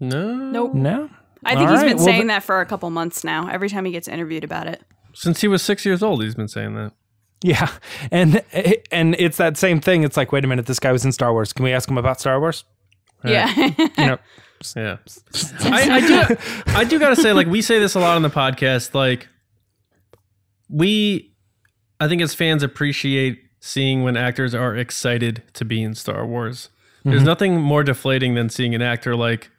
No. 0.01 0.35
nope 0.37 0.75
No. 0.75 1.09
i 1.45 1.55
think 1.55 1.69
All 1.69 1.73
he's 1.75 1.81
right, 1.83 1.89
been 1.89 1.97
well, 1.97 2.05
saying 2.05 2.21
th- 2.23 2.29
that 2.29 2.43
for 2.43 2.61
a 2.61 2.67
couple 2.67 2.91
months 2.91 3.25
now 3.25 3.49
every 3.49 3.69
time 3.71 3.85
he 3.87 3.93
gets 3.93 4.09
interviewed 4.09 4.45
about 4.45 4.67
it 4.67 4.83
Since 5.15 5.41
he 5.41 5.49
was 5.49 5.63
six 5.63 5.87
years 5.87 6.03
old, 6.03 6.23
he's 6.23 6.35
been 6.35 6.49
saying 6.49 6.75
that. 6.75 6.93
Yeah, 7.43 7.71
and 8.11 8.43
and 8.91 9.15
it's 9.19 9.37
that 9.39 9.57
same 9.57 9.81
thing. 9.81 10.03
It's 10.05 10.17
like, 10.17 10.33
wait 10.33 10.45
a 10.45 10.49
minute, 10.49 10.67
this 10.67 10.79
guy 10.81 10.93
was 10.93 11.05
in 11.05 11.13
Star 11.13 11.33
Wars. 11.33 11.53
Can 11.55 11.65
we 11.65 11.73
ask 11.73 11.89
him 11.89 11.97
about 11.97 12.21
Star 12.21 12.39
Wars? 12.41 12.65
yeah 13.25 13.49
You 13.57 13.89
know, 14.07 14.19
Yeah. 14.77 14.97
I, 15.61 15.91
I 15.91 16.01
do 16.07 16.37
I 16.69 16.85
do 16.85 16.99
gotta 16.99 17.17
say, 17.17 17.33
like, 17.33 17.47
we 17.47 17.63
say 17.63 17.79
this 17.79 17.95
a 17.95 18.01
lot 18.01 18.17
on 18.17 18.23
the 18.23 18.31
podcast, 18.31 18.95
like 18.95 19.29
we 20.69 21.33
I 22.01 22.09
think 22.09 22.21
as 22.23 22.35
fans 22.35 22.63
appreciate 22.63 23.43
seeing 23.61 24.03
when 24.03 24.17
actors 24.17 24.55
are 24.55 24.77
excited 24.77 25.43
to 25.55 25.65
be 25.65 25.83
in 25.83 25.95
Star 25.95 26.27
Wars. 26.27 26.69
There's 27.05 27.23
nothing 27.23 27.61
more 27.61 27.85
deflating 27.85 28.35
than 28.35 28.49
seeing 28.51 28.75
an 28.75 28.83
actor 28.83 29.15
like 29.15 29.51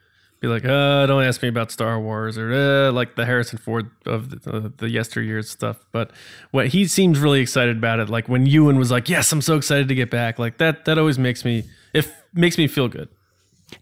be 0.42 0.48
like, 0.48 0.66
uh, 0.66 1.06
don't 1.08 1.24
ask 1.24 1.42
me 1.42 1.48
about 1.48 1.72
Star 1.72 1.98
Wars 2.00 2.38
or 2.38 2.52
uh, 2.54 2.92
like 2.92 3.16
the 3.16 3.26
Harrison 3.26 3.58
Ford 3.58 3.90
of 4.06 4.30
the, 4.30 4.36
the, 4.52 4.60
the 4.78 4.86
yesteryears 4.88 5.46
stuff. 5.46 5.78
But 5.94 6.12
what 6.52 6.68
he 6.68 6.86
seems 6.88 7.20
really 7.20 7.40
excited 7.40 7.78
about 7.78 8.00
it, 8.00 8.10
like 8.10 8.28
when 8.30 8.46
Ewan 8.46 8.78
was 8.78 8.92
like, 8.92 9.08
yes, 9.10 9.32
I'm 9.32 9.42
so 9.42 9.56
excited 9.56 9.88
to 9.88 9.96
get 9.96 10.12
back. 10.12 10.38
Like 10.40 10.58
that, 10.60 10.86
that 10.86 10.98
always 11.00 11.18
makes 11.18 11.44
me, 11.46 11.64
it 11.94 12.12
makes 12.34 12.58
me 12.58 12.68
feel 12.68 12.88
good. 12.90 13.08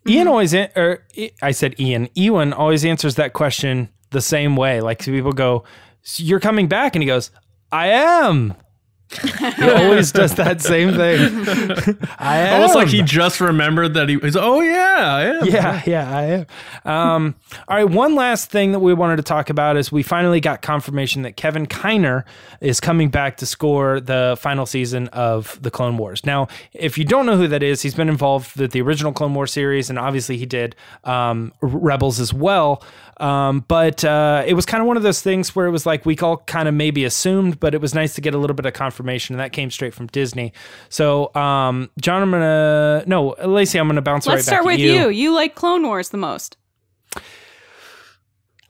Ian 0.07 0.27
always, 0.27 0.53
or 0.53 1.03
I- 1.17 1.31
I 1.41 1.51
said 1.51 1.77
Ian. 1.79 2.07
Ewan 2.13 2.53
always 2.53 2.85
answers 2.85 3.15
that 3.15 3.33
question 3.33 3.89
the 4.11 4.21
same 4.21 4.55
way. 4.55 4.79
Like 4.79 5.03
people 5.03 5.31
go, 5.33 5.63
"So 6.03 6.23
"You're 6.23 6.39
coming 6.39 6.67
back," 6.67 6.95
and 6.95 7.03
he 7.03 7.07
goes, 7.07 7.29
"I 7.75 7.87
am." 7.87 8.55
he 9.21 9.69
always 9.69 10.11
does 10.11 10.35
that 10.35 10.61
same 10.61 10.93
thing. 10.93 11.97
I 12.17 12.37
am. 12.37 12.53
Almost 12.55 12.75
like 12.75 12.87
he 12.87 13.01
just 13.01 13.39
remembered 13.39 13.93
that 13.93 14.09
he 14.09 14.17
was, 14.17 14.35
oh 14.35 14.61
yeah, 14.61 14.95
I 14.97 15.23
am. 15.25 15.45
yeah, 15.45 15.81
yeah, 15.85 16.17
I 16.17 16.23
am. 16.23 16.45
Um, 16.85 17.35
all 17.67 17.77
right, 17.77 17.89
one 17.89 18.15
last 18.15 18.49
thing 18.49 18.71
that 18.71 18.79
we 18.79 18.93
wanted 18.93 19.17
to 19.17 19.23
talk 19.23 19.49
about 19.49 19.77
is 19.77 19.91
we 19.91 20.03
finally 20.03 20.39
got 20.39 20.61
confirmation 20.61 21.21
that 21.21 21.37
Kevin 21.37 21.65
Kiner 21.65 22.23
is 22.61 22.79
coming 22.79 23.09
back 23.09 23.37
to 23.37 23.45
score 23.45 23.99
the 23.99 24.35
final 24.39 24.65
season 24.65 25.07
of 25.09 25.61
the 25.61 25.71
Clone 25.71 25.97
Wars. 25.97 26.25
Now, 26.25 26.47
if 26.73 26.97
you 26.97 27.05
don't 27.05 27.25
know 27.25 27.37
who 27.37 27.47
that 27.47 27.63
is, 27.63 27.81
he's 27.81 27.95
been 27.95 28.09
involved 28.09 28.59
with 28.59 28.71
the 28.71 28.81
original 28.81 29.13
Clone 29.13 29.33
Wars 29.33 29.51
series, 29.51 29.89
and 29.89 29.99
obviously 29.99 30.37
he 30.37 30.45
did 30.45 30.75
um, 31.03 31.53
Rebels 31.61 32.19
as 32.19 32.33
well. 32.33 32.83
Um, 33.17 33.63
but 33.67 34.03
uh, 34.03 34.43
it 34.45 34.53
was 34.55 34.65
kind 34.65 34.81
of 34.81 34.87
one 34.87 34.97
of 34.97 35.03
those 35.03 35.21
things 35.21 35.55
where 35.55 35.65
it 35.65 35.71
was 35.71 35.85
like 35.85 36.05
we 36.05 36.17
all 36.17 36.37
kind 36.37 36.67
of 36.67 36.73
maybe 36.73 37.05
assumed, 37.05 37.59
but 37.59 37.73
it 37.73 37.81
was 37.81 37.93
nice 37.93 38.15
to 38.15 38.21
get 38.21 38.33
a 38.35 38.37
little 38.37 38.55
bit 38.55 38.65
of 38.65 38.73
confirmation, 38.73 39.35
and 39.35 39.39
that 39.39 39.53
came 39.53 39.71
straight 39.71 39.93
from 39.93 40.07
Disney. 40.07 40.51
So, 40.89 41.33
um, 41.35 41.89
John, 42.01 42.21
I'm 42.21 42.31
gonna 42.31 43.03
no, 43.07 43.35
Lacey, 43.45 43.79
I'm 43.79 43.87
gonna 43.87 44.01
bounce 44.01 44.27
right 44.27 44.33
now. 44.33 44.35
Let's 44.35 44.47
right 44.47 44.53
start 44.53 44.63
back 44.63 44.65
with 44.65 44.73
at 44.75 44.79
you. 44.79 45.09
you. 45.09 45.33
like 45.33 45.55
Clone 45.55 45.83
Wars 45.83 46.09
the 46.09 46.17
most. 46.17 46.57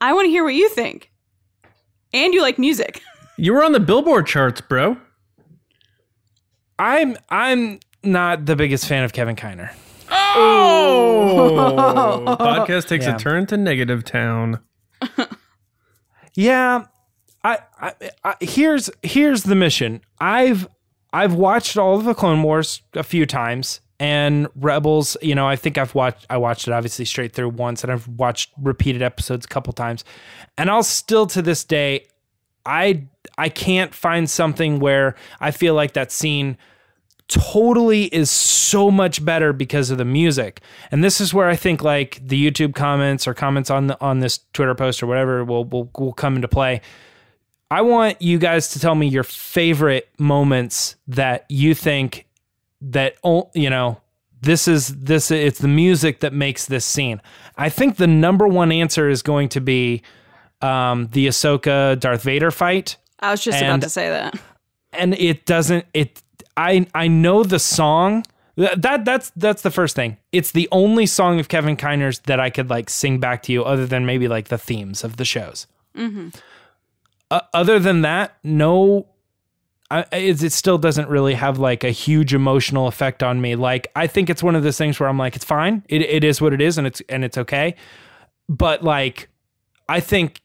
I 0.02 0.14
want 0.14 0.26
to 0.26 0.30
hear 0.30 0.44
what 0.44 0.54
you 0.54 0.70
think. 0.70 1.12
And 2.14 2.34
you 2.34 2.42
like 2.42 2.60
music. 2.60 3.02
You 3.38 3.52
were 3.52 3.66
on 3.66 3.74
the 3.74 3.82
Billboard 3.82 4.28
charts, 4.28 4.62
bro. 4.62 4.96
I'm 6.80 7.18
I'm 7.30 7.82
not 8.02 8.46
the 8.46 8.56
biggest 8.56 8.88
fan 8.88 9.04
of 9.04 9.12
Kevin 9.12 9.36
Kiner. 9.36 9.72
Oh, 10.18 12.24
podcast 12.40 12.88
takes 12.88 13.06
Yeah. 13.06 13.16
a 13.16 13.20
turn 13.20 13.46
to 13.48 13.58
negative 13.58 14.04
town. 14.04 14.60
Yeah, 16.38 16.88
I, 17.46 17.60
I, 17.80 17.94
I 18.26 18.36
here's 18.42 18.90
here's 19.04 19.44
the 19.44 19.56
mission. 19.56 20.02
I've 20.20 20.68
I've 21.14 21.34
watched 21.34 21.78
all 21.78 21.96
of 21.96 22.04
the 22.04 22.14
Clone 22.14 22.44
Wars 22.44 22.82
a 22.94 23.04
few 23.04 23.26
times 23.26 23.80
and 24.02 24.50
Rebels. 24.54 25.16
You 25.22 25.34
know, 25.34 25.48
I 25.48 25.56
think 25.56 25.78
I've 25.78 25.96
watched 25.96 26.26
I 26.30 26.36
watched 26.36 26.68
it 26.68 26.74
obviously 26.74 27.06
straight 27.06 27.32
through 27.32 27.52
once, 27.52 27.86
and 27.86 27.94
I've 27.94 28.06
watched 28.10 28.52
repeated 28.62 29.02
episodes 29.02 29.46
a 29.46 29.48
couple 29.48 29.72
times, 29.72 30.04
and 30.58 30.70
I'll 30.70 30.84
still 30.84 31.26
to 31.28 31.42
this 31.42 31.64
day, 31.64 32.06
I 32.66 33.08
I 33.38 33.48
can't 33.48 33.96
find 33.96 34.30
something 34.30 34.80
where 34.80 35.16
I 35.40 35.52
feel 35.52 35.74
like 35.74 35.94
that 35.94 36.12
scene 36.12 36.58
totally 37.28 38.04
is 38.06 38.30
so 38.30 38.92
much 38.92 39.24
better 39.26 39.52
because 39.54 39.90
of 39.92 39.98
the 39.98 40.06
music. 40.06 40.62
And 40.92 41.04
this 41.04 41.20
is 41.20 41.34
where 41.34 41.48
I 41.50 41.56
think 41.56 41.84
like 41.84 42.20
the 42.26 42.52
YouTube 42.52 42.76
comments 42.76 43.28
or 43.28 43.34
comments 43.34 43.70
on 43.72 43.88
the, 43.88 44.00
on 44.02 44.20
this 44.20 44.40
Twitter 44.54 44.76
post 44.76 45.02
or 45.02 45.08
whatever 45.08 45.44
will 45.44 45.66
will 45.66 45.90
will 45.98 46.14
come 46.14 46.36
into 46.36 46.48
play. 46.48 46.82
I 47.72 47.82
want 47.82 48.22
you 48.22 48.38
guys 48.38 48.70
to 48.70 48.80
tell 48.80 48.94
me 48.96 49.08
your 49.08 49.24
favorite 49.24 50.08
moments 50.20 50.96
that 51.08 51.46
you 51.50 51.74
think 51.74 52.28
that 52.82 53.16
you 53.54 53.70
know 53.70 54.00
this 54.42 54.68
is 54.68 54.90
this 54.96 55.32
it's 55.32 55.60
the 55.60 55.68
music 55.68 56.20
that 56.20 56.32
makes 56.34 56.66
this 56.68 56.86
scene. 56.86 57.22
I 57.58 57.70
think 57.70 57.98
the 57.98 58.08
number 58.08 58.48
one 58.48 58.72
answer 58.72 59.10
is 59.10 59.24
going 59.24 59.50
to 59.50 59.62
be 59.62 60.04
um, 60.62 61.08
the 61.12 61.28
Ahsoka 61.28 62.00
Darth 62.00 62.24
Vader 62.24 62.52
fight 62.52 62.98
I 63.20 63.32
was 63.32 63.44
just 63.44 63.58
And- 63.58 63.66
about 63.68 63.82
to 63.82 63.90
say 63.90 64.10
that. 64.10 64.40
and 64.94 65.14
it 65.16 65.46
doesn't 65.46 65.86
it 65.94 66.22
I 66.58 66.88
I 66.94 67.08
know 67.08 67.44
the 67.44 67.60
song 67.60 68.26
Th- 68.58 68.72
That 68.78 69.04
that's 69.06 69.32
that's 69.36 69.62
the 69.62 69.72
first 69.72 69.96
thing. 69.96 70.18
It's 70.32 70.52
the 70.52 70.68
only 70.72 71.06
song 71.06 71.40
of 71.40 71.50
Kevin 71.50 71.76
Kiner's 71.76 72.20
that 72.20 72.40
I 72.40 72.50
could 72.50 72.70
like 72.70 72.90
sing 72.90 73.20
back 73.20 73.44
to 73.44 73.52
you, 73.52 73.64
other 73.64 73.86
than 73.86 74.06
maybe 74.06 74.28
like 74.28 74.48
the 74.48 74.58
themes 74.58 75.04
of 75.04 75.18
the 75.18 75.26
shows. 75.26 75.68
Uh, 77.32 77.42
other 77.54 77.80
than 77.80 78.02
that, 78.02 78.38
no. 78.44 79.08
I, 79.92 80.00
it, 80.14 80.42
it 80.42 80.52
still 80.52 80.80
doesn't 80.80 81.10
really 81.10 81.36
have 81.36 81.60
like 81.60 81.84
a 81.84 81.92
huge 81.92 82.34
emotional 82.34 82.88
effect 82.88 83.22
on 83.22 83.40
me. 83.40 83.56
Like 83.56 83.88
I 83.96 84.08
think 84.08 84.30
it's 84.32 84.42
one 84.42 84.56
of 84.56 84.64
those 84.64 84.78
things 84.78 85.00
where 85.00 85.08
I'm 85.08 85.18
like, 85.18 85.36
it's 85.36 85.46
fine. 85.46 85.84
It 85.90 86.02
it 86.02 86.24
is 86.24 86.42
what 86.42 86.54
it 86.54 86.62
is, 86.62 86.78
and 86.78 86.88
it's 86.88 87.02
and 87.10 87.24
it's 87.24 87.38
okay. 87.38 87.76
But 88.50 88.84
like, 88.84 89.30
I 89.88 90.00
think 90.00 90.42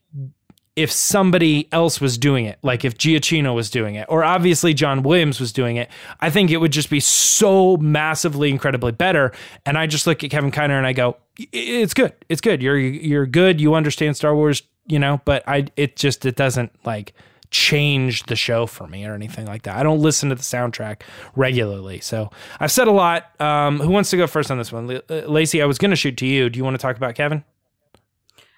if 0.75 0.91
somebody 0.91 1.67
else 1.73 1.99
was 1.99 2.17
doing 2.17 2.45
it, 2.45 2.57
like 2.63 2.85
if 2.85 2.97
Giacchino 2.97 3.53
was 3.53 3.69
doing 3.69 3.95
it, 3.95 4.05
or 4.09 4.23
obviously 4.23 4.73
John 4.73 5.03
Williams 5.03 5.39
was 5.39 5.51
doing 5.51 5.75
it, 5.75 5.89
I 6.21 6.29
think 6.29 6.49
it 6.49 6.57
would 6.57 6.71
just 6.71 6.89
be 6.89 6.99
so 6.99 7.75
massively, 7.77 8.49
incredibly 8.49 8.93
better. 8.93 9.33
And 9.65 9.77
I 9.77 9.87
just 9.87 10.07
look 10.07 10.23
at 10.23 10.31
Kevin 10.31 10.51
Kiner 10.51 10.77
and 10.77 10.87
I 10.87 10.93
go, 10.93 11.17
"It's 11.37 11.93
good. 11.93 12.13
It's 12.29 12.41
good. 12.41 12.61
You're 12.61 12.77
you're 12.77 13.25
good. 13.25 13.59
You 13.59 13.73
understand 13.75 14.15
Star 14.15 14.33
Wars, 14.33 14.63
you 14.87 14.97
know." 14.97 15.21
But 15.25 15.43
I, 15.47 15.67
it 15.75 15.97
just 15.97 16.25
it 16.25 16.35
doesn't 16.37 16.71
like 16.85 17.13
change 17.49 18.23
the 18.23 18.35
show 18.37 18.65
for 18.65 18.87
me 18.87 19.05
or 19.05 19.13
anything 19.13 19.45
like 19.45 19.63
that. 19.63 19.75
I 19.75 19.83
don't 19.83 19.99
listen 19.99 20.29
to 20.29 20.35
the 20.35 20.41
soundtrack 20.41 21.01
regularly, 21.35 21.99
so 21.99 22.31
I've 22.61 22.71
said 22.71 22.87
a 22.87 22.91
lot. 22.91 23.29
Um, 23.41 23.79
who 23.81 23.89
wants 23.89 24.09
to 24.11 24.17
go 24.17 24.25
first 24.25 24.49
on 24.49 24.57
this 24.57 24.71
one? 24.71 24.89
L- 24.89 25.01
uh, 25.09 25.27
Lacey, 25.29 25.61
I 25.61 25.65
was 25.65 25.77
going 25.77 25.91
to 25.91 25.97
shoot 25.97 26.15
to 26.17 26.25
you. 26.25 26.49
Do 26.49 26.57
you 26.57 26.63
want 26.63 26.75
to 26.75 26.81
talk 26.81 26.95
about 26.95 27.15
Kevin? 27.15 27.43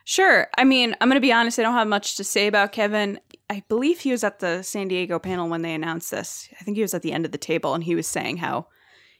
Sure. 0.05 0.47
I 0.57 0.63
mean, 0.65 0.95
I'm 0.99 1.07
going 1.07 1.15
to 1.15 1.21
be 1.21 1.31
honest, 1.31 1.59
I 1.59 1.63
don't 1.63 1.73
have 1.73 1.87
much 1.87 2.17
to 2.17 2.23
say 2.23 2.47
about 2.47 2.73
Kevin. 2.73 3.19
I 3.49 3.63
believe 3.69 4.01
he 4.01 4.11
was 4.11 4.23
at 4.23 4.39
the 4.39 4.61
San 4.61 4.89
Diego 4.89 5.17
panel 5.17 5.47
when 5.47 5.61
they 5.61 5.73
announced 5.73 6.11
this. 6.11 6.49
I 6.59 6.63
think 6.63 6.75
he 6.75 6.81
was 6.81 6.93
at 6.93 7.03
the 7.03 7.13
end 7.13 7.25
of 7.25 7.31
the 7.31 7.37
table 7.37 7.73
and 7.73 7.83
he 7.83 7.95
was 7.95 8.07
saying 8.07 8.37
how 8.37 8.67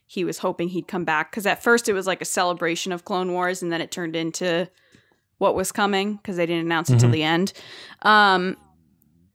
he 0.06 0.24
was 0.24 0.38
hoping 0.38 0.68
he'd 0.68 0.88
come 0.88 1.04
back 1.04 1.30
because 1.30 1.46
at 1.46 1.62
first 1.62 1.88
it 1.88 1.94
was 1.94 2.06
like 2.06 2.20
a 2.20 2.26
celebration 2.26 2.92
of 2.92 3.04
Clone 3.04 3.32
Wars 3.32 3.62
and 3.62 3.72
then 3.72 3.80
it 3.80 3.90
turned 3.90 4.14
into 4.14 4.68
what 5.38 5.54
was 5.54 5.72
coming 5.72 6.16
because 6.16 6.36
they 6.36 6.46
didn't 6.46 6.66
announce 6.66 6.90
it 6.90 7.00
till 7.00 7.10
the 7.10 7.22
end. 7.22 7.52
Um, 8.02 8.56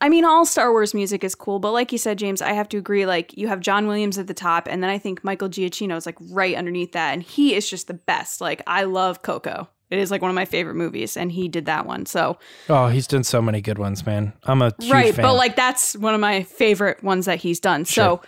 I 0.02 0.08
mean, 0.08 0.24
all 0.24 0.46
Star 0.46 0.72
Wars 0.72 0.94
music 0.94 1.24
is 1.24 1.36
cool, 1.36 1.60
but 1.60 1.72
like 1.72 1.92
you 1.92 1.98
said, 1.98 2.18
James, 2.18 2.42
I 2.42 2.54
have 2.54 2.70
to 2.70 2.78
agree. 2.78 3.06
Like, 3.06 3.38
you 3.38 3.50
have 3.50 3.60
John 3.60 3.86
Williams 3.86 4.18
at 4.18 4.28
the 4.28 4.34
top, 4.34 4.68
and 4.68 4.82
then 4.82 4.90
I 4.90 4.98
think 4.98 5.26
Michael 5.26 5.50
Giacchino 5.50 5.98
is 5.98 6.06
like 6.06 6.16
right 6.32 6.56
underneath 6.56 6.94
that, 6.94 7.12
and 7.12 7.22
he 7.22 7.54
is 7.54 7.70
just 7.70 7.88
the 7.88 7.94
best. 7.94 8.40
Like, 8.40 8.62
I 8.66 8.84
love 8.84 9.22
Coco. 9.24 9.68
It 9.90 9.98
is 9.98 10.12
like 10.12 10.22
one 10.22 10.30
of 10.30 10.36
my 10.36 10.46
favorite 10.46 10.76
movies, 10.76 11.18
and 11.18 11.32
he 11.32 11.48
did 11.48 11.66
that 11.66 11.86
one. 11.86 12.06
So, 12.06 12.38
Oh, 12.70 12.88
he's 12.90 13.08
done 13.08 13.24
so 13.24 13.42
many 13.42 13.60
good 13.60 13.80
ones, 13.80 14.06
man. 14.06 14.34
I'm 14.44 14.62
a 14.62 14.72
huge 14.80 14.92
right, 14.92 15.16
fan. 15.16 15.24
but 15.24 15.34
like 15.34 15.56
that's 15.56 15.98
one 15.98 16.14
of 16.14 16.22
my 16.22 16.44
favorite 16.44 17.04
ones 17.04 17.26
that 17.26 17.40
he's 17.40 17.60
done. 17.60 17.86
So, 17.86 18.22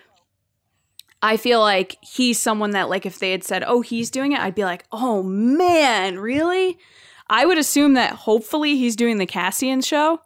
I 1.22 1.38
feel 1.38 1.60
like 1.60 1.98
he's 2.02 2.40
someone 2.40 2.72
that, 2.72 2.90
like, 2.90 3.06
if 3.06 3.20
they 3.20 3.32
had 3.32 3.44
said, 3.44 3.64
"Oh, 3.68 3.82
he's 3.82 4.10
doing 4.10 4.32
it," 4.32 4.40
I'd 4.40 4.56
be 4.56 4.64
like, 4.64 4.86
"Oh 4.92 5.22
man, 5.22 6.18
really?" 6.18 6.80
I 7.30 7.46
would 7.46 7.60
assume 7.60 7.94
that 7.94 8.14
hopefully 8.14 8.76
he's 8.76 8.96
doing 8.96 9.18
the 9.18 9.28
Cassian 9.28 9.82
show 9.82 10.20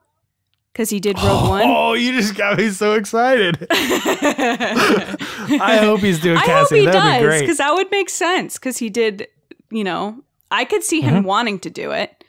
because 0.72 0.90
he 0.90 1.02
did 1.02 1.18
Rogue 1.20 1.50
One. 1.50 1.64
Oh, 1.66 1.94
you 1.94 2.14
just 2.14 2.36
got 2.36 2.58
me 2.58 2.70
so 2.70 2.94
excited. 2.94 3.68
I 3.70 5.80
hope 5.82 6.00
he's 6.00 6.20
doing 6.20 6.38
I 6.38 6.42
hope 6.42 6.70
he 6.70 6.86
That'd 6.86 7.30
does 7.30 7.42
because 7.42 7.58
that 7.58 7.74
would 7.74 7.92
make 7.92 8.10
sense 8.10 8.56
because 8.56 8.78
he 8.78 8.90
did, 8.90 9.28
you 9.70 9.84
know, 9.84 10.22
I 10.56 10.66
could 10.66 10.84
see 10.84 11.02
Mm-hmm. 11.02 11.16
him 11.18 11.24
wanting 11.24 11.60
to 11.60 11.70
do 11.70 11.92
it. 11.92 12.24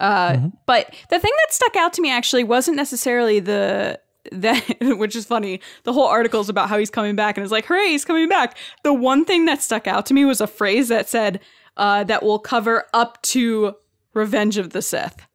Uh, 0.00 0.48
But 0.66 0.90
the 1.10 1.18
thing 1.18 1.32
that 1.40 1.52
stuck 1.54 1.76
out 1.76 1.92
to 1.94 2.02
me 2.02 2.10
actually 2.10 2.44
wasn't 2.44 2.76
necessarily 2.76 3.40
the 3.40 3.98
that 4.32 4.62
which 4.98 5.14
is 5.16 5.24
funny. 5.26 5.60
The 5.84 5.92
whole 5.92 6.06
article 6.06 6.40
is 6.40 6.48
about 6.48 6.68
how 6.68 6.78
he's 6.78 6.90
coming 6.90 7.14
back 7.16 7.36
and 7.36 7.42
it's 7.44 7.52
like, 7.52 7.66
hooray, 7.66 7.88
he's 7.88 8.04
coming 8.04 8.28
back. 8.28 8.56
The 8.82 8.92
one 8.94 9.24
thing 9.24 9.44
that 9.46 9.62
stuck 9.62 9.86
out 9.86 10.06
to 10.06 10.14
me 10.14 10.24
was 10.24 10.40
a 10.40 10.46
phrase 10.46 10.88
that 10.88 11.08
said 11.08 11.40
uh, 11.76 12.04
that 12.04 12.22
will 12.22 12.38
cover 12.38 12.84
up 12.94 13.20
to 13.22 13.74
Revenge 14.14 14.56
of 14.58 14.70
the 14.70 14.80
Sith. 14.82 15.26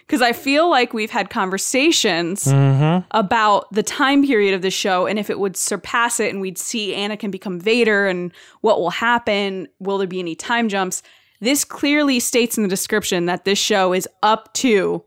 Because 0.00 0.22
I 0.22 0.32
feel 0.32 0.68
like 0.70 0.92
we've 0.94 1.10
had 1.10 1.28
conversations 1.30 2.44
Mm-hmm. 2.44 3.06
about 3.12 3.70
the 3.72 3.82
time 3.82 4.24
period 4.26 4.54
of 4.54 4.62
the 4.62 4.70
show 4.70 5.06
and 5.06 5.18
if 5.18 5.28
it 5.30 5.38
would 5.38 5.56
surpass 5.56 6.20
it 6.20 6.32
and 6.32 6.40
we'd 6.40 6.58
see 6.58 6.92
Anakin 6.94 7.30
become 7.30 7.58
Vader 7.60 8.06
and 8.06 8.32
what 8.62 8.78
will 8.80 8.90
happen. 8.90 9.68
Will 9.80 9.98
there 9.98 10.06
be 10.06 10.20
any 10.20 10.34
time 10.34 10.68
jumps? 10.68 11.02
This 11.40 11.64
clearly 11.64 12.20
states 12.20 12.56
in 12.56 12.62
the 12.62 12.68
description 12.68 13.26
that 13.26 13.44
this 13.44 13.58
show 13.58 13.92
is 13.92 14.08
up 14.22 14.52
to 14.54 15.04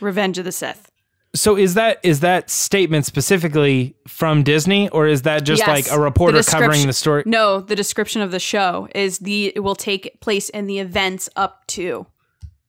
Revenge 0.00 0.38
of 0.38 0.44
the 0.44 0.52
Sith. 0.52 0.90
So 1.34 1.56
is 1.56 1.74
that 1.74 1.98
is 2.02 2.20
that 2.20 2.48
statement 2.48 3.04
specifically 3.04 3.94
from 4.08 4.42
Disney, 4.42 4.88
or 4.88 5.06
is 5.06 5.22
that 5.22 5.44
just 5.44 5.60
Yes, 5.60 5.68
like 5.68 5.86
a 5.88 5.96
the 5.96 6.00
reporter 6.00 6.42
covering 6.42 6.86
the 6.86 6.94
story? 6.94 7.24
No, 7.26 7.60
the 7.60 7.76
description 7.76 8.22
of 8.22 8.30
the 8.30 8.38
show 8.40 8.88
is 8.94 9.18
the 9.18 9.52
it 9.54 9.60
will 9.60 9.74
take 9.74 10.18
place 10.20 10.48
in 10.48 10.66
the 10.66 10.78
events 10.78 11.28
up 11.36 11.66
to 11.68 12.06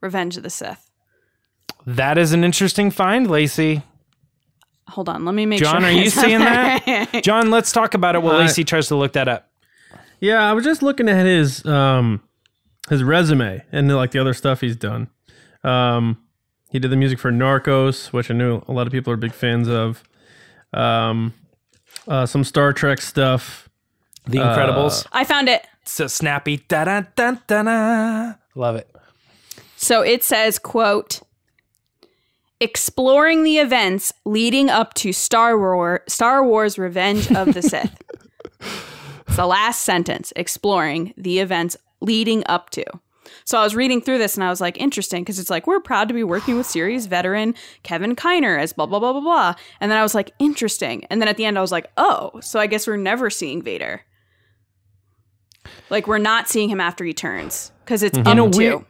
Revenge 0.01 0.35
of 0.35 0.43
the 0.43 0.49
Sith. 0.49 0.89
That 1.85 2.17
is 2.17 2.33
an 2.33 2.43
interesting 2.43 2.91
find, 2.91 3.29
Lacey. 3.29 3.83
Hold 4.89 5.07
on, 5.07 5.23
let 5.23 5.33
me 5.35 5.45
make 5.45 5.59
John, 5.59 5.81
sure. 5.81 5.89
John, 5.89 5.89
are 5.89 5.91
you 6.03 6.09
seeing 6.09 6.39
that? 6.39 7.21
John, 7.23 7.51
let's 7.51 7.71
talk 7.71 7.93
about 7.93 8.15
it 8.15 8.21
while 8.21 8.35
Uh, 8.35 8.39
Lacey 8.39 8.65
tries 8.65 8.87
to 8.89 8.95
look 8.95 9.13
that 9.13 9.29
up. 9.29 9.49
Yeah, 10.19 10.39
I 10.49 10.51
was 10.53 10.65
just 10.65 10.81
looking 10.81 11.07
at 11.07 11.25
his 11.25 11.65
um 11.65 12.21
his 12.89 13.03
resume 13.03 13.63
and 13.71 13.93
like 13.95 14.11
the 14.11 14.19
other 14.19 14.33
stuff 14.33 14.61
he's 14.61 14.75
done. 14.75 15.09
Um 15.63 16.17
he 16.69 16.79
did 16.79 16.91
the 16.91 16.97
music 16.97 17.17
for 17.19 17.31
Narcos, 17.31 18.11
which 18.11 18.29
I 18.29 18.33
knew 18.33 18.61
a 18.67 18.73
lot 18.73 18.87
of 18.87 18.91
people 18.93 19.13
are 19.13 19.17
big 19.17 19.33
fans 19.33 19.67
of. 19.67 20.03
Um 20.73 21.33
uh, 22.07 22.25
some 22.25 22.43
Star 22.43 22.73
Trek 22.73 23.01
stuff. 23.01 23.69
The 24.25 24.39
Incredibles. 24.39 25.05
I 25.11 25.23
found 25.23 25.49
it. 25.49 25.65
so 25.85 26.07
snappy. 26.07 26.57
Da 26.67 26.85
da 26.85 27.03
da 27.15 27.35
da 27.47 27.63
da. 27.63 28.33
Love 28.55 28.75
it. 28.75 28.89
So 29.75 30.01
it 30.01 30.23
says, 30.23 30.57
quote, 30.59 31.21
exploring 32.59 33.43
the 33.43 33.59
events 33.59 34.13
leading 34.25 34.69
up 34.69 34.93
to 34.95 35.13
Star 35.13 35.57
Wars 35.57 36.01
Star 36.07 36.43
Wars 36.43 36.77
Revenge 36.77 37.31
of 37.31 37.53
the 37.53 37.61
Sith. 37.61 38.01
it's 39.27 39.35
the 39.35 39.45
last 39.45 39.83
sentence, 39.83 40.33
exploring 40.35 41.13
the 41.15 41.39
events 41.39 41.77
leading 42.01 42.43
up 42.47 42.69
to. 42.71 42.85
So 43.43 43.57
I 43.57 43.63
was 43.63 43.75
reading 43.75 44.01
through 44.01 44.19
this 44.19 44.35
and 44.35 44.43
I 44.43 44.49
was 44.49 44.61
like, 44.61 44.77
interesting, 44.77 45.23
because 45.23 45.37
it's 45.39 45.49
like, 45.49 45.67
we're 45.67 45.81
proud 45.81 46.07
to 46.07 46.13
be 46.13 46.23
working 46.23 46.57
with 46.57 46.65
series 46.65 47.07
veteran 47.07 47.55
Kevin 47.83 48.15
Kiner 48.15 48.59
as 48.59 48.71
blah, 48.73 48.85
blah, 48.85 48.99
blah, 48.99 49.11
blah, 49.11 49.21
blah. 49.21 49.55
And 49.81 49.91
then 49.91 49.97
I 49.97 50.03
was 50.03 50.15
like, 50.15 50.31
interesting. 50.39 51.05
And 51.09 51.21
then 51.21 51.27
at 51.27 51.35
the 51.37 51.45
end, 51.45 51.57
I 51.57 51.61
was 51.61 51.71
like, 51.71 51.91
oh, 51.97 52.39
so 52.41 52.59
I 52.59 52.67
guess 52.67 52.87
we're 52.87 52.95
never 52.97 53.29
seeing 53.29 53.61
Vader. 53.61 54.01
Like, 55.89 56.07
we're 56.07 56.17
not 56.17 56.47
seeing 56.47 56.69
him 56.69 56.79
after 56.79 57.03
he 57.03 57.13
turns, 57.13 57.71
because 57.83 58.03
it's 58.03 58.17
mm-hmm. 58.17 58.27
In 58.29 58.39
up 58.39 58.47
a 58.47 58.51
to. 58.51 58.57
weird- 58.57 58.85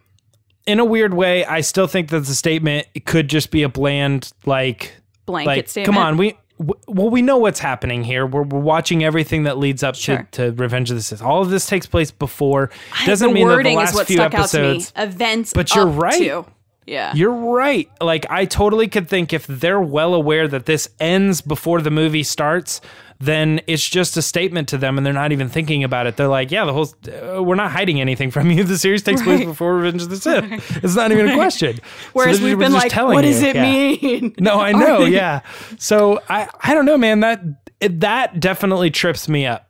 In 0.66 0.78
a 0.80 0.84
weird 0.84 1.14
way, 1.14 1.44
I 1.44 1.60
still 1.62 1.86
think 1.86 2.10
that 2.10 2.20
the 2.20 2.34
statement 2.34 2.86
could 3.06 3.28
just 3.28 3.50
be 3.50 3.62
a 3.64 3.68
bland 3.68 4.32
like 4.44 4.94
blanket 5.26 5.46
like 5.48 5.68
statement. 5.68 5.94
come 5.94 5.98
on 5.98 6.16
we 6.16 6.36
w- 6.58 6.74
well 6.86 7.10
we 7.10 7.22
know 7.22 7.36
what's 7.38 7.60
happening 7.60 8.04
here 8.04 8.26
we're, 8.26 8.42
we're 8.42 8.58
watching 8.60 9.04
everything 9.04 9.44
that 9.44 9.58
leads 9.58 9.82
up 9.82 9.94
Sure. 9.94 10.26
to, 10.32 10.50
to 10.52 10.62
revenge 10.62 10.90
of 10.90 10.96
the 10.96 11.02
sith 11.02 11.22
all 11.22 11.40
of 11.42 11.50
this 11.50 11.66
takes 11.66 11.86
place 11.86 12.10
before 12.10 12.70
I- 13.00 13.06
doesn't 13.06 13.32
mean 13.32 13.46
that 13.48 13.62
the 13.62 13.74
last 13.74 13.90
is 13.90 13.94
what 13.96 14.06
few 14.06 14.16
stuck 14.16 14.34
episodes 14.34 14.92
out 14.96 15.02
to 15.02 15.06
me. 15.08 15.14
Events, 15.14 15.52
But 15.52 15.74
you're 15.74 15.86
right. 15.86 16.18
to. 16.18 16.44
Yeah, 16.88 17.12
you're 17.14 17.32
right 17.32 17.90
like 18.00 18.24
i 18.30 18.44
totally 18.46 18.88
could 18.88 19.08
think 19.08 19.32
if 19.32 19.46
they're 19.46 19.80
well 19.80 20.14
aware 20.14 20.48
that 20.48 20.64
this 20.66 20.88
ends 20.98 21.40
before 21.42 21.82
the 21.82 21.90
movie 21.90 22.22
starts 22.22 22.80
then 23.20 23.60
it's 23.66 23.86
just 23.86 24.16
a 24.16 24.22
statement 24.22 24.68
to 24.68 24.78
them 24.78 24.96
and 24.96 25.04
they're 25.04 25.12
not 25.12 25.32
even 25.32 25.48
thinking 25.48 25.84
about 25.84 26.06
it 26.06 26.16
they're 26.16 26.28
like 26.28 26.50
yeah 26.50 26.64
the 26.64 26.72
whole 26.72 26.88
uh, 27.36 27.42
we're 27.42 27.56
not 27.56 27.70
hiding 27.72 28.00
anything 28.00 28.30
from 28.30 28.50
you 28.50 28.64
the 28.72 28.78
series 28.78 29.02
takes 29.02 29.20
place 29.22 29.44
before 29.44 29.74
revenge 29.76 30.02
of 30.02 30.08
the 30.08 30.16
sith 30.16 30.82
it's 30.84 30.94
not 30.96 31.12
even 31.12 31.28
a 31.28 31.34
question 31.34 31.78
Whereas 32.14 32.38
they're 32.40 32.48
we've 32.50 32.58
been 32.58 32.72
like, 32.72 32.90
telling 32.90 33.14
what 33.14 33.22
does 33.22 33.42
you. 33.42 33.48
it 33.48 33.56
Yeah. 33.56 33.62
mean? 33.62 34.34
No, 34.38 34.58
I 34.60 34.72
know. 34.72 35.00
yeah. 35.04 35.40
So 35.78 36.20
I 36.28 36.48
I 36.62 36.72
don't 36.74 36.86
know, 36.86 36.96
man. 36.96 37.20
That 37.20 37.42
it, 37.80 38.00
that 38.00 38.40
definitely 38.40 38.90
trips 38.90 39.28
me 39.28 39.46
up 39.46 39.67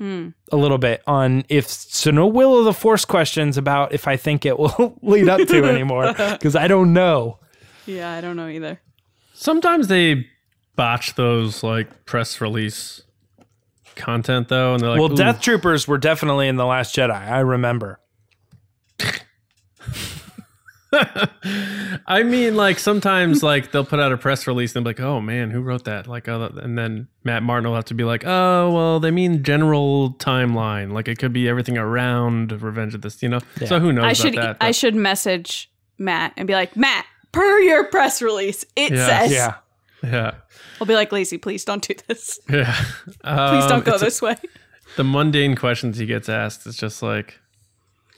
A 0.00 0.56
little 0.56 0.78
bit 0.78 1.02
on 1.06 1.44
if 1.50 1.68
so. 1.68 2.10
No 2.10 2.26
will 2.26 2.58
of 2.58 2.64
the 2.64 2.72
force 2.72 3.04
questions 3.04 3.58
about 3.58 3.92
if 3.92 4.08
I 4.08 4.16
think 4.16 4.46
it 4.46 4.58
will 4.58 4.98
lead 5.02 5.28
up 5.28 5.46
to 5.48 5.64
anymore 5.64 6.14
because 6.32 6.56
I 6.56 6.68
don't 6.68 6.94
know. 6.94 7.38
Yeah, 7.84 8.10
I 8.10 8.22
don't 8.22 8.36
know 8.36 8.48
either. 8.48 8.80
Sometimes 9.34 9.88
they 9.88 10.26
botch 10.74 11.14
those 11.16 11.62
like 11.62 12.06
press 12.06 12.40
release 12.40 13.02
content 13.94 14.48
though, 14.48 14.72
and 14.72 14.82
they're 14.82 14.90
like, 14.90 15.00
well, 15.00 15.12
"Ooh, 15.12 15.16
Death 15.16 15.42
Troopers 15.42 15.86
were 15.86 15.98
definitely 15.98 16.48
in 16.48 16.56
the 16.56 16.64
Last 16.66 16.96
Jedi. 16.96 17.10
I 17.10 17.40
remember. 17.40 18.00
I 22.06 22.22
mean, 22.24 22.56
like 22.56 22.78
sometimes, 22.78 23.42
like 23.42 23.70
they'll 23.72 23.84
put 23.84 24.00
out 24.00 24.12
a 24.12 24.16
press 24.16 24.46
release 24.46 24.74
and 24.74 24.84
be 24.84 24.90
like, 24.90 25.00
"Oh 25.00 25.20
man, 25.20 25.50
who 25.50 25.60
wrote 25.60 25.84
that?" 25.84 26.06
Like, 26.06 26.28
oh, 26.28 26.50
and 26.62 26.76
then 26.76 27.08
Matt 27.24 27.42
Martin 27.42 27.68
will 27.68 27.76
have 27.76 27.84
to 27.86 27.94
be 27.94 28.04
like, 28.04 28.24
"Oh, 28.26 28.70
well, 28.72 29.00
they 29.00 29.10
mean 29.10 29.42
general 29.42 30.14
timeline. 30.14 30.92
Like, 30.92 31.08
it 31.08 31.18
could 31.18 31.32
be 31.32 31.48
everything 31.48 31.78
around 31.78 32.52
Revenge 32.60 32.94
of 32.94 33.02
this, 33.02 33.22
you 33.22 33.28
know." 33.28 33.40
So 33.66 33.78
who 33.80 33.92
knows 33.92 34.04
I 34.04 34.12
should 34.12 34.34
about 34.34 34.58
that? 34.58 34.64
I 34.66 34.70
should 34.72 34.94
message 34.94 35.70
Matt 35.98 36.32
and 36.36 36.46
be 36.46 36.54
like, 36.54 36.76
Matt, 36.76 37.06
per 37.32 37.58
your 37.60 37.84
press 37.84 38.20
release, 38.22 38.64
it 38.76 38.92
Yeah. 38.92 39.06
says. 39.06 39.32
Yeah. 39.32 39.54
yeah, 40.02 40.34
I'll 40.80 40.86
be 40.86 40.94
like, 40.94 41.12
Lacey, 41.12 41.38
please 41.38 41.64
don't 41.64 41.86
do 41.86 41.94
this. 42.08 42.40
yeah. 42.48 42.74
Please 43.04 43.16
Um, 43.22 43.68
don't 43.68 43.84
go 43.84 43.92
it's 43.92 44.02
a- 44.02 44.04
this 44.06 44.22
way. 44.22 44.36
the 44.96 45.04
mundane 45.04 45.54
questions 45.56 45.98
he 45.98 46.06
gets 46.06 46.28
asked 46.28 46.66
is 46.66 46.76
just 46.76 47.02
like 47.02 47.38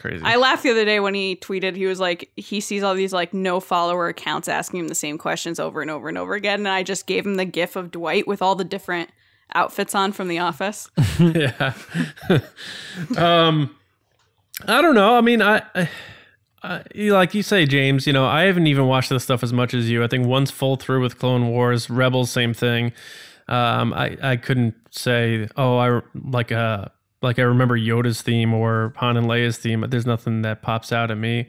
crazy. 0.02 0.22
I 0.24 0.36
laughed 0.36 0.62
the 0.62 0.70
other 0.70 0.84
day 0.84 1.00
when 1.00 1.14
he 1.14 1.36
tweeted. 1.36 1.76
He 1.76 1.86
was 1.86 2.00
like, 2.00 2.30
he 2.36 2.60
sees 2.60 2.82
all 2.82 2.94
these 2.94 3.12
like 3.12 3.32
no 3.32 3.60
follower 3.60 4.08
accounts 4.08 4.48
asking 4.48 4.80
him 4.80 4.88
the 4.88 4.94
same 4.94 5.16
questions 5.16 5.58
over 5.58 5.80
and 5.80 5.90
over 5.90 6.08
and 6.08 6.18
over 6.18 6.34
again, 6.34 6.60
and 6.60 6.68
I 6.68 6.82
just 6.82 7.06
gave 7.06 7.24
him 7.24 7.36
the 7.36 7.44
gif 7.44 7.76
of 7.76 7.90
Dwight 7.90 8.26
with 8.26 8.42
all 8.42 8.54
the 8.54 8.64
different 8.64 9.10
outfits 9.54 9.94
on 9.94 10.12
from 10.12 10.28
The 10.28 10.38
Office. 10.38 10.90
yeah. 11.18 11.74
um, 13.16 13.74
I 14.66 14.82
don't 14.82 14.94
know. 14.94 15.16
I 15.16 15.20
mean, 15.20 15.42
I, 15.42 15.62
I, 15.74 15.88
I, 16.62 16.82
like 16.94 17.34
you 17.34 17.42
say, 17.42 17.66
James. 17.66 18.06
You 18.06 18.12
know, 18.12 18.26
I 18.26 18.42
haven't 18.42 18.66
even 18.66 18.86
watched 18.86 19.10
this 19.10 19.24
stuff 19.24 19.42
as 19.42 19.52
much 19.52 19.74
as 19.74 19.88
you. 19.90 20.02
I 20.04 20.08
think 20.08 20.26
one's 20.26 20.50
full 20.50 20.76
through 20.76 21.00
with 21.00 21.18
Clone 21.18 21.48
Wars, 21.48 21.88
Rebels, 21.88 22.30
same 22.30 22.54
thing. 22.54 22.92
Um, 23.48 23.92
I 23.92 24.16
I 24.22 24.36
couldn't 24.36 24.74
say, 24.90 25.48
oh, 25.56 25.78
I 25.78 26.00
like 26.14 26.50
a. 26.50 26.92
Like 27.22 27.38
I 27.38 27.42
remember 27.42 27.78
Yoda's 27.78 28.22
theme 28.22 28.52
or 28.52 28.92
Han 28.96 29.16
and 29.16 29.26
Leia's 29.26 29.56
theme, 29.58 29.80
but 29.80 29.90
there's 29.90 30.06
nothing 30.06 30.42
that 30.42 30.62
pops 30.62 30.92
out 30.92 31.10
at 31.10 31.18
me. 31.18 31.48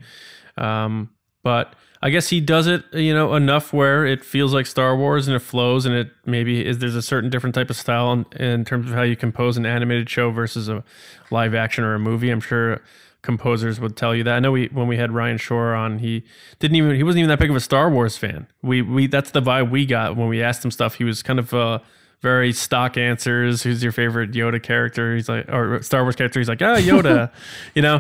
Um, 0.57 1.09
but 1.43 1.76
I 2.01 2.09
guess 2.09 2.30
he 2.30 2.41
does 2.41 2.67
it, 2.67 2.84
you 2.93 3.13
know, 3.13 3.34
enough 3.34 3.71
where 3.71 4.05
it 4.05 4.26
feels 4.26 4.53
like 4.53 4.65
Star 4.65 4.95
Wars 4.95 5.28
and 5.28 5.36
it 5.36 5.39
flows, 5.39 5.86
and 5.86 5.95
it 5.95 6.11
maybe 6.26 6.65
is 6.65 6.80
there's 6.80 6.95
a 6.95 7.01
certain 7.01 7.30
different 7.30 7.55
type 7.55 7.69
of 7.69 7.78
style 7.78 8.11
in, 8.11 8.26
in 8.38 8.65
terms 8.65 8.89
of 8.89 8.95
how 8.95 9.03
you 9.03 9.15
compose 9.15 9.57
an 9.57 9.65
animated 9.65 10.09
show 10.09 10.30
versus 10.30 10.67
a 10.67 10.84
live 11.32 11.55
action 11.55 11.84
or 11.84 11.95
a 11.95 11.99
movie. 11.99 12.30
I'm 12.30 12.41
sure 12.41 12.82
composers 13.21 13.80
would 13.80 13.95
tell 13.95 14.13
you 14.13 14.24
that. 14.26 14.36
I 14.36 14.39
know 14.39 14.51
we 14.51 14.67
when 14.67 14.88
we 14.88 14.97
had 14.97 15.11
Ryan 15.13 15.38
Shore 15.38 15.74
on, 15.74 15.99
he 15.99 16.24
didn't 16.59 16.76
even 16.76 16.95
he 16.95 17.03
wasn't 17.03 17.19
even 17.19 17.30
that 17.30 17.39
big 17.39 17.49
of 17.49 17.55
a 17.55 17.61
Star 17.61 17.89
Wars 17.89 18.17
fan. 18.17 18.47
We 18.61 18.82
we 18.82 19.07
that's 19.07 19.32
the 19.32 19.41
vibe 19.41 19.71
we 19.71 19.86
got 19.86 20.15
when 20.15 20.28
we 20.28 20.43
asked 20.43 20.63
him 20.63 20.71
stuff. 20.71 20.95
He 20.95 21.05
was 21.05 21.24
kind 21.24 21.39
of 21.39 21.53
uh 21.53 21.80
very 22.24 22.51
stock 22.53 22.97
answers. 22.97 23.61
Who's 23.61 23.84
your 23.84 23.91
favorite 23.91 24.32
Yoda 24.32 24.63
character? 24.63 25.13
He's 25.15 25.30
like, 25.30 25.47
or 25.49 25.84
Star 25.84 26.01
Wars 26.01 26.15
character. 26.15 26.39
He's 26.39 26.49
like, 26.49 26.63
ah, 26.63 26.78
Yoda. 26.78 27.32
you 27.76 27.84
know, 27.84 27.97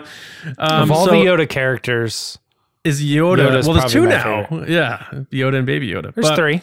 um, 0.57 0.83
of 0.83 0.91
all 0.91 1.05
so- 1.05 1.11
the 1.11 1.17
Yoda 1.17 1.47
characters, 1.47 2.39
is 2.83 3.01
Yoda. 3.01 3.49
Yoda's 3.49 3.67
well, 3.67 3.77
there's 3.77 3.93
two 3.93 4.07
now. 4.07 4.47
Yeah, 4.67 5.05
Yoda 5.31 5.57
and 5.57 5.65
Baby 5.65 5.89
Yoda. 5.89 6.13
there's 6.13 6.27
But 6.29 6.35
three. 6.35 6.61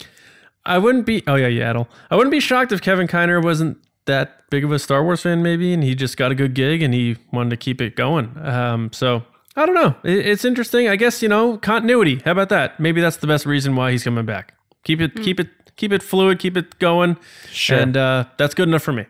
I 0.65 0.77
wouldn't 0.77 1.05
be. 1.05 1.23
Oh 1.25 1.35
yeah, 1.35 1.47
Yaddle. 1.47 1.87
I 2.11 2.15
wouldn't 2.15 2.31
be 2.31 2.39
shocked 2.39 2.71
if 2.71 2.81
Kevin 2.81 3.07
Kiner 3.07 3.43
wasn't 3.43 3.77
that 4.05 4.49
big 4.49 4.63
of 4.63 4.71
a 4.71 4.79
Star 4.79 5.03
Wars 5.03 5.21
fan, 5.21 5.41
maybe, 5.41 5.73
and 5.73 5.83
he 5.83 5.95
just 5.95 6.17
got 6.17 6.31
a 6.31 6.35
good 6.35 6.53
gig 6.53 6.81
and 6.81 6.93
he 6.93 7.17
wanted 7.31 7.51
to 7.51 7.57
keep 7.57 7.81
it 7.81 7.95
going. 7.95 8.35
Um, 8.37 8.91
so 8.93 9.23
I 9.55 9.65
don't 9.65 9.73
know. 9.75 9.95
It, 10.03 10.25
it's 10.27 10.45
interesting. 10.45 10.87
I 10.87 10.95
guess 10.95 11.21
you 11.23 11.29
know 11.29 11.57
continuity. 11.57 12.21
How 12.23 12.31
about 12.31 12.49
that? 12.49 12.79
Maybe 12.79 13.01
that's 13.01 13.17
the 13.17 13.27
best 13.27 13.45
reason 13.45 13.75
why 13.75 13.91
he's 13.91 14.03
coming 14.03 14.25
back. 14.25 14.53
Keep 14.83 15.01
it, 15.01 15.15
keep 15.23 15.39
it, 15.39 15.47
keep 15.75 15.91
it 15.91 16.03
fluid. 16.03 16.39
Keep 16.39 16.57
it 16.57 16.79
going. 16.79 17.17
Sure. 17.49 17.77
And 17.79 17.95
uh, 17.97 18.25
that's 18.37 18.53
good 18.53 18.67
enough 18.67 18.83
for 18.83 18.93
me. 18.93 19.05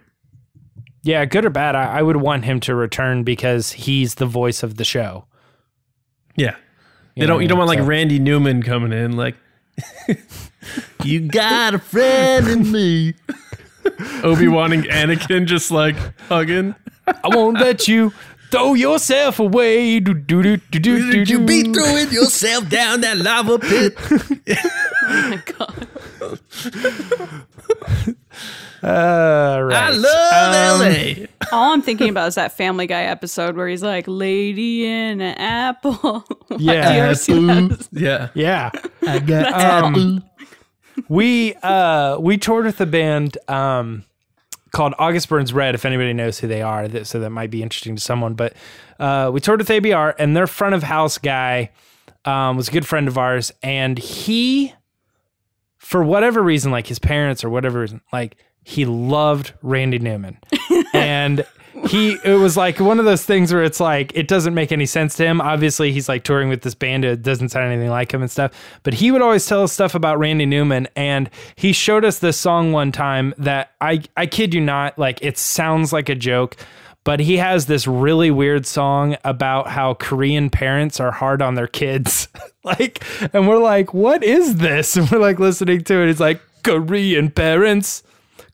Yeah, 1.03 1.25
good 1.25 1.45
or 1.45 1.49
bad, 1.49 1.75
I, 1.75 1.99
I 1.99 2.01
would 2.03 2.17
want 2.17 2.45
him 2.45 2.59
to 2.61 2.75
return 2.75 3.23
because 3.23 3.71
he's 3.71 4.15
the 4.15 4.27
voice 4.27 4.61
of 4.61 4.77
the 4.77 4.83
show. 4.83 5.25
Yeah. 6.35 6.55
You 7.15 7.21
They 7.21 7.25
don't. 7.27 7.41
You 7.41 7.47
don't 7.47 7.57
want 7.57 7.69
like? 7.69 7.79
So- 7.79 7.85
Randy 7.85 8.19
Newman 8.19 8.63
coming 8.63 8.93
in 8.93 9.17
like. 9.17 9.35
you 11.03 11.21
got 11.21 11.73
a 11.73 11.79
friend 11.79 12.47
in 12.47 12.71
me. 12.71 13.15
Obi 14.23 14.47
Wan 14.47 14.73
and 14.73 14.83
Anakin 14.85 15.45
just 15.45 15.71
like 15.71 15.95
hugging. 16.27 16.75
I 17.07 17.27
won't 17.29 17.59
let 17.59 17.87
you 17.87 18.13
throw 18.51 18.73
yourself 18.75 19.39
away. 19.39 19.99
Do, 19.99 20.13
do, 20.13 20.43
do, 20.43 20.57
do, 20.57 20.79
do, 20.79 21.25
do, 21.25 21.45
do. 21.45 21.73
throwing 21.73 22.11
yourself 22.11 22.69
down 22.69 23.01
that 23.01 23.17
lava 23.17 23.57
pit? 23.59 23.97
Oh 25.03 25.29
my 25.29 25.41
god. 25.57 25.87
All 28.83 29.63
right. 29.63 29.77
I 29.77 29.89
love 29.91 30.81
Um, 30.81 30.81
LA. 30.81 31.25
All 31.51 31.73
I'm 31.73 31.81
thinking 31.81 32.09
about 32.09 32.27
is 32.29 32.35
that 32.35 32.55
Family 32.57 32.87
Guy 32.87 33.03
episode 33.03 33.55
where 33.55 33.67
he's 33.67 33.83
like, 33.83 34.05
"Lady 34.07 34.85
in 34.85 35.21
an 35.21 35.35
apple." 35.37 36.25
Yeah. 36.57 36.89
Do 36.89 36.93
you 36.95 37.01
ever 37.01 37.15
see 37.15 37.33
that? 37.45 37.87
Yeah. 37.91 38.27
Yeah. 38.33 38.71
I 39.07 39.19
got 39.19 39.53
Um, 39.53 40.23
we 41.07 41.53
uh 41.63 42.17
we 42.19 42.37
toured 42.37 42.65
with 42.65 42.81
a 42.81 42.85
band 42.85 43.37
um 43.47 44.03
called 44.71 44.93
August 44.99 45.29
Burns 45.29 45.53
Red 45.53 45.75
if 45.75 45.85
anybody 45.85 46.11
knows 46.13 46.39
who 46.39 46.47
they 46.47 46.61
are 46.61 46.87
that, 46.89 47.07
so 47.07 47.19
that 47.19 47.29
might 47.29 47.49
be 47.51 47.63
interesting 47.63 47.95
to 47.95 48.01
someone 48.01 48.33
but 48.33 48.53
uh 48.99 49.29
we 49.33 49.39
toured 49.39 49.59
with 49.59 49.69
ABR 49.69 50.13
and 50.19 50.35
their 50.35 50.45
front 50.47 50.75
of 50.75 50.83
house 50.83 51.17
guy 51.17 51.71
um 52.25 52.57
was 52.57 52.67
a 52.67 52.71
good 52.71 52.85
friend 52.85 53.07
of 53.07 53.17
ours 53.17 53.51
and 53.63 53.97
he 53.97 54.73
for 55.81 56.03
whatever 56.03 56.43
reason 56.43 56.71
like 56.71 56.85
his 56.85 56.99
parents 56.99 57.43
or 57.43 57.49
whatever 57.49 57.81
reason 57.81 58.01
like 58.13 58.37
he 58.63 58.85
loved 58.85 59.53
Randy 59.61 59.99
Newman. 59.99 60.37
And 60.93 61.45
he 61.87 62.17
it 62.25 62.35
was 62.35 62.57
like 62.57 62.79
one 62.79 62.99
of 62.99 63.05
those 63.05 63.25
things 63.25 63.53
where 63.53 63.63
it's 63.63 63.79
like 63.79 64.11
it 64.13 64.27
doesn't 64.27 64.53
make 64.53 64.73
any 64.73 64.85
sense 64.85 65.15
to 65.15 65.25
him. 65.25 65.39
Obviously 65.39 65.91
he's 65.93 66.09
like 66.09 66.23
touring 66.23 66.49
with 66.49 66.61
this 66.61 66.75
band 66.75 67.05
it 67.05 67.21
doesn't 67.21 67.49
sound 67.49 67.71
anything 67.71 67.89
like 67.89 68.13
him 68.13 68.21
and 68.21 68.29
stuff. 68.29 68.51
But 68.83 68.93
he 68.95 69.09
would 69.09 69.21
always 69.21 69.45
tell 69.45 69.63
us 69.63 69.71
stuff 69.71 69.95
about 69.95 70.19
randy 70.19 70.45
newman 70.45 70.87
and 70.97 71.29
he 71.55 71.71
showed 71.71 72.03
us 72.03 72.19
this 72.19 72.37
song 72.37 72.73
one 72.73 72.91
time 72.91 73.33
that 73.37 73.71
i 73.79 74.01
i 74.17 74.25
kid 74.25 74.53
you 74.53 74.59
not 74.59 74.99
like 74.99 75.19
it 75.21 75.37
sounds 75.37 75.93
like 75.93 76.09
a 76.09 76.15
joke 76.15 76.57
but 77.03 77.19
he 77.19 77.37
has 77.37 77.65
this 77.65 77.87
really 77.87 78.31
weird 78.31 78.65
song 78.65 79.17
about 79.23 79.67
how 79.67 79.93
korean 79.93 80.49
parents 80.49 80.99
are 80.99 81.11
hard 81.11 81.41
on 81.41 81.55
their 81.55 81.67
kids 81.67 82.27
like 82.63 83.03
and 83.33 83.47
we're 83.47 83.57
like 83.57 83.93
what 83.93 84.23
is 84.23 84.57
this 84.57 84.95
and 84.97 85.09
we're 85.11 85.19
like 85.19 85.39
listening 85.39 85.83
to 85.83 86.01
it 86.01 86.09
it's 86.09 86.19
like 86.19 86.41
korean 86.63 87.29
parents 87.29 88.03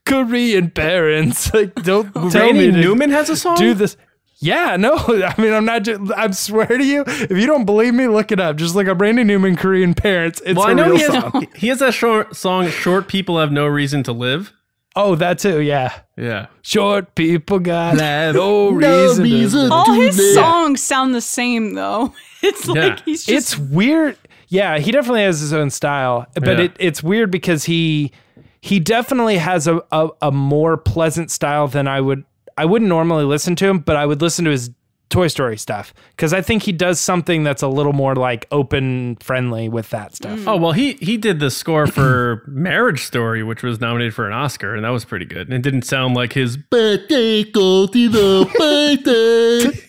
Korean 0.08 0.70
parents. 0.70 1.50
Like, 1.58 1.74
don't 1.82 2.12
tell 2.12 2.30
Randy 2.30 2.70
me 2.70 2.80
Newman 2.80 3.10
has 3.10 3.28
a 3.30 3.36
song. 3.36 3.56
do 3.56 3.74
this. 3.74 3.96
Yeah, 4.38 4.76
no, 4.76 4.94
I 4.96 5.34
mean, 5.40 5.52
I'm 5.52 5.64
not. 5.64 5.82
Just, 5.82 6.12
I 6.12 6.30
swear 6.30 6.66
to 6.66 6.84
you, 6.84 7.02
if 7.06 7.32
you 7.32 7.46
don't 7.46 7.64
believe 7.64 7.94
me, 7.94 8.06
look 8.06 8.30
it 8.30 8.38
up. 8.38 8.56
Just 8.56 8.76
look 8.76 8.86
up 8.86 9.00
Randy 9.00 9.24
Newman 9.24 9.56
Korean 9.56 9.94
parents. 9.94 10.40
It's 10.46 10.56
well, 10.56 10.68
a 10.68 10.70
I 10.70 10.74
know 10.74 10.84
real 10.84 10.96
he 10.96 11.02
has. 11.02 11.12
song. 11.12 11.46
He 11.56 11.68
has 11.68 11.80
that 11.80 11.94
short 11.94 12.36
song. 12.36 12.68
Short 12.68 13.08
people 13.08 13.40
have 13.40 13.50
no 13.50 13.66
reason 13.66 14.04
to 14.04 14.12
live. 14.12 14.52
Oh, 15.00 15.14
that 15.14 15.38
too. 15.38 15.60
Yeah, 15.60 15.92
Yeah. 16.16 16.46
short 16.62 17.14
people 17.14 17.60
got 17.60 17.98
Have 18.00 18.34
no 18.34 18.70
no 18.70 18.76
reason. 19.06 19.24
to 19.24 19.30
reason. 19.30 19.72
All 19.72 19.92
his 19.92 20.18
live. 20.18 20.34
songs 20.34 20.82
sound 20.82 21.14
the 21.14 21.20
same 21.20 21.74
though. 21.74 22.12
It's 22.42 22.66
like 22.68 22.76
Yeah. 22.98 23.02
he's 23.04 23.24
just 23.24 23.52
It's 23.54 23.58
weird. 23.58 24.16
Yeah, 24.48 24.78
he 24.78 24.90
definitely 24.92 25.22
has 25.22 25.40
his 25.40 25.52
own 25.52 25.70
style, 25.70 26.26
but 26.34 26.58
Yeah. 26.58 26.64
it, 26.64 26.76
it's 26.80 27.02
weird 27.02 27.30
because 27.30 27.64
he 27.64 28.12
he 28.60 28.80
definitely 28.80 29.38
has 29.38 29.66
a, 29.68 29.80
a 29.92 30.08
a 30.22 30.30
more 30.32 30.76
pleasant 30.76 31.30
style 31.30 31.68
than 31.68 31.86
I 31.86 32.00
would. 32.00 32.24
I 32.56 32.64
wouldn't 32.64 32.88
normally 32.88 33.24
listen 33.24 33.54
to 33.56 33.66
him, 33.68 33.78
but 33.78 33.94
I 33.96 34.04
would 34.04 34.20
listen 34.20 34.44
to 34.46 34.50
his 34.50 34.70
Toy 35.08 35.28
Story 35.28 35.56
stuff 35.56 35.94
because 36.10 36.32
I 36.32 36.42
think 36.42 36.62
he 36.64 36.72
does 36.72 37.00
something 37.00 37.42
that's 37.42 37.62
a 37.62 37.68
little 37.68 37.92
more 37.94 38.14
like 38.14 38.46
open 38.50 39.16
friendly 39.16 39.68
with 39.68 39.88
that 39.90 40.14
stuff. 40.14 40.46
Oh 40.46 40.56
well, 40.56 40.72
he 40.72 40.94
he 40.94 41.16
did 41.16 41.40
the 41.40 41.50
score 41.50 41.86
for 41.86 42.42
Marriage 42.48 43.04
Story, 43.04 43.42
which 43.42 43.62
was 43.62 43.80
nominated 43.80 44.14
for 44.14 44.26
an 44.26 44.32
Oscar, 44.34 44.74
and 44.74 44.84
that 44.84 44.90
was 44.90 45.04
pretty 45.04 45.24
good. 45.24 45.48
And 45.48 45.54
it 45.54 45.62
didn't 45.62 45.82
sound 45.82 46.14
like 46.14 46.34
his 46.34 46.56
birthday 46.56 47.44
go 47.44 47.86
to 47.86 48.08
the 48.08 48.44
birthday. 48.58 49.84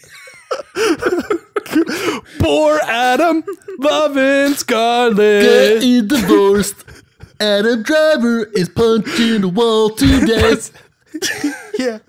Poor 2.40 2.80
Adam 2.84 3.44
loving 3.80 4.56
Scarlett. 4.56 5.82
Get 5.82 6.08
divorced. 6.08 6.86
Adam 7.42 7.84
Driver 7.84 8.46
is 8.54 8.70
punching 8.70 9.42
the 9.42 9.50
wall 9.50 9.90
today. 9.92 10.56
Yeah. 11.80 12.00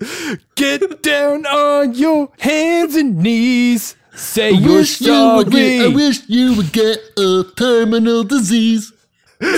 Get 0.55 1.01
down 1.01 1.45
on 1.45 1.93
your 1.93 2.29
hands 2.39 2.97
and 2.97 3.19
knees. 3.19 3.95
Say 4.13 4.49
I 4.49 4.51
you're 4.51 4.83
sorry. 4.83 5.93
wish 5.93 6.27
you 6.27 6.57
would 6.57 6.73
get 6.73 6.99
a 7.17 7.45
terminal 7.55 8.25
disease. 8.25 8.91
and 9.41 9.53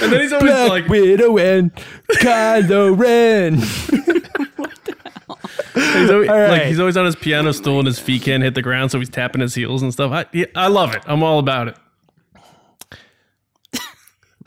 then 0.00 0.20
he's 0.22 0.32
always 0.32 0.50
Black 0.50 0.70
like, 0.70 0.88
Widow 0.88 1.36
and 1.36 1.74
Kylo 2.12 2.98
Ren. 2.98 3.56
he's 5.74 6.10
always, 6.10 6.30
All 6.30 6.48
like 6.48 6.62
he's 6.62 6.80
always 6.80 6.96
on 6.96 7.04
his 7.04 7.16
piano 7.16 7.52
stool 7.52 7.80
and 7.80 7.86
his 7.86 7.98
feet 7.98 8.22
can't 8.22 8.42
hit 8.42 8.54
the 8.54 8.62
ground, 8.62 8.90
so 8.90 8.98
he's 8.98 9.10
tapping 9.10 9.42
his 9.42 9.54
heels 9.54 9.82
and 9.82 9.92
stuff. 9.92 10.10
I, 10.10 10.24
yeah, 10.32 10.46
I 10.54 10.68
love 10.68 10.94
it. 10.94 11.02
I'm 11.06 11.22
all 11.22 11.38
about 11.38 11.68
it. 11.68 11.76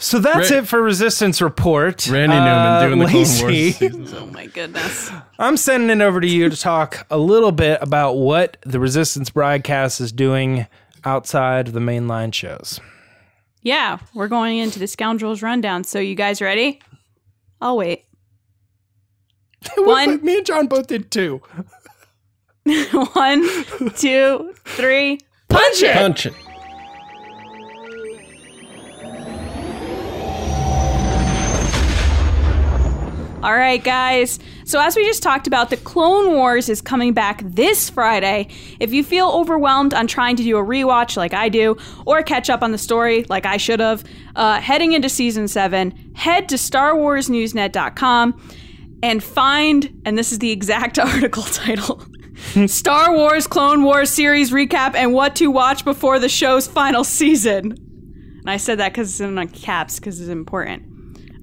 So 0.02 0.18
that's 0.20 0.50
Ra- 0.50 0.58
it 0.60 0.68
for 0.68 0.82
Resistance 0.82 1.42
Report. 1.42 2.08
Randy 2.08 2.36
Uh, 2.36 2.46
Newman 2.46 2.88
doing 2.88 3.00
the 3.00 3.06
Clone 3.06 3.42
Wars 3.52 3.76
season 3.78 4.08
oh 4.18 4.26
my 4.28 4.46
goodness. 4.46 5.12
I'm 5.38 5.58
sending 5.58 5.90
it 5.90 6.02
over 6.02 6.22
to 6.22 6.28
you 6.28 6.50
to 6.50 6.56
talk 6.56 7.06
a 7.12 7.18
little 7.18 7.52
bit 7.52 7.80
about 7.82 8.14
what 8.14 8.56
the 8.62 8.80
Resistance 8.80 9.30
broadcast 9.30 10.00
is 10.00 10.14
doing 10.14 10.68
outside 11.04 11.68
of 11.68 11.74
the 11.74 11.82
mainline 11.82 12.34
shows. 12.34 12.80
Yeah, 13.62 14.00
we're 14.14 14.30
going 14.30 14.58
into 14.58 14.80
the 14.80 14.88
scoundrels 14.88 15.42
rundown. 15.42 15.84
So 15.84 16.00
you 16.00 16.16
guys 16.16 16.42
ready? 16.42 16.80
I'll 17.60 17.76
wait. 17.76 18.06
One. 19.76 20.24
Me 20.24 20.38
and 20.38 20.46
John 20.46 20.68
both 20.68 20.88
did 20.88 21.12
too. 21.12 21.42
One, 22.94 23.48
two, 23.98 24.54
three. 24.64 25.20
Punch 25.50 25.82
it! 25.84 25.94
Punch 25.96 26.26
it. 26.26 26.34
All 33.42 33.56
right, 33.56 33.82
guys. 33.82 34.38
So, 34.66 34.82
as 34.82 34.98
we 34.98 35.06
just 35.06 35.24
talked 35.24 35.48
about, 35.48 35.70
the 35.70 35.78
Clone 35.78 36.34
Wars 36.34 36.68
is 36.68 36.82
coming 36.82 37.14
back 37.14 37.42
this 37.46 37.90
Friday. 37.90 38.50
If 38.82 38.92
you 38.92 39.02
feel 39.02 39.30
overwhelmed 39.30 39.94
on 39.94 40.08
trying 40.08 40.36
to 40.36 40.44
do 40.44 40.58
a 40.58 40.64
rewatch 40.64 41.16
like 41.16 41.34
I 41.34 41.48
do, 41.48 41.78
or 42.06 42.22
catch 42.22 42.50
up 42.50 42.62
on 42.62 42.74
the 42.74 42.78
story 42.78 43.26
like 43.30 43.46
I 43.46 43.56
should 43.56 43.80
have, 43.80 44.04
uh, 44.36 44.60
heading 44.60 44.92
into 44.92 45.08
season 45.08 45.48
seven, 45.48 46.12
head 46.16 46.50
to 46.50 46.56
StarWarsNewsNet.com 46.56 48.52
and 49.02 49.24
find, 49.24 50.02
and 50.04 50.18
this 50.18 50.34
is 50.34 50.40
the 50.40 50.52
exact 50.52 51.00
article 51.00 51.44
title 51.44 52.06
Star 52.68 53.16
Wars 53.16 53.48
Clone 53.48 53.84
Wars 53.84 54.10
series 54.10 54.52
recap 54.52 54.96
and 54.96 55.14
what 55.14 55.38
to 55.38 55.48
watch 55.48 55.86
before 55.86 56.20
the 56.20 56.30
show's 56.30 56.68
final 56.68 57.06
season. 57.06 57.72
And 58.42 58.50
I 58.50 58.58
said 58.58 58.80
that 58.80 58.92
because 58.92 59.10
it's 59.12 59.22
in 59.22 59.48
caps 59.48 59.98
because 59.98 60.20
it's 60.20 60.30
important. 60.30 60.89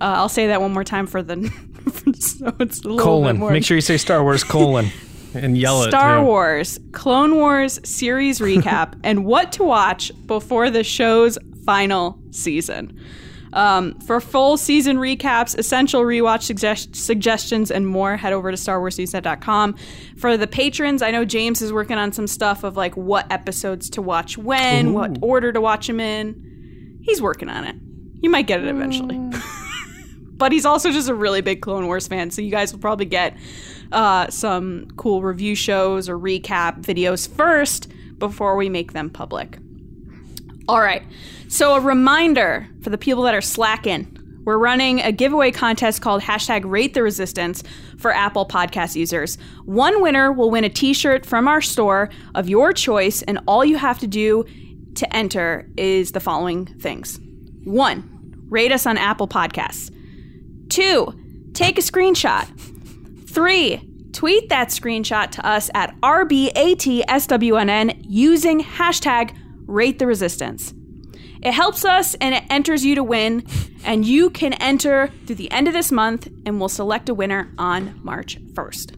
Uh, 0.01 0.05
I'll 0.05 0.28
say 0.28 0.49
that 0.49 0.61
one 0.61 0.72
more 0.72 0.84
time 0.84 1.07
for 1.07 1.22
the. 1.22 1.36
so 2.18 2.55
it's 2.61 2.80
a 2.80 2.88
little 2.88 2.97
bit 2.97 3.03
colon. 3.03 3.38
more. 3.38 3.51
Make 3.51 3.64
sure 3.64 3.76
you 3.76 3.80
say 3.80 3.97
Star 3.97 4.22
Wars 4.22 4.44
colon. 4.57 4.90
And 5.34 5.59
yell 5.59 5.82
it. 5.82 5.90
Star. 5.90 6.24
Wars 6.24 6.78
Clone 6.92 7.36
Wars 7.36 7.78
series 7.84 8.38
recap 8.38 8.99
and 9.05 9.26
what 9.26 9.53
to 9.53 9.64
watch 9.64 10.11
before 10.26 10.70
the 10.70 10.82
show's 10.82 11.36
final 11.66 12.18
season. 12.30 12.99
Um, 13.53 13.99
for 14.01 14.20
full 14.20 14.57
season 14.57 14.99
recaps, 14.99 15.57
essential 15.57 16.03
rewatch 16.03 16.42
suggest- 16.42 16.94
suggestions, 16.94 17.70
and 17.70 17.86
more, 17.86 18.16
head 18.16 18.32
over 18.32 18.51
to 18.51 18.57
StarWarsNewsNet.com. 18.57 19.76
For 20.18 20.36
the 20.36 20.47
patrons, 20.47 21.01
I 21.01 21.11
know 21.11 21.24
James 21.24 21.62
is 21.62 21.72
working 21.72 21.97
on 21.97 22.12
some 22.12 22.26
stuff 22.26 22.64
of 22.64 22.76
like 22.76 22.94
what 22.97 23.30
episodes 23.32 23.88
to 23.90 24.03
watch 24.03 24.36
when, 24.36 24.92
what 24.92 25.18
order 25.22 25.53
to 25.53 25.61
watch 25.61 25.86
them 25.86 26.01
in. 26.01 26.99
He's 27.03 27.22
working 27.22 27.49
on 27.49 27.64
it. 27.64 27.76
You 28.20 28.30
might 28.30 28.47
get 28.47 28.61
it 28.61 28.68
eventually. 28.68 29.18
But 30.37 30.53
he's 30.53 30.64
also 30.64 30.91
just 30.91 31.09
a 31.09 31.14
really 31.14 31.41
big 31.41 31.62
Clone 31.62 31.87
Wars 31.87 32.07
fan, 32.07 32.30
so 32.30 32.43
you 32.43 32.51
guys 32.51 32.72
will 32.72 32.80
probably 32.80 33.07
get 33.07 33.37
uh, 33.93 34.28
some 34.28 34.89
cool 34.97 35.22
review 35.22 35.55
shows 35.55 36.09
or 36.09 36.18
recap 36.18 36.82
videos 36.82 37.28
first 37.28 37.89
before 38.18 38.57
we 38.57 38.68
make 38.68 38.93
them 38.93 39.11
public. 39.11 39.59
All 40.68 40.80
right. 40.80 41.03
So, 41.49 41.74
a 41.74 41.80
reminder 41.80 42.68
for 42.82 42.91
the 42.91 42.99
people 42.99 43.22
that 43.24 43.34
are 43.34 43.41
slacking. 43.41 44.12
We're 44.45 44.59
running 44.59 45.01
a 45.01 45.11
giveaway 45.11 45.51
contest 45.51 46.03
called 46.03 46.22
hashtag 46.22 46.62
rate 46.64 46.95
the 46.95 47.03
resistance 47.03 47.64
for 47.99 48.12
Apple 48.12 48.47
podcast 48.47 48.95
users. 48.95 49.39
One 49.64 50.01
winner 50.01 50.32
will 50.32 50.51
win 50.51 50.64
a 50.64 50.68
t 50.68 50.93
shirt 50.93 51.26
from 51.26 51.49
our 51.49 51.61
store 51.61 52.11
of 52.34 52.49
your 52.49 52.72
choice, 52.72 53.22
and 53.22 53.41
all 53.47 53.64
you 53.64 53.76
have 53.76 53.99
to 54.01 54.07
do 54.07 54.45
to 54.95 55.16
enter 55.16 55.68
is 55.76 56.12
the 56.12 56.20
following 56.20 56.66
things 56.66 57.20
one, 57.64 58.45
rate 58.49 58.70
us 58.70 58.87
on 58.87 58.97
Apple 58.97 59.26
Podcasts. 59.26 59.93
Two, 60.69 61.14
take 61.53 61.79
a 61.79 61.83
screenshot. 61.83 62.47
Three, 63.29 63.81
tweet 64.12 64.49
that 64.49 64.69
screenshot 64.69 65.31
to 65.33 65.47
us 65.47 65.71
at 65.75 65.95
RBATSWNN 66.01 67.97
using 68.03 68.62
hashtag 68.62 69.37
rate 69.67 69.99
the 69.99 70.07
resistance. 70.07 70.73
It 71.43 71.53
helps 71.53 71.85
us 71.85 72.14
and 72.17 72.35
it 72.35 72.45
enters 72.51 72.85
you 72.85 72.95
to 72.95 73.05
win, 73.05 73.47
and 73.85 74.05
you 74.05 74.31
can 74.31 74.55
enter 74.55 75.12
through 75.27 75.37
the 75.37 75.51
end 75.51 75.69
of 75.69 75.75
this 75.75 75.93
month, 75.93 76.29
and 76.47 76.59
we'll 76.59 76.69
select 76.69 77.09
a 77.09 77.14
winner 77.14 77.53
on 77.59 78.01
March 78.03 78.39
1st. 78.55 78.97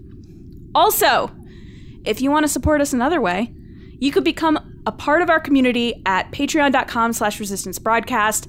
Also, 0.75 1.31
if 2.05 2.21
you 2.23 2.31
want 2.31 2.45
to 2.45 2.49
support 2.49 2.81
us 2.81 2.93
another 2.93 3.21
way, 3.21 3.53
you 3.99 4.13
could 4.13 4.25
become 4.25 4.81
a 4.87 4.93
part 4.93 5.21
of 5.21 5.29
our 5.29 5.41
community 5.41 6.01
at 6.07 6.31
patreon.com 6.31 7.13
slash 7.13 7.41
resistance 7.41 7.79
broadcast. 7.79 8.49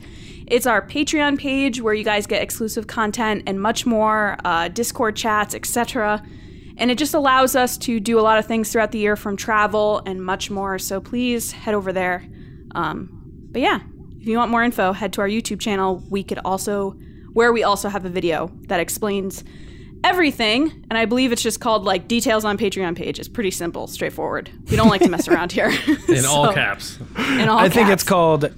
It's 0.50 0.66
our 0.66 0.82
Patreon 0.82 1.38
page 1.38 1.80
where 1.80 1.94
you 1.94 2.04
guys 2.04 2.26
get 2.26 2.42
exclusive 2.42 2.88
content 2.88 3.44
and 3.46 3.62
much 3.62 3.86
more, 3.86 4.36
uh, 4.44 4.68
Discord 4.68 5.16
chats, 5.16 5.54
etc. 5.54 6.24
And 6.78 6.90
it 6.90 6.98
just 6.98 7.14
allows 7.14 7.56
us 7.56 7.78
to 7.80 8.00
do 8.00 8.20
a 8.20 8.22
lot 8.22 8.40
of 8.40 8.48
things 8.48 8.72
throughout 8.72 8.92
the 8.92 8.98
year 8.98 9.16
from 9.16 9.38
travel 9.38 10.02
and 10.08 10.26
much 10.26 10.50
more. 10.50 10.80
So 10.80 11.00
please 11.00 11.52
head 11.52 11.76
over 11.76 11.94
there. 11.94 12.26
Um, 12.74 13.10
but 13.52 13.62
yeah, 13.62 13.82
if 14.20 14.28
you 14.28 14.38
want 14.38 14.50
more 14.50 14.64
info, 14.64 14.92
head 14.92 15.14
to 15.14 15.22
our 15.22 15.28
YouTube 15.28 15.60
channel. 15.60 16.04
We 16.10 16.24
could 16.24 16.40
also, 16.44 16.92
where 17.34 17.54
we 17.54 17.62
also 17.62 17.88
have 17.88 18.06
a 18.06 18.10
video 18.10 18.52
that 18.70 18.80
explains 18.80 19.44
everything. 20.04 20.86
And 20.90 20.98
I 20.98 21.06
believe 21.06 21.32
it's 21.32 21.42
just 21.42 21.60
called 21.60 21.84
like 21.84 22.08
details 22.08 22.46
on 22.46 22.58
Patreon 22.58 22.96
page. 22.96 23.20
It's 23.20 23.28
pretty 23.28 23.52
simple, 23.52 23.88
straightforward. 23.88 24.52
We 24.70 24.76
don't 24.76 24.90
like 24.90 25.02
to 25.02 25.10
mess 25.10 25.28
around 25.28 25.52
here. 25.52 25.70
In 26.08 26.26
all 26.26 26.54
caps. 26.54 26.98
In 27.18 27.50
all 27.50 27.60
I 27.60 27.70
think 27.70 27.90
it's 27.90 28.04
called 28.04 28.52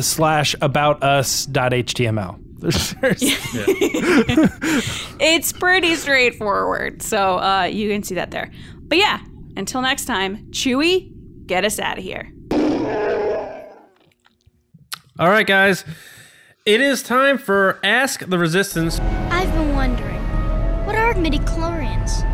slash 0.00 0.54
about 0.60 1.02
us 1.02 1.46
dot 1.46 1.72
html. 1.72 2.38
It's 5.22 5.52
pretty 5.52 5.94
straightforward. 5.96 7.02
So 7.02 7.38
uh, 7.38 7.64
you 7.64 7.90
can 7.90 8.02
see 8.02 8.14
that 8.14 8.30
there. 8.30 8.50
But 8.76 8.98
yeah, 8.98 9.20
until 9.56 9.82
next 9.82 10.06
time, 10.06 10.46
Chewy, 10.50 11.12
get 11.46 11.64
us 11.64 11.78
out 11.78 11.98
of 11.98 12.04
here. 12.04 12.30
All 15.18 15.28
right, 15.28 15.46
guys. 15.46 15.84
It 16.64 16.80
is 16.80 17.02
time 17.02 17.36
for 17.38 17.78
Ask 17.82 18.26
the 18.26 18.38
Resistance. 18.38 18.98
I've 19.00 19.52
been 19.52 19.58
wondering, 19.60 19.68
what 19.68 19.69
are 21.10 21.14
midichlorians? 21.14 22.26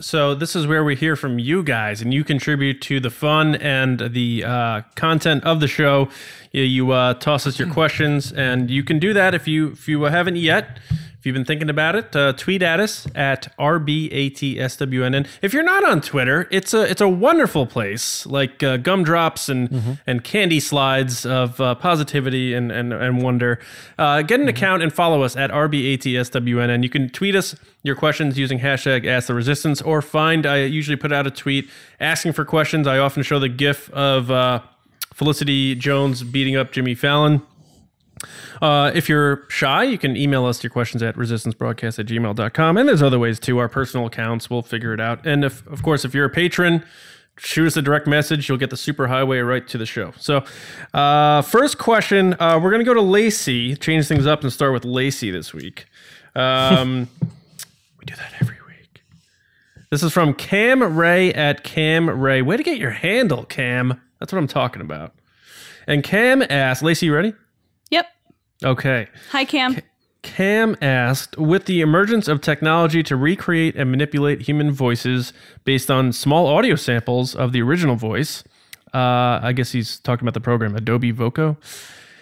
So 0.00 0.34
this 0.34 0.54
is 0.54 0.66
where 0.66 0.84
we 0.84 0.94
hear 0.94 1.16
from 1.16 1.38
you 1.38 1.62
guys, 1.62 2.00
and 2.00 2.14
you 2.14 2.22
contribute 2.22 2.80
to 2.82 3.00
the 3.00 3.10
fun 3.10 3.56
and 3.56 3.98
the 3.98 4.44
uh, 4.44 4.82
content 4.94 5.42
of 5.44 5.60
the 5.60 5.66
show. 5.66 6.08
You, 6.52 6.62
you 6.62 6.90
uh, 6.92 7.14
toss 7.14 7.46
us 7.46 7.58
your 7.58 7.70
questions, 7.72 8.30
and 8.32 8.70
you 8.70 8.84
can 8.84 8.98
do 8.98 9.12
that 9.14 9.34
if 9.34 9.48
you 9.48 9.72
if 9.72 9.88
you 9.88 10.02
haven't 10.02 10.36
yet. 10.36 10.78
If 11.24 11.28
you've 11.28 11.32
been 11.32 11.46
thinking 11.46 11.70
about 11.70 11.96
it, 11.96 12.14
uh, 12.14 12.34
tweet 12.34 12.60
at 12.60 12.80
us 12.80 13.06
at 13.14 13.50
rbatswnn. 13.58 15.26
If 15.40 15.54
you're 15.54 15.62
not 15.62 15.82
on 15.82 16.02
Twitter, 16.02 16.46
it's 16.50 16.74
a 16.74 16.82
it's 16.82 17.00
a 17.00 17.08
wonderful 17.08 17.64
place, 17.64 18.26
like 18.26 18.62
uh, 18.62 18.76
gumdrops 18.76 19.48
and 19.48 19.98
and 20.06 20.22
candy 20.22 20.60
slides 20.60 21.24
of 21.24 21.58
uh, 21.62 21.76
positivity 21.76 22.52
and 22.52 22.70
and, 22.70 22.92
and 22.92 23.22
wonder. 23.22 23.58
Uh, 23.96 24.20
get 24.20 24.38
an 24.38 24.48
account 24.48 24.82
and 24.82 24.92
follow 24.92 25.22
us 25.22 25.34
at 25.34 25.50
rbatswnn. 25.50 26.82
You 26.82 26.90
can 26.90 27.08
tweet 27.08 27.34
us 27.34 27.56
your 27.82 27.96
questions 27.96 28.38
using 28.38 28.58
hashtag 28.58 29.06
Ask 29.06 29.28
the 29.28 29.34
Resistance, 29.34 29.80
or 29.80 30.02
find. 30.02 30.44
I 30.44 30.64
usually 30.64 30.96
put 30.96 31.10
out 31.10 31.26
a 31.26 31.30
tweet 31.30 31.70
asking 32.00 32.34
for 32.34 32.44
questions. 32.44 32.86
I 32.86 32.98
often 32.98 33.22
show 33.22 33.38
the 33.38 33.48
GIF 33.48 33.88
of 33.92 34.30
uh, 34.30 34.60
Felicity 35.14 35.74
Jones 35.74 36.22
beating 36.22 36.54
up 36.54 36.70
Jimmy 36.70 36.94
Fallon. 36.94 37.40
Uh, 38.62 38.90
if 38.94 39.08
you're 39.08 39.44
shy, 39.48 39.84
you 39.84 39.98
can 39.98 40.16
email 40.16 40.46
us 40.46 40.62
your 40.62 40.70
questions 40.70 41.02
at 41.02 41.16
resistancebroadcast 41.16 41.98
at 41.98 42.06
gmail.com. 42.06 42.76
And 42.76 42.88
there's 42.88 43.02
other 43.02 43.18
ways 43.18 43.38
too. 43.38 43.58
Our 43.58 43.68
personal 43.68 44.06
accounts, 44.06 44.48
we'll 44.48 44.62
figure 44.62 44.94
it 44.94 45.00
out. 45.00 45.26
And 45.26 45.44
if, 45.44 45.66
of 45.66 45.82
course, 45.82 46.04
if 46.04 46.14
you're 46.14 46.24
a 46.24 46.30
patron, 46.30 46.84
shoot 47.36 47.66
us 47.66 47.76
a 47.76 47.82
direct 47.82 48.06
message. 48.06 48.48
You'll 48.48 48.58
get 48.58 48.70
the 48.70 48.76
super 48.76 49.08
highway 49.08 49.38
right 49.40 49.66
to 49.68 49.78
the 49.78 49.86
show. 49.86 50.12
So, 50.18 50.44
uh, 50.92 51.42
first 51.42 51.78
question 51.78 52.34
uh, 52.40 52.58
we're 52.62 52.70
going 52.70 52.80
to 52.80 52.86
go 52.86 52.94
to 52.94 53.02
Lacey, 53.02 53.76
change 53.76 54.06
things 54.06 54.26
up 54.26 54.42
and 54.42 54.52
start 54.52 54.72
with 54.72 54.84
Lacey 54.84 55.30
this 55.30 55.52
week. 55.52 55.86
Um, 56.34 57.08
we 57.98 58.04
do 58.06 58.14
that 58.16 58.34
every 58.40 58.56
week. 58.66 59.02
This 59.90 60.02
is 60.02 60.12
from 60.12 60.34
Cam 60.34 60.96
Ray 60.96 61.32
at 61.32 61.64
Cam 61.64 62.08
Ray. 62.08 62.42
Way 62.42 62.56
to 62.56 62.62
get 62.62 62.78
your 62.78 62.90
handle, 62.90 63.44
Cam. 63.44 64.00
That's 64.18 64.32
what 64.32 64.38
I'm 64.38 64.48
talking 64.48 64.82
about. 64.82 65.12
And 65.86 66.02
Cam 66.02 66.42
asked, 66.42 66.82
Lacey, 66.82 67.06
you 67.06 67.14
ready? 67.14 67.34
Yep. 68.64 68.78
Okay. 68.78 69.08
Hi, 69.30 69.44
Cam. 69.44 69.78
Cam 70.22 70.74
asked, 70.80 71.36
with 71.36 71.66
the 71.66 71.82
emergence 71.82 72.28
of 72.28 72.40
technology 72.40 73.02
to 73.02 73.14
recreate 73.14 73.76
and 73.76 73.90
manipulate 73.90 74.40
human 74.42 74.72
voices 74.72 75.34
based 75.64 75.90
on 75.90 76.12
small 76.12 76.46
audio 76.46 76.76
samples 76.76 77.34
of 77.36 77.52
the 77.52 77.60
original 77.60 77.94
voice, 77.94 78.42
uh, 78.94 79.40
I 79.42 79.52
guess 79.52 79.72
he's 79.72 79.98
talking 79.98 80.24
about 80.24 80.34
the 80.34 80.40
program 80.40 80.74
Adobe 80.74 81.10
Voco. 81.10 81.58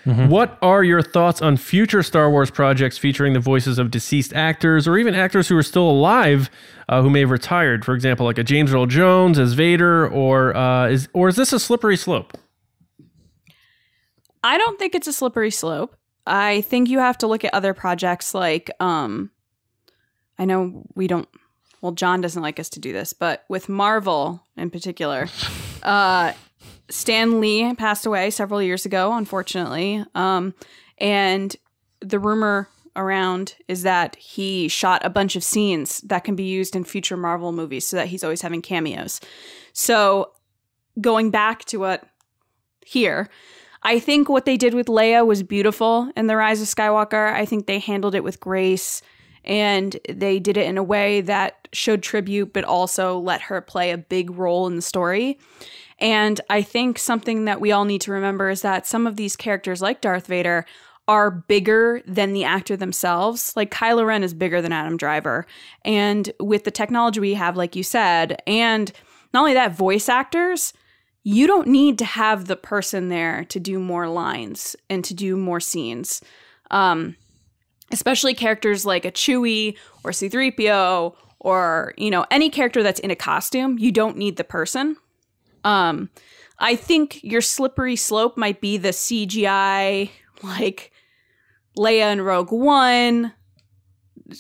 What 0.05 0.59
are 0.63 0.83
your 0.83 1.01
thoughts 1.01 1.41
on 1.41 1.57
future 1.57 2.03
Star 2.03 2.29
Wars 2.29 2.51
projects 2.51 2.99
featuring 2.99 3.35
the 3.35 3.41
voices 3.41 3.79
of 3.79 3.93
deceased 3.93 4.33
actors 4.35 4.89
or 4.89 4.99
even 4.99 5.15
actors 5.15 5.47
who 5.47 5.57
are 5.57 5.63
still 5.63 5.89
alive 5.89 6.51
uh, 6.89 7.03
who 7.03 7.09
may 7.09 7.21
have 7.21 7.31
retired? 7.31 7.85
For 7.85 7.95
example, 7.95 8.27
like 8.27 8.37
a 8.37 8.43
James 8.43 8.75
Earl 8.75 8.87
Jones 8.87 9.39
as 9.39 9.53
Vader, 9.53 10.09
or 10.09 10.57
uh, 10.57 10.89
is 10.89 11.09
or 11.13 11.29
is 11.29 11.37
this 11.37 11.53
a 11.53 11.61
slippery 11.61 11.97
slope? 11.97 12.37
I 14.43 14.59
don't 14.59 14.77
think 14.77 14.97
it's 14.97 15.07
a 15.07 15.13
slippery 15.13 15.53
slope. 15.53 15.95
I 16.27 16.61
think 16.63 16.89
you 16.89 16.99
have 16.99 17.19
to 17.19 17.27
look 17.27 17.45
at 17.45 17.55
other 17.55 17.75
projects 17.75 18.35
like 18.35 18.71
um 18.81 19.31
I 20.39 20.45
know 20.45 20.85
we 20.95 21.07
don't 21.07 21.29
well 21.81 21.93
John 21.93 22.21
doesn't 22.21 22.43
like 22.43 22.61
us 22.61 22.69
to 22.71 22.81
do 22.81 22.93
this, 22.93 23.13
but 23.13 23.45
with 23.49 23.69
Marvel 23.69 24.45
in 24.57 24.71
particular, 24.71 25.29
uh 25.83 26.33
Stan 26.89 27.41
Lee 27.41 27.75
passed 27.75 28.07
away 28.07 28.31
several 28.31 28.63
years 28.63 28.85
ago, 28.85 29.13
unfortunately. 29.13 30.05
Um 30.15 30.55
and 30.99 31.57
the 32.01 32.19
rumor 32.19 32.69
around 32.95 33.55
is 33.69 33.83
that 33.83 34.17
he 34.17 34.69
shot 34.69 35.05
a 35.05 35.11
bunch 35.11 35.35
of 35.37 35.43
scenes 35.43 35.99
that 36.03 36.25
can 36.25 36.37
be 36.37 36.45
used 36.45 36.77
in 36.77 36.85
future 36.85 37.17
Marvel 37.17 37.53
movies 37.53 37.87
so 37.87 37.97
that 37.97 38.09
he's 38.09 38.23
always 38.23 38.43
having 38.43 38.61
cameos. 38.61 39.21
So 39.73 40.33
going 41.01 41.31
back 41.31 41.65
to 41.67 41.79
what 41.79 42.05
here, 42.85 43.29
I 43.83 43.99
think 43.99 44.29
what 44.29 44.45
they 44.45 44.57
did 44.57 44.75
with 44.75 44.87
Leia 44.87 45.27
was 45.27 45.43
beautiful 45.43 46.11
in 46.17 46.29
The 46.29 46.37
Rise 46.37 46.63
of 46.63 46.69
Skywalker. 46.69 47.33
I 47.33 47.45
think 47.45 47.67
they 47.67 47.81
handled 47.81 48.15
it 48.15 48.23
with 48.23 48.39
grace 48.39 49.03
And 49.45 49.97
they 50.09 50.39
did 50.39 50.57
it 50.57 50.67
in 50.67 50.79
a 50.79 50.83
way 50.83 51.21
that 51.23 51.69
showed 51.73 52.03
tribute, 52.03 52.53
but 52.53 52.65
also 52.65 53.19
let 53.19 53.43
her 53.43 53.61
play 53.61 53.91
a 53.91 53.99
big 53.99 54.31
role 54.31 54.67
in 54.67 54.77
the 54.77 54.83
story. 54.83 55.39
And 55.99 56.41
I 56.49 56.63
think 56.63 56.99
something 56.99 57.45
that 57.47 57.61
we 57.61 57.73
all 57.73 57.85
need 57.85 58.01
to 58.03 58.13
remember 58.13 58.51
is 58.51 58.63
that 58.63 58.87
some 58.87 59.07
of 59.07 59.17
these 59.17 59.37
characters, 59.37 59.83
like 59.83 60.01
Darth 60.01 60.27
Vader, 60.27 60.65
are 61.09 61.31
bigger 61.31 62.01
than 62.07 62.33
the 62.33 62.45
actor 62.45 62.77
themselves. 62.77 63.53
Like 63.57 63.73
Kylo 63.73 64.07
Ren 64.07 64.23
is 64.23 64.35
bigger 64.35 64.63
than 64.63 64.73
Adam 64.73 64.97
Driver. 64.97 65.47
And 65.85 66.31
with 66.39 66.65
the 66.65 66.71
technology 66.71 67.19
we 67.19 67.35
have, 67.35 67.57
like 67.57 67.75
you 67.75 67.83
said, 67.83 68.41
and 68.47 68.93
not 69.35 69.41
only 69.41 69.55
that, 69.55 69.77
voice 69.77 70.09
actors, 70.09 70.73
you 71.25 71.47
don't 71.47 71.69
need 71.69 71.99
to 71.99 72.05
have 72.05 72.47
the 72.47 72.57
person 72.57 73.09
there 73.09 73.45
to 73.45 73.61
do 73.61 73.79
more 73.79 74.09
lines 74.09 74.75
and 74.91 75.05
to 75.05 75.15
do 75.15 75.37
more 75.37 75.61
scenes. 75.61 76.21
Um, 76.71 77.17
especially 77.93 78.35
characters 78.35 78.85
like 78.85 79.05
a 79.05 79.13
Chewie 79.13 79.77
or 80.03 80.11
C3PO 80.11 81.15
or, 81.39 81.95
you 81.97 82.11
know, 82.11 82.25
any 82.31 82.51
character 82.51 82.83
that's 82.83 83.01
in 83.01 83.11
a 83.11 83.17
costume, 83.17 83.79
you 83.79 83.93
don't 83.93 84.17
need 84.17 84.37
the 84.37 84.45
person. 84.45 84.97
Um, 85.65 86.11
I 86.59 86.77
think 86.77 87.23
your 87.23 87.41
slippery 87.41 87.97
slope 87.97 88.37
might 88.37 88.61
be 88.61 88.79
the 88.79 88.91
CGI, 88.91 90.11
like 90.43 90.93
Leia 91.77 92.03
and 92.03 92.25
Rogue 92.25 92.53
One. 92.53 93.33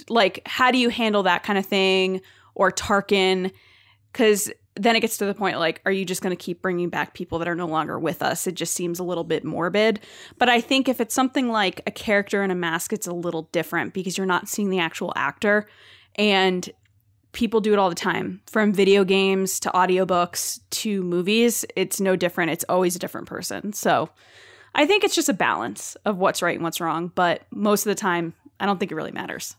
Like, 0.09 0.43
how 0.47 0.71
do 0.71 0.79
you 0.79 0.89
handle 0.89 1.25
that 1.25 1.43
kind 1.43 1.59
of 1.59 1.67
thing? 1.67 2.23
Or 2.55 2.71
Tarkin? 2.71 3.53
Because 4.13 4.51
then 4.75 4.97
it 4.97 5.01
gets 5.01 5.19
to 5.19 5.27
the 5.27 5.35
point 5.35 5.59
like, 5.59 5.83
are 5.85 5.93
you 5.93 6.05
just 6.05 6.23
going 6.23 6.35
to 6.35 6.43
keep 6.43 6.63
bringing 6.63 6.89
back 6.89 7.15
people 7.15 7.39
that 7.39 7.49
are 7.49 7.55
no 7.55 7.67
longer 7.67 7.99
with 7.99 8.23
us? 8.23 8.47
It 8.47 8.55
just 8.55 8.75
seems 8.75 8.99
a 8.99 9.05
little 9.05 9.25
bit 9.25 9.45
morbid. 9.45 10.01
But 10.39 10.49
I 10.49 10.61
think 10.61 10.89
if 10.89 11.01
it's 11.01 11.15
something 11.15 11.51
like 11.51 11.83
a 11.87 11.91
character 11.91 12.43
in 12.43 12.51
a 12.51 12.55
mask, 12.55 12.93
it's 12.93 13.07
a 13.07 13.13
little 13.13 13.49
different 13.53 13.93
because 13.93 14.17
you're 14.17 14.27
not 14.27 14.49
seeing 14.49 14.71
the 14.71 14.79
actual 14.79 15.13
actor. 15.15 15.67
And 16.17 16.69
people 17.33 17.61
do 17.61 17.73
it 17.73 17.79
all 17.79 17.89
the 17.89 17.95
time 17.95 18.41
from 18.47 18.73
video 18.73 19.05
games 19.05 19.61
to 19.61 19.71
audiobooks 19.71 20.61
to 20.71 21.03
movies. 21.03 21.65
It's 21.77 22.01
no 22.01 22.17
different. 22.17 22.53
It's 22.53 22.65
always 22.69 22.97
a 22.97 22.99
different 22.99 23.27
person. 23.27 23.73
So 23.73 24.11
I 24.75 24.87
think 24.87 25.05
it's 25.05 25.15
just 25.15 25.29
a 25.29 25.35
balance 25.35 25.97
of 26.05 26.17
what's 26.17 26.41
right 26.41 26.55
and 26.55 26.65
what's 26.65 26.81
wrong. 26.81 27.13
But 27.15 27.43
most 27.51 27.85
of 27.85 27.91
the 27.91 28.01
time, 28.01 28.35
I 28.59 28.67
don't 28.67 28.79
think 28.79 28.91
it 28.91 28.95
really 28.95 29.13
matters. 29.13 29.57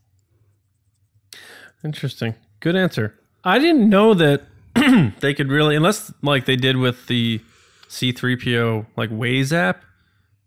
Interesting. 1.84 2.36
Good 2.62 2.76
answer. 2.76 3.20
I 3.44 3.60
didn't 3.60 3.90
know 3.90 4.14
that 4.14 4.44
they 5.20 5.34
could 5.34 5.50
really, 5.50 5.76
unless 5.76 6.12
like 6.22 6.46
they 6.46 6.56
did 6.56 6.78
with 6.78 7.08
the 7.08 7.42
C3PO 7.90 8.86
like 8.98 9.10
Waze 9.10 9.52
app, 9.54 9.84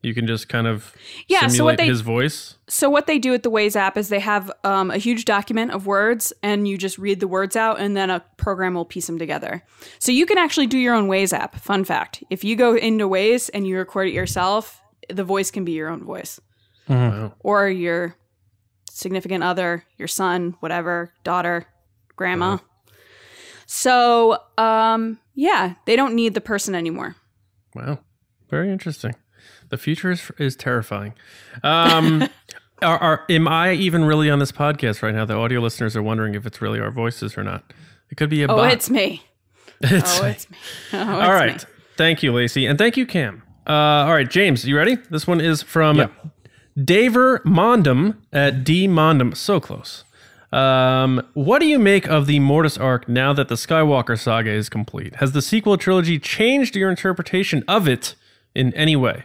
you 0.03 0.15
can 0.15 0.27
just 0.27 0.49
kind 0.49 0.67
of 0.67 0.93
Yeah, 1.27 1.47
so 1.49 1.65
what 1.65 1.79
they- 1.79 1.87
his 1.87 2.01
voice. 2.01 2.57
So 2.69 2.91
what 2.91 3.07
they 3.07 3.19
do 3.19 3.31
with 3.31 3.43
the 3.43 3.51
Waze 3.51 3.77
app 3.77 3.97
is 3.97 4.09
they 4.09 4.21
have 4.21 4.51
um, 4.65 4.91
a 4.91 4.99
huge 4.99 5.25
document 5.25 5.71
of 5.73 5.87
words, 5.87 6.33
and 6.43 6.67
you 6.69 6.77
just 6.77 6.99
read 6.99 7.21
the 7.21 7.29
words 7.29 7.57
out, 7.57 7.79
and 7.81 7.97
then 7.97 8.11
a 8.11 8.25
program 8.37 8.75
will 8.75 8.85
piece 8.85 9.07
them 9.07 9.19
together. 9.19 9.63
So 9.99 10.11
you 10.13 10.27
can 10.27 10.39
actually 10.39 10.67
do 10.67 10.79
your 10.79 10.95
own 10.95 11.09
Waze 11.09 11.33
app. 11.33 11.57
Fun 11.57 11.85
fact: 11.85 12.23
if 12.31 12.45
you 12.45 12.57
go 12.57 12.75
into 12.77 13.09
Waze 13.09 13.51
and 13.55 13.67
you 13.67 13.77
record 13.79 14.09
it 14.09 14.15
yourself, 14.15 14.81
the 15.09 15.25
voice 15.25 15.51
can 15.51 15.65
be 15.65 15.73
your 15.73 15.89
own 15.89 16.05
voice, 16.05 16.41
Wow. 16.89 17.35
or 17.41 17.69
your 17.69 18.17
significant 18.91 19.43
other, 19.45 19.85
your 19.99 20.09
son, 20.09 20.57
whatever, 20.61 21.13
daughter, 21.25 21.67
grandma. 22.17 22.59
So 23.67 24.39
um, 24.59 25.19
yeah, 25.35 25.75
they 25.85 25.97
don't 25.97 26.15
need 26.15 26.35
the 26.35 26.41
person 26.41 26.75
anymore. 26.75 27.17
Wow. 27.75 27.99
Very 28.49 28.71
interesting. 28.71 29.15
The 29.69 29.77
future 29.77 30.11
is, 30.13 30.31
is 30.39 30.55
terrifying. 30.57 31.15
Um, 31.63 32.29
are, 32.83 32.99
are, 32.99 33.25
am 33.29 33.49
I 33.49 33.73
even 33.75 34.05
really 34.05 34.31
on 34.31 34.39
this 34.39 34.53
podcast 34.53 35.03
right 35.03 35.15
now? 35.15 35.25
The 35.25 35.35
audio 35.37 35.61
listeners 35.61 35.97
are 35.97 36.03
wondering 36.03 36.35
if 36.35 36.47
it's 36.47 36.63
really 36.63 36.79
our 36.81 36.91
voices 36.93 37.37
or 37.37 37.43
not. 37.45 37.73
It 38.11 38.17
could 38.17 38.31
be 38.31 38.43
a 38.43 38.47
Oh, 38.47 38.57
bot. 38.57 38.73
it's 38.73 38.89
me. 38.89 39.23
It's- 39.83 40.21
Oh, 40.21 40.27
it's 40.27 40.49
me. 40.49 40.57
Oh, 40.93 41.01
it's 41.01 41.29
all 41.29 41.33
right. 41.35 41.63
me. 41.63 41.71
Thank 41.97 42.23
you, 42.23 42.33
Lacey. 42.33 42.67
And 42.67 42.79
thank 42.79 42.97
you, 42.97 43.05
Cam. 43.05 43.43
Uh, 43.69 43.73
all 43.73 44.13
right, 44.13 44.31
James, 44.31 44.65
you 44.65 44.77
ready? 44.77 44.97
This 45.11 45.27
one 45.27 45.41
is 45.41 45.63
from 45.63 45.97
Yeah. 45.97 46.09
Daver 46.79 47.41
Mondum 47.45 48.19
at 48.33 48.63
D 48.65 48.87
Mondum. 48.87 49.37
So 49.37 49.59
close. 49.61 50.05
Um, 50.53 51.27
what 51.35 51.59
do 51.59 51.67
you 51.67 51.79
make 51.79 52.09
of 52.09 52.27
the 52.27 52.39
Mortis 52.39 52.79
arc 52.79 53.09
now 53.09 53.33
that 53.33 53.49
the 53.49 53.57
Skywalker 53.57 54.19
saga 54.19 54.51
is 54.51 54.69
complete? 54.69 55.17
Has 55.17 55.33
the 55.33 55.43
sequel 55.43 55.77
trilogy 55.77 56.19
changed 56.19 56.77
your 56.77 56.89
interpretation 56.91 57.65
of 57.67 57.89
it 57.89 58.15
in 58.55 58.73
any 58.75 58.97
way? 58.97 59.25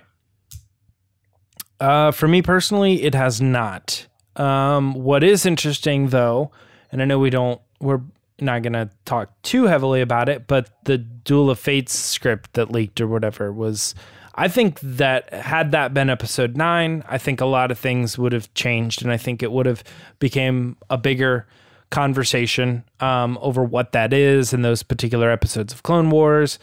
Uh, 1.80 2.12
for 2.12 2.28
me 2.28 2.42
personally, 2.42 3.04
it 3.04 3.16
has 3.16 3.42
not. 3.42 4.08
Um, 4.36 4.94
what 4.94 5.24
is 5.24 5.46
interesting 5.46 6.10
though, 6.10 6.52
and 6.92 7.02
I 7.02 7.06
know 7.06 7.20
we 7.20 7.30
don't, 7.30 7.62
we're 7.80 8.02
not 8.40 8.64
going 8.64 8.74
to 8.74 8.90
talk 9.06 9.30
too 9.44 9.66
heavily 9.66 10.02
about 10.02 10.30
it, 10.30 10.48
but 10.48 10.70
the 10.86 10.98
Duel 10.98 11.50
of 11.50 11.60
Fates 11.60 11.94
script 11.94 12.54
that 12.54 12.72
leaked 12.72 13.00
or 13.00 13.08
whatever 13.08 13.52
was, 13.52 13.96
I 14.36 14.48
think 14.48 14.80
that 14.82 15.34
had 15.34 15.72
that 15.72 15.94
been 15.94 16.10
episode 16.10 16.56
nine, 16.56 17.04
I 17.08 17.18
think 17.18 17.42
a 17.42 17.46
lot 17.46 17.72
of 17.72 17.78
things 17.78 18.18
would 18.18 18.32
have 18.32 18.54
changed, 18.54 19.02
and 19.02 19.12
I 19.12 19.18
think 19.18 19.44
it 19.44 19.52
would 19.52 19.66
have 19.66 19.84
became 20.20 20.78
a 20.90 20.98
bigger 20.98 21.48
conversation 21.90 22.84
um, 23.02 23.38
over 23.42 23.64
what 23.64 23.92
that 23.92 24.14
is 24.14 24.54
in 24.54 24.62
those 24.62 24.82
particular 24.84 25.30
episodes 25.30 25.74
of 25.74 25.84
Clone 25.84 26.10
Wars. 26.10 26.58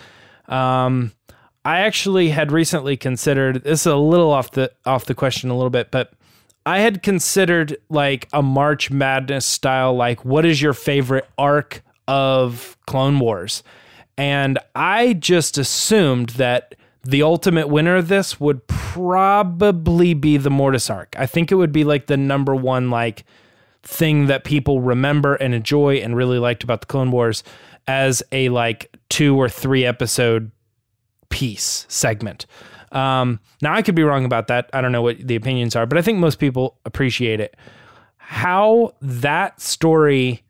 Um, 0.49 1.13
I 1.65 1.81
actually 1.81 2.31
had 2.31 2.51
recently 2.51 2.97
considered 2.97 3.63
this 3.63 3.81
is 3.81 3.87
a 3.87 3.97
little 3.97 4.33
off 4.33 4.53
the 4.53 4.73
off 4.87 5.05
the 5.05 5.15
question 5.15 5.51
a 5.51 5.55
little 5.55 5.71
bit, 5.71 5.91
but 5.91 6.13
I 6.65 6.81
had 6.81 7.03
considered 7.03 7.77
like 7.91 8.29
a 8.33 8.43
March 8.43 8.91
Madness 8.91 9.45
style, 9.45 9.95
like 9.95 10.25
what 10.25 10.47
is 10.47 10.63
your 10.63 10.73
favorite 10.73 11.29
arc 11.37 11.83
of 12.07 12.77
Clone 12.87 13.19
Wars? 13.19 13.63
And 14.17 14.59
I 14.75 15.13
just 15.13 15.59
assumed 15.59 16.31
that 16.31 16.75
the 17.09 17.23
ultimate 17.23 17.71
winner 17.71 17.97
of 17.97 18.09
this 18.09 18.39
would 18.39 18.67
probably 18.67 20.13
be 20.13 20.37
the 20.37 20.51
Mortis 20.51 20.91
arc. 20.91 21.17
I 21.19 21.25
think 21.25 21.51
it 21.51 21.55
would 21.55 21.73
be 21.73 21.83
like 21.83 22.07
the 22.07 22.19
number 22.19 22.55
one 22.55 22.91
like 22.91 23.25
thing 23.83 24.27
that 24.27 24.45
people 24.45 24.83
remember 24.83 25.35
and 25.37 25.55
enjoy 25.55 25.97
and 25.97 26.15
really 26.15 26.39
liked 26.39 26.63
about 26.63 26.83
the 26.83 26.87
Clone 26.87 27.11
Wars 27.11 27.43
as 27.87 28.23
a 28.31 28.51
like 28.51 28.95
two 29.09 29.41
or 29.41 29.49
three 29.49 29.87
episode 29.87 30.51
piece 31.31 31.87
segment. 31.89 32.45
Um, 32.93 33.41
now 33.63 33.73
I 33.73 33.81
could 33.81 33.95
be 33.95 34.03
wrong 34.03 34.27
about 34.27 34.49
that. 34.49 34.69
I 34.75 34.83
don't 34.83 34.93
know 34.93 35.01
what 35.01 35.17
the 35.27 35.37
opinions 35.37 35.75
are, 35.77 35.87
but 35.87 35.97
I 35.97 36.03
think 36.03 36.19
most 36.19 36.39
people 36.39 36.77
appreciate 36.85 37.41
it. 37.41 37.57
How 38.19 38.93
that 39.01 39.63
story 39.63 40.43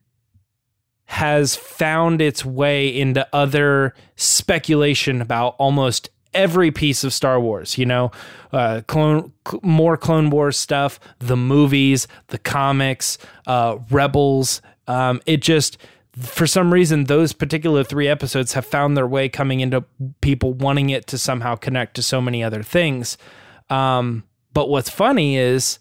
has 1.05 1.55
found 1.55 2.21
its 2.21 2.45
way 2.45 2.89
into 2.89 3.29
other 3.33 3.95
speculation 4.17 5.23
about 5.23 5.55
almost 5.59 6.11
every 6.35 6.71
piece 6.71 7.05
of 7.05 7.13
Star 7.13 7.41
Wars, 7.41 7.79
you 7.79 7.87
know, 7.87 8.11
uh, 8.53 8.83
clone, 8.87 9.33
cl- 9.47 9.61
more 9.63 9.97
Clone 9.97 10.31
Wars 10.31 10.57
stuff, 10.57 10.99
the 11.19 11.37
movies, 11.37 12.07
the 12.29 12.39
comics, 12.39 13.19
uh, 13.47 13.79
Rebels. 13.91 14.63
Um, 14.87 15.21
it 15.27 15.43
just, 15.43 15.79
for 16.19 16.47
some 16.47 16.73
reason, 16.73 17.05
those 17.05 17.33
particular 17.33 17.85
three 17.85 18.09
episodes 18.09 18.55
have 18.55 18.67
found 18.67 18.97
their 18.97 19.07
way 19.07 19.29
coming 19.29 19.61
into 19.61 19.85
people 20.21 20.53
wanting 20.55 20.91
it 20.91 21.07
to 21.09 21.19
somehow 21.19 21.57
connect 21.57 21.95
to 21.97 22.03
so 22.03 22.21
many 22.21 22.43
other 22.43 22.63
things. 22.63 23.19
Um, 23.71 24.25
but 24.55 24.69
what's 24.69 24.91
funny 24.91 25.37
is 25.37 25.79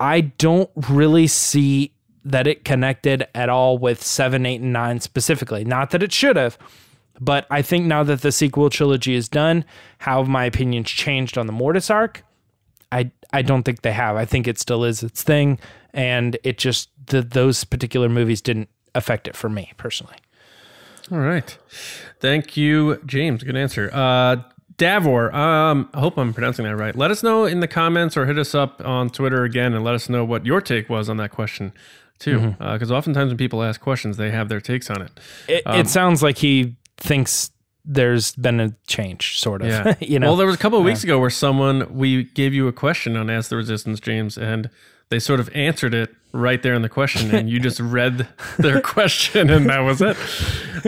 I 0.00 0.22
don't 0.22 0.70
really 0.88 1.26
see 1.26 1.92
that 2.24 2.46
it 2.46 2.64
connected 2.64 3.26
at 3.34 3.48
all 3.48 3.78
with 3.78 4.02
seven, 4.02 4.44
eight, 4.46 4.60
and 4.60 4.72
nine 4.72 5.00
specifically. 5.00 5.64
Not 5.64 5.90
that 5.90 6.02
it 6.02 6.12
should 6.12 6.36
have, 6.36 6.58
but 7.20 7.46
I 7.50 7.62
think 7.62 7.86
now 7.86 8.02
that 8.04 8.22
the 8.22 8.32
sequel 8.32 8.70
trilogy 8.70 9.14
is 9.14 9.28
done, 9.28 9.64
how 9.98 10.18
have 10.18 10.28
my 10.28 10.44
opinions 10.44 10.90
changed 10.90 11.38
on 11.38 11.46
the 11.46 11.52
Mortis 11.52 11.90
arc? 11.90 12.24
I 12.92 13.10
I 13.32 13.42
don't 13.42 13.64
think 13.64 13.82
they 13.82 13.92
have. 13.92 14.16
I 14.16 14.24
think 14.24 14.46
it 14.46 14.58
still 14.58 14.84
is 14.84 15.02
its 15.02 15.22
thing, 15.22 15.58
and 15.92 16.38
it 16.44 16.58
just 16.58 16.90
the, 17.06 17.22
those 17.22 17.64
particular 17.64 18.08
movies 18.08 18.40
didn't 18.40 18.68
affect 18.94 19.28
it 19.28 19.36
for 19.36 19.48
me 19.48 19.72
personally. 19.76 20.16
All 21.10 21.18
right. 21.18 21.56
Thank 22.20 22.56
you, 22.56 23.00
James. 23.06 23.42
Good 23.42 23.56
answer. 23.56 23.90
Uh, 23.92 24.42
Davor, 24.76 25.32
um, 25.32 25.88
I 25.94 26.00
hope 26.00 26.18
I'm 26.18 26.34
pronouncing 26.34 26.64
that 26.64 26.76
right. 26.76 26.94
Let 26.94 27.10
us 27.10 27.22
know 27.22 27.44
in 27.44 27.60
the 27.60 27.68
comments 27.68 28.16
or 28.16 28.26
hit 28.26 28.38
us 28.38 28.54
up 28.54 28.84
on 28.84 29.10
Twitter 29.10 29.44
again 29.44 29.72
and 29.72 29.84
let 29.84 29.94
us 29.94 30.08
know 30.08 30.24
what 30.24 30.44
your 30.44 30.60
take 30.60 30.88
was 30.90 31.08
on 31.08 31.16
that 31.16 31.30
question, 31.30 31.72
too. 32.18 32.56
Because 32.58 32.90
oftentimes 32.90 33.28
when 33.28 33.38
people 33.38 33.62
ask 33.62 33.80
questions, 33.80 34.16
they 34.16 34.30
have 34.30 34.48
their 34.48 34.60
takes 34.60 34.90
on 34.90 35.02
it. 35.02 35.20
It, 35.48 35.62
it 35.66 35.88
sounds 35.88 36.22
like 36.22 36.38
he 36.38 36.76
thinks 36.96 37.50
there's 37.84 38.34
been 38.34 38.60
a 38.60 38.74
change, 38.86 39.38
sort 39.38 39.62
of. 39.62 39.68
Yeah. 39.68 39.94
you 40.00 40.18
know. 40.18 40.28
Well, 40.28 40.36
there 40.36 40.46
was 40.46 40.56
a 40.56 40.58
couple 40.58 40.78
of 40.78 40.84
weeks 40.84 41.04
ago 41.04 41.18
where 41.18 41.30
someone, 41.30 41.94
we 41.94 42.24
gave 42.24 42.52
you 42.52 42.68
a 42.68 42.72
question 42.72 43.16
on 43.16 43.30
Ask 43.30 43.50
the 43.50 43.56
Resistance, 43.56 44.00
James, 44.00 44.36
and 44.36 44.68
they 45.08 45.18
sort 45.18 45.40
of 45.40 45.48
answered 45.54 45.94
it 45.94 46.14
right 46.32 46.62
there 46.62 46.74
in 46.74 46.82
the 46.82 46.88
question, 46.88 47.34
and 47.34 47.48
you 47.48 47.60
just 47.60 47.80
read 47.80 48.28
their 48.58 48.80
question, 48.80 49.50
and 49.50 49.70
that 49.70 49.80
was 49.80 50.02
it. 50.02 50.16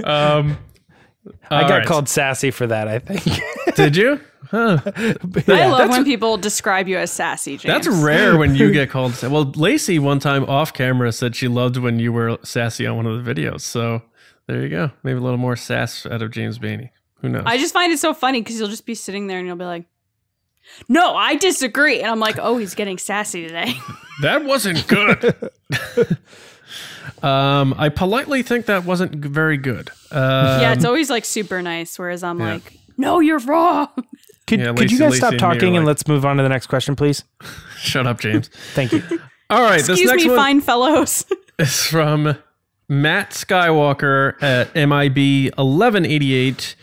Um, 0.05 0.59
I 1.51 1.63
got 1.63 1.71
right. 1.71 1.87
called 1.87 2.09
sassy 2.09 2.51
for 2.51 2.67
that. 2.67 2.89
I 2.89 2.99
think. 2.99 3.41
Did 3.77 3.97
you? 3.97 4.21
Huh. 4.51 4.79
I 4.87 5.67
love 5.67 5.91
when 5.91 6.05
people 6.05 6.39
describe 6.39 6.89
you 6.89 6.97
as 6.97 7.11
sassy, 7.11 7.59
James. 7.59 7.87
That's 7.87 8.03
rare 8.03 8.39
when 8.39 8.55
you 8.55 8.73
get 8.73 8.89
called. 8.89 9.21
Well, 9.23 9.53
Lacey 9.57 9.99
one 9.99 10.21
time 10.21 10.45
off 10.45 10.73
camera 10.73 11.13
said 11.13 11.37
she 11.37 11.49
loved 11.49 11.77
when 11.77 11.99
you 11.99 12.13
were 12.13 12.39
sassy 12.43 12.87
on 12.87 12.97
one 12.97 13.07
of 13.07 13.23
the 13.23 13.35
videos. 13.35 13.61
So 13.61 14.03
there 14.49 14.62
you 14.62 14.68
go. 14.68 14.90
Maybe 15.05 15.18
a 15.18 15.20
little 15.22 15.38
more 15.38 15.55
sass 15.55 16.05
out 16.07 16.20
of 16.22 16.32
James 16.32 16.59
Bainey. 16.59 16.90
Who 17.20 17.28
knows? 17.28 17.44
I 17.46 17.57
just 17.59 17.72
find 17.72 17.92
it 17.92 17.99
so 17.99 18.12
funny 18.14 18.40
because 18.40 18.59
you'll 18.59 18.68
just 18.68 18.86
be 18.86 18.94
sitting 18.96 19.26
there 19.28 19.38
and 19.38 19.46
you'll 19.46 19.57
be 19.57 19.64
like, 19.64 19.84
"No, 20.88 21.14
I 21.14 21.36
disagree," 21.36 22.01
and 22.01 22.11
I'm 22.11 22.18
like, 22.20 22.38
"Oh, 22.40 22.57
he's 22.59 22.74
getting 22.74 22.99
sassy 22.99 23.46
today." 23.46 23.74
that 24.22 24.44
wasn't 24.44 24.86
good. 24.88 25.51
um, 27.22 27.74
I 27.76 27.88
politely 27.88 28.42
think 28.42 28.66
that 28.66 28.84
wasn't 28.84 29.14
very 29.16 29.57
good. 29.57 29.90
Uh, 30.11 30.59
yeah, 30.61 30.72
it's 30.72 30.84
always 30.84 31.11
like 31.11 31.24
super 31.24 31.61
nice, 31.62 31.99
whereas 31.99 32.22
I'm 32.22 32.38
like, 32.38 32.78
"No, 32.96 33.20
you're 33.20 33.38
wrong." 33.40 33.88
Could, 34.46 34.61
Yeah, 34.61 34.68
could 34.68 34.78
Lacey- 34.78 34.94
you 34.94 34.99
guys 35.01 35.11
Lacey 35.11 35.18
stop 35.18 35.32
and 35.32 35.42
me 35.42 35.46
are 35.46 35.55
talking 35.55 35.76
and 35.76 35.84
like- 35.84 35.88
let's 35.88 36.09
move 36.09 36.24
on 36.24 36.38
to 36.38 36.42
the 36.42 36.49
next 36.49 36.68
question, 36.68 36.96
please? 36.96 37.22
shut 37.76 38.07
up, 38.07 38.18
James. 38.18 38.49
Thank 38.72 38.92
you. 38.92 39.03
All 39.51 39.61
right, 39.61 39.76
this 39.80 39.90
Excuse 39.90 40.11
next 40.11 40.22
me, 40.22 40.30
one 40.30 40.38
fine 40.38 40.61
fellows. 40.62 41.26
It's 41.59 41.86
from 41.86 42.34
Matt 42.89 43.30
Skywalker 43.30 44.43
at 44.43 44.74
MIB 44.74 45.53
1188. 45.57 46.74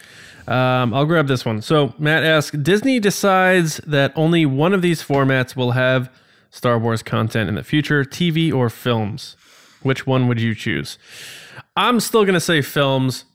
Um, 0.47 0.93
I'll 0.93 1.05
grab 1.05 1.27
this 1.27 1.43
one. 1.43 1.61
So 1.61 1.95
Matt 1.97 2.23
asks, 2.23 2.55
Disney 2.57 2.99
decides 2.99 3.77
that 3.87 4.13
only 4.15 4.45
one 4.45 4.73
of 4.73 4.81
these 4.83 5.01
formats 5.01 5.55
will 5.55 5.71
have 5.71 6.11
Star 6.51 6.77
Wars 6.77 7.01
content 7.01 7.49
in 7.49 7.55
the 7.55 7.63
future, 7.63 8.03
TV 8.03 8.53
or 8.53 8.69
films. 8.69 9.35
Which 9.81 10.05
one 10.05 10.27
would 10.27 10.39
you 10.39 10.53
choose? 10.55 10.97
I'm 11.75 11.99
still 11.99 12.25
gonna 12.25 12.39
say 12.39 12.61
films. 12.61 13.25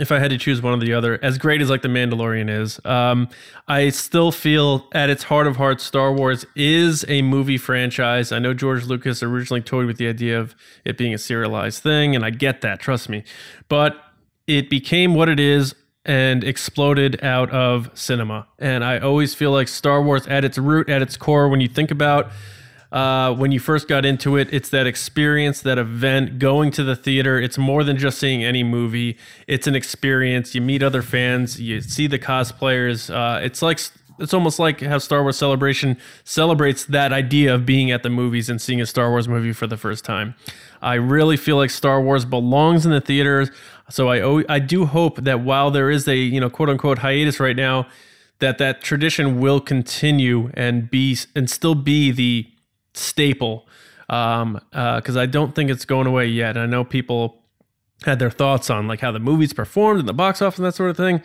If 0.00 0.10
I 0.10 0.18
had 0.18 0.30
to 0.30 0.38
choose 0.38 0.60
one 0.60 0.74
or 0.74 0.84
the 0.84 0.92
other, 0.92 1.20
as 1.22 1.38
great 1.38 1.60
as 1.60 1.70
like 1.70 1.82
the 1.82 1.88
Mandalorian 1.88 2.50
is, 2.50 2.80
um, 2.84 3.28
I 3.68 3.90
still 3.90 4.32
feel 4.32 4.88
at 4.92 5.08
its 5.08 5.24
heart 5.24 5.46
of 5.46 5.56
hearts, 5.56 5.84
Star 5.84 6.12
Wars 6.12 6.44
is 6.56 7.04
a 7.08 7.22
movie 7.22 7.58
franchise. 7.58 8.32
I 8.32 8.40
know 8.40 8.54
George 8.54 8.84
Lucas 8.86 9.22
originally 9.22 9.60
toyed 9.60 9.86
with 9.86 9.98
the 9.98 10.08
idea 10.08 10.40
of 10.40 10.56
it 10.84 10.98
being 10.98 11.14
a 11.14 11.18
serialized 11.18 11.82
thing, 11.82 12.16
and 12.16 12.24
I 12.24 12.30
get 12.30 12.60
that, 12.62 12.80
trust 12.80 13.08
me. 13.08 13.22
But 13.68 13.96
it 14.46 14.68
became 14.68 15.14
what 15.14 15.28
it 15.28 15.38
is 15.38 15.74
and 16.04 16.44
exploded 16.44 17.22
out 17.24 17.50
of 17.50 17.90
cinema. 17.94 18.46
And 18.58 18.84
I 18.84 18.98
always 18.98 19.34
feel 19.34 19.52
like 19.52 19.68
Star 19.68 20.02
Wars, 20.02 20.26
at 20.26 20.44
its 20.44 20.58
root, 20.58 20.88
at 20.88 21.02
its 21.02 21.16
core, 21.16 21.48
when 21.48 21.60
you 21.60 21.68
think 21.68 21.90
about 21.90 22.30
uh, 22.94 23.34
when 23.34 23.50
you 23.50 23.58
first 23.58 23.88
got 23.88 24.04
into 24.04 24.36
it, 24.36 24.48
it's 24.52 24.68
that 24.68 24.86
experience, 24.86 25.60
that 25.62 25.78
event, 25.78 26.38
going 26.38 26.70
to 26.70 26.84
the 26.84 26.94
theater. 26.94 27.40
It's 27.40 27.58
more 27.58 27.82
than 27.82 27.98
just 27.98 28.20
seeing 28.20 28.44
any 28.44 28.62
movie. 28.62 29.18
It's 29.48 29.66
an 29.66 29.74
experience. 29.74 30.54
You 30.54 30.60
meet 30.60 30.80
other 30.80 31.02
fans. 31.02 31.60
You 31.60 31.80
see 31.80 32.06
the 32.06 32.20
cosplayers. 32.20 33.12
Uh, 33.12 33.40
it's 33.40 33.62
like 33.62 33.80
it's 34.20 34.32
almost 34.32 34.60
like 34.60 34.80
how 34.80 34.98
Star 34.98 35.22
Wars 35.22 35.36
Celebration 35.36 35.98
celebrates 36.22 36.84
that 36.84 37.12
idea 37.12 37.52
of 37.52 37.66
being 37.66 37.90
at 37.90 38.04
the 38.04 38.10
movies 38.10 38.48
and 38.48 38.62
seeing 38.62 38.80
a 38.80 38.86
Star 38.86 39.10
Wars 39.10 39.26
movie 39.26 39.52
for 39.52 39.66
the 39.66 39.76
first 39.76 40.04
time. 40.04 40.36
I 40.80 40.94
really 40.94 41.36
feel 41.36 41.56
like 41.56 41.70
Star 41.70 42.00
Wars 42.00 42.24
belongs 42.24 42.86
in 42.86 42.92
the 42.92 43.00
theaters. 43.00 43.50
So 43.90 44.08
I 44.08 44.44
I 44.48 44.60
do 44.60 44.86
hope 44.86 45.16
that 45.16 45.40
while 45.40 45.72
there 45.72 45.90
is 45.90 46.06
a 46.06 46.16
you 46.16 46.38
know 46.38 46.48
quote 46.48 46.70
unquote 46.70 46.98
hiatus 46.98 47.40
right 47.40 47.56
now, 47.56 47.88
that 48.38 48.58
that 48.58 48.82
tradition 48.82 49.40
will 49.40 49.60
continue 49.60 50.52
and 50.54 50.88
be 50.88 51.18
and 51.34 51.50
still 51.50 51.74
be 51.74 52.12
the 52.12 52.46
staple 52.94 53.66
um 54.08 54.60
because 54.70 55.16
i 55.16 55.26
don't 55.26 55.54
think 55.54 55.70
it's 55.70 55.84
going 55.84 56.06
away 56.06 56.26
yet 56.26 56.56
i 56.56 56.66
know 56.66 56.84
people 56.84 57.42
had 58.04 58.18
their 58.18 58.30
thoughts 58.30 58.70
on 58.70 58.86
like 58.86 59.00
how 59.00 59.10
the 59.10 59.18
movies 59.18 59.52
performed 59.52 60.00
in 60.00 60.06
the 60.06 60.12
box 60.14 60.42
office 60.42 60.58
and 60.58 60.66
that 60.66 60.74
sort 60.74 60.90
of 60.90 60.96
thing 60.96 61.16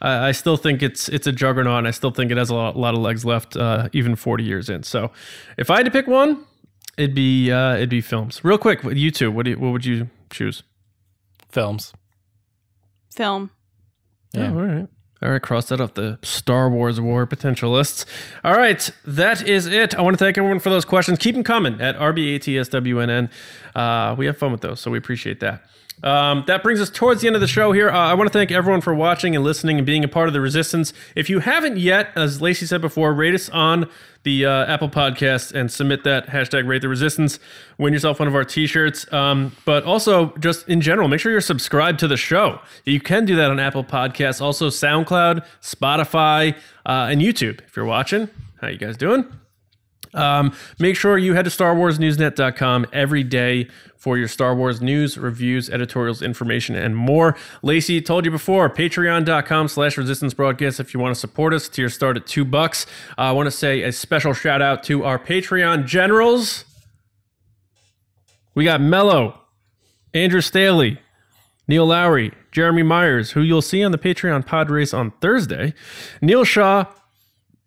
uh, 0.00 0.20
i 0.22 0.32
still 0.32 0.56
think 0.56 0.82
it's 0.82 1.08
it's 1.08 1.26
a 1.26 1.32
juggernaut 1.32 1.78
and 1.78 1.88
i 1.88 1.90
still 1.90 2.10
think 2.10 2.30
it 2.30 2.36
has 2.36 2.50
a 2.50 2.54
lot, 2.54 2.76
lot 2.76 2.94
of 2.94 3.00
legs 3.00 3.24
left 3.24 3.56
uh, 3.56 3.88
even 3.92 4.16
40 4.16 4.44
years 4.44 4.68
in 4.68 4.82
so 4.82 5.10
if 5.58 5.70
i 5.70 5.76
had 5.76 5.84
to 5.84 5.90
pick 5.90 6.06
one 6.06 6.44
it'd 6.96 7.14
be 7.14 7.50
uh 7.50 7.74
it'd 7.74 7.88
be 7.90 8.00
films 8.00 8.42
real 8.44 8.58
quick 8.58 8.82
you 8.84 9.10
two 9.10 9.30
what 9.30 9.44
do 9.44 9.50
you, 9.52 9.58
what 9.58 9.72
would 9.72 9.84
you 9.84 10.08
choose 10.30 10.62
Films. 11.52 11.92
Film. 13.14 13.50
Yeah. 14.32 14.50
Oh, 14.50 14.58
all 14.58 14.64
right. 14.64 14.88
All 15.22 15.30
right, 15.30 15.40
cross 15.40 15.66
that 15.68 15.80
off 15.80 15.94
the 15.94 16.18
Star 16.22 16.68
Wars 16.68 17.00
War 17.00 17.26
potential 17.26 17.70
lists. 17.70 18.04
All 18.42 18.56
right, 18.56 18.90
that 19.04 19.46
is 19.46 19.66
it. 19.66 19.94
I 19.94 20.02
want 20.02 20.14
to 20.18 20.24
thank 20.24 20.36
everyone 20.36 20.58
for 20.58 20.70
those 20.70 20.84
questions. 20.84 21.18
Keep 21.18 21.36
them 21.36 21.44
coming 21.44 21.80
at 21.80 21.96
RBATSWNN. 21.96 23.30
Uh, 23.74 24.14
we 24.18 24.26
have 24.26 24.36
fun 24.36 24.50
with 24.50 24.62
those, 24.62 24.80
so 24.80 24.90
we 24.90 24.98
appreciate 24.98 25.38
that. 25.40 25.64
Um, 26.02 26.44
that 26.46 26.62
brings 26.62 26.80
us 26.80 26.90
towards 26.90 27.20
the 27.20 27.28
end 27.28 27.36
of 27.36 27.40
the 27.40 27.48
show 27.48 27.72
here. 27.72 27.88
Uh, 27.88 27.98
I 27.98 28.14
want 28.14 28.30
to 28.30 28.32
thank 28.32 28.50
everyone 28.50 28.80
for 28.80 28.94
watching 28.94 29.36
and 29.36 29.44
listening 29.44 29.78
and 29.78 29.86
being 29.86 30.02
a 30.04 30.08
part 30.08 30.28
of 30.28 30.32
the 30.32 30.40
resistance. 30.40 30.92
If 31.14 31.30
you 31.30 31.40
haven't 31.40 31.76
yet, 31.76 32.08
as 32.16 32.42
Lacey 32.42 32.66
said 32.66 32.80
before, 32.80 33.12
rate 33.14 33.34
us 33.34 33.48
on 33.50 33.88
the 34.24 34.46
uh, 34.46 34.66
Apple 34.66 34.88
Podcast 34.88 35.52
and 35.52 35.70
submit 35.70 36.04
that 36.04 36.28
hashtag 36.28 36.66
rate 36.66 36.82
the 36.82 36.88
resistance. 36.88 37.38
Win 37.78 37.92
yourself 37.92 38.18
one 38.18 38.28
of 38.28 38.34
our 38.34 38.44
t 38.44 38.66
shirts. 38.66 39.10
Um, 39.12 39.54
but 39.64 39.84
also, 39.84 40.34
just 40.38 40.68
in 40.68 40.80
general, 40.80 41.08
make 41.08 41.20
sure 41.20 41.32
you're 41.32 41.40
subscribed 41.40 41.98
to 42.00 42.08
the 42.08 42.16
show. 42.16 42.60
You 42.84 43.00
can 43.00 43.24
do 43.24 43.36
that 43.36 43.50
on 43.50 43.58
Apple 43.58 43.84
Podcasts, 43.84 44.40
also 44.40 44.68
SoundCloud, 44.68 45.44
Spotify, 45.60 46.56
uh, 46.86 47.08
and 47.10 47.20
YouTube. 47.20 47.60
If 47.66 47.76
you're 47.76 47.84
watching, 47.84 48.28
how 48.60 48.68
you 48.68 48.78
guys 48.78 48.96
doing? 48.96 49.26
Um, 50.14 50.54
make 50.78 50.96
sure 50.96 51.16
you 51.18 51.34
head 51.34 51.44
to 51.44 51.50
StarWarsNewsNet.com 51.50 52.86
every 52.92 53.24
day 53.24 53.68
for 53.96 54.18
your 54.18 54.26
Star 54.28 54.54
Wars 54.54 54.80
news, 54.82 55.16
reviews, 55.16 55.70
editorials, 55.70 56.22
information, 56.22 56.74
and 56.74 56.96
more. 56.96 57.36
Lacey 57.62 58.00
told 58.00 58.24
you 58.24 58.30
before, 58.30 58.68
patreon.com 58.68 59.68
slash 59.68 59.96
resistance 59.96 60.34
broadcast 60.34 60.80
if 60.80 60.92
you 60.92 60.98
want 60.98 61.14
to 61.14 61.20
support 61.20 61.54
us. 61.54 61.68
Tier 61.68 61.88
start 61.88 62.16
at 62.16 62.26
two 62.26 62.44
bucks. 62.44 62.84
Uh, 63.16 63.22
I 63.22 63.32
want 63.32 63.46
to 63.46 63.52
say 63.52 63.82
a 63.82 63.92
special 63.92 64.32
shout 64.32 64.60
out 64.60 64.82
to 64.84 65.04
our 65.04 65.18
Patreon 65.18 65.86
generals. 65.86 66.64
We 68.54 68.64
got 68.64 68.80
Mello, 68.80 69.40
Andrew 70.12 70.40
Staley, 70.40 70.98
Neil 71.68 71.86
Lowry, 71.86 72.32
Jeremy 72.50 72.82
Myers, 72.82 73.30
who 73.30 73.40
you'll 73.40 73.62
see 73.62 73.82
on 73.82 73.92
the 73.92 73.98
Patreon 73.98 74.44
pod 74.44 74.68
race 74.68 74.92
on 74.92 75.12
Thursday, 75.22 75.74
Neil 76.20 76.44
Shaw, 76.44 76.86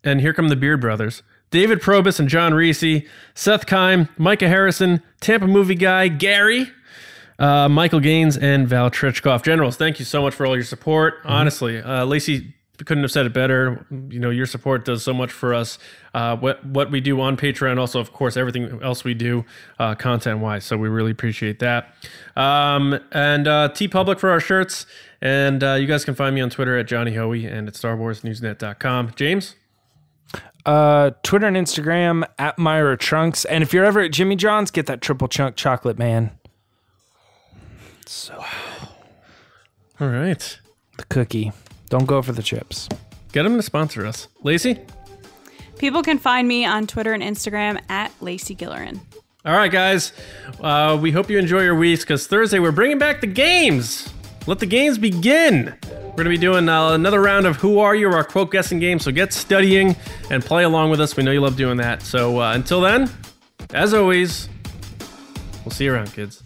and 0.04 0.20
here 0.20 0.32
come 0.32 0.48
the 0.48 0.54
Beard 0.54 0.80
Brothers. 0.80 1.22
David 1.56 1.80
Probus 1.80 2.20
and 2.20 2.28
John 2.28 2.52
Reese, 2.52 3.02
Seth 3.34 3.64
Kime, 3.64 4.10
Micah 4.18 4.46
Harrison, 4.46 5.00
Tampa 5.20 5.46
movie 5.46 5.74
guy, 5.74 6.06
Gary, 6.08 6.70
uh, 7.38 7.66
Michael 7.66 8.00
Gaines, 8.00 8.36
and 8.36 8.68
Val 8.68 8.90
Trichkoff. 8.90 9.42
Generals, 9.42 9.78
thank 9.78 9.98
you 9.98 10.04
so 10.04 10.20
much 10.20 10.34
for 10.34 10.44
all 10.44 10.54
your 10.54 10.64
support. 10.64 11.14
Honestly, 11.24 11.80
uh, 11.80 12.04
Lacey 12.04 12.52
couldn't 12.84 13.04
have 13.04 13.10
said 13.10 13.24
it 13.24 13.32
better. 13.32 13.86
You 13.90 14.20
know, 14.20 14.28
your 14.28 14.44
support 14.44 14.84
does 14.84 15.02
so 15.02 15.14
much 15.14 15.32
for 15.32 15.54
us. 15.54 15.78
Uh, 16.12 16.36
what 16.36 16.62
what 16.62 16.90
we 16.90 17.00
do 17.00 17.18
on 17.22 17.38
Patreon, 17.38 17.78
also 17.78 18.00
of 18.00 18.12
course 18.12 18.36
everything 18.36 18.78
else 18.82 19.02
we 19.02 19.14
do, 19.14 19.46
uh, 19.78 19.94
content 19.94 20.40
wise. 20.40 20.62
So 20.66 20.76
we 20.76 20.90
really 20.90 21.12
appreciate 21.12 21.60
that. 21.60 21.94
Um, 22.36 23.00
and 23.12 23.48
uh, 23.48 23.70
TeePublic 23.72 24.18
for 24.18 24.28
our 24.28 24.40
shirts. 24.40 24.84
And 25.22 25.64
uh, 25.64 25.72
you 25.72 25.86
guys 25.86 26.04
can 26.04 26.14
find 26.14 26.34
me 26.34 26.42
on 26.42 26.50
Twitter 26.50 26.76
at 26.76 26.86
Johnny 26.86 27.14
Hoey 27.14 27.46
and 27.46 27.66
at 27.66 27.72
StarWarsNewsNet.com. 27.72 29.12
James. 29.16 29.54
Uh, 30.66 31.12
Twitter 31.22 31.46
and 31.46 31.56
Instagram 31.56 32.24
at 32.38 32.58
Myra 32.58 32.98
Trunks. 32.98 33.44
And 33.44 33.62
if 33.62 33.72
you're 33.72 33.84
ever 33.84 34.00
at 34.00 34.10
Jimmy 34.12 34.34
John's, 34.36 34.70
get 34.70 34.86
that 34.86 35.00
triple 35.00 35.28
chunk 35.28 35.56
chocolate, 35.56 35.96
man. 35.98 36.32
So 38.04 38.44
All 40.00 40.08
right. 40.08 40.58
the 40.98 41.04
cookie. 41.04 41.52
Don't 41.88 42.06
go 42.06 42.20
for 42.20 42.32
the 42.32 42.42
chips. 42.42 42.88
Get 43.32 43.44
them 43.44 43.56
to 43.56 43.62
sponsor 43.62 44.04
us. 44.04 44.28
Lacey? 44.42 44.78
People 45.78 46.02
can 46.02 46.18
find 46.18 46.48
me 46.48 46.64
on 46.64 46.86
Twitter 46.86 47.12
and 47.12 47.22
Instagram 47.22 47.80
at 47.88 48.10
Lacey 48.20 48.56
Gillerin. 48.56 48.98
All 49.44 49.54
right, 49.56 49.70
guys. 49.70 50.12
Uh, 50.60 50.98
we 51.00 51.12
hope 51.12 51.30
you 51.30 51.38
enjoy 51.38 51.60
your 51.62 51.76
weeks 51.76 52.02
because 52.02 52.26
Thursday 52.26 52.58
we're 52.58 52.72
bringing 52.72 52.98
back 52.98 53.20
the 53.20 53.26
games. 53.28 54.12
Let 54.46 54.60
the 54.60 54.66
games 54.66 54.96
begin. 54.96 55.74
We're 55.90 56.24
going 56.24 56.24
to 56.24 56.30
be 56.30 56.38
doing 56.38 56.68
uh, 56.68 56.92
another 56.92 57.20
round 57.20 57.46
of 57.46 57.56
Who 57.56 57.80
Are 57.80 57.96
You, 57.96 58.08
our 58.10 58.22
quote 58.22 58.52
guessing 58.52 58.78
game. 58.78 59.00
So 59.00 59.10
get 59.10 59.32
studying 59.32 59.96
and 60.30 60.42
play 60.42 60.62
along 60.62 60.90
with 60.90 61.00
us. 61.00 61.16
We 61.16 61.24
know 61.24 61.32
you 61.32 61.40
love 61.40 61.56
doing 61.56 61.78
that. 61.78 62.00
So 62.00 62.40
uh, 62.40 62.54
until 62.54 62.80
then, 62.80 63.10
as 63.74 63.92
always, 63.92 64.48
we'll 65.64 65.72
see 65.72 65.84
you 65.84 65.94
around, 65.94 66.12
kids. 66.12 66.42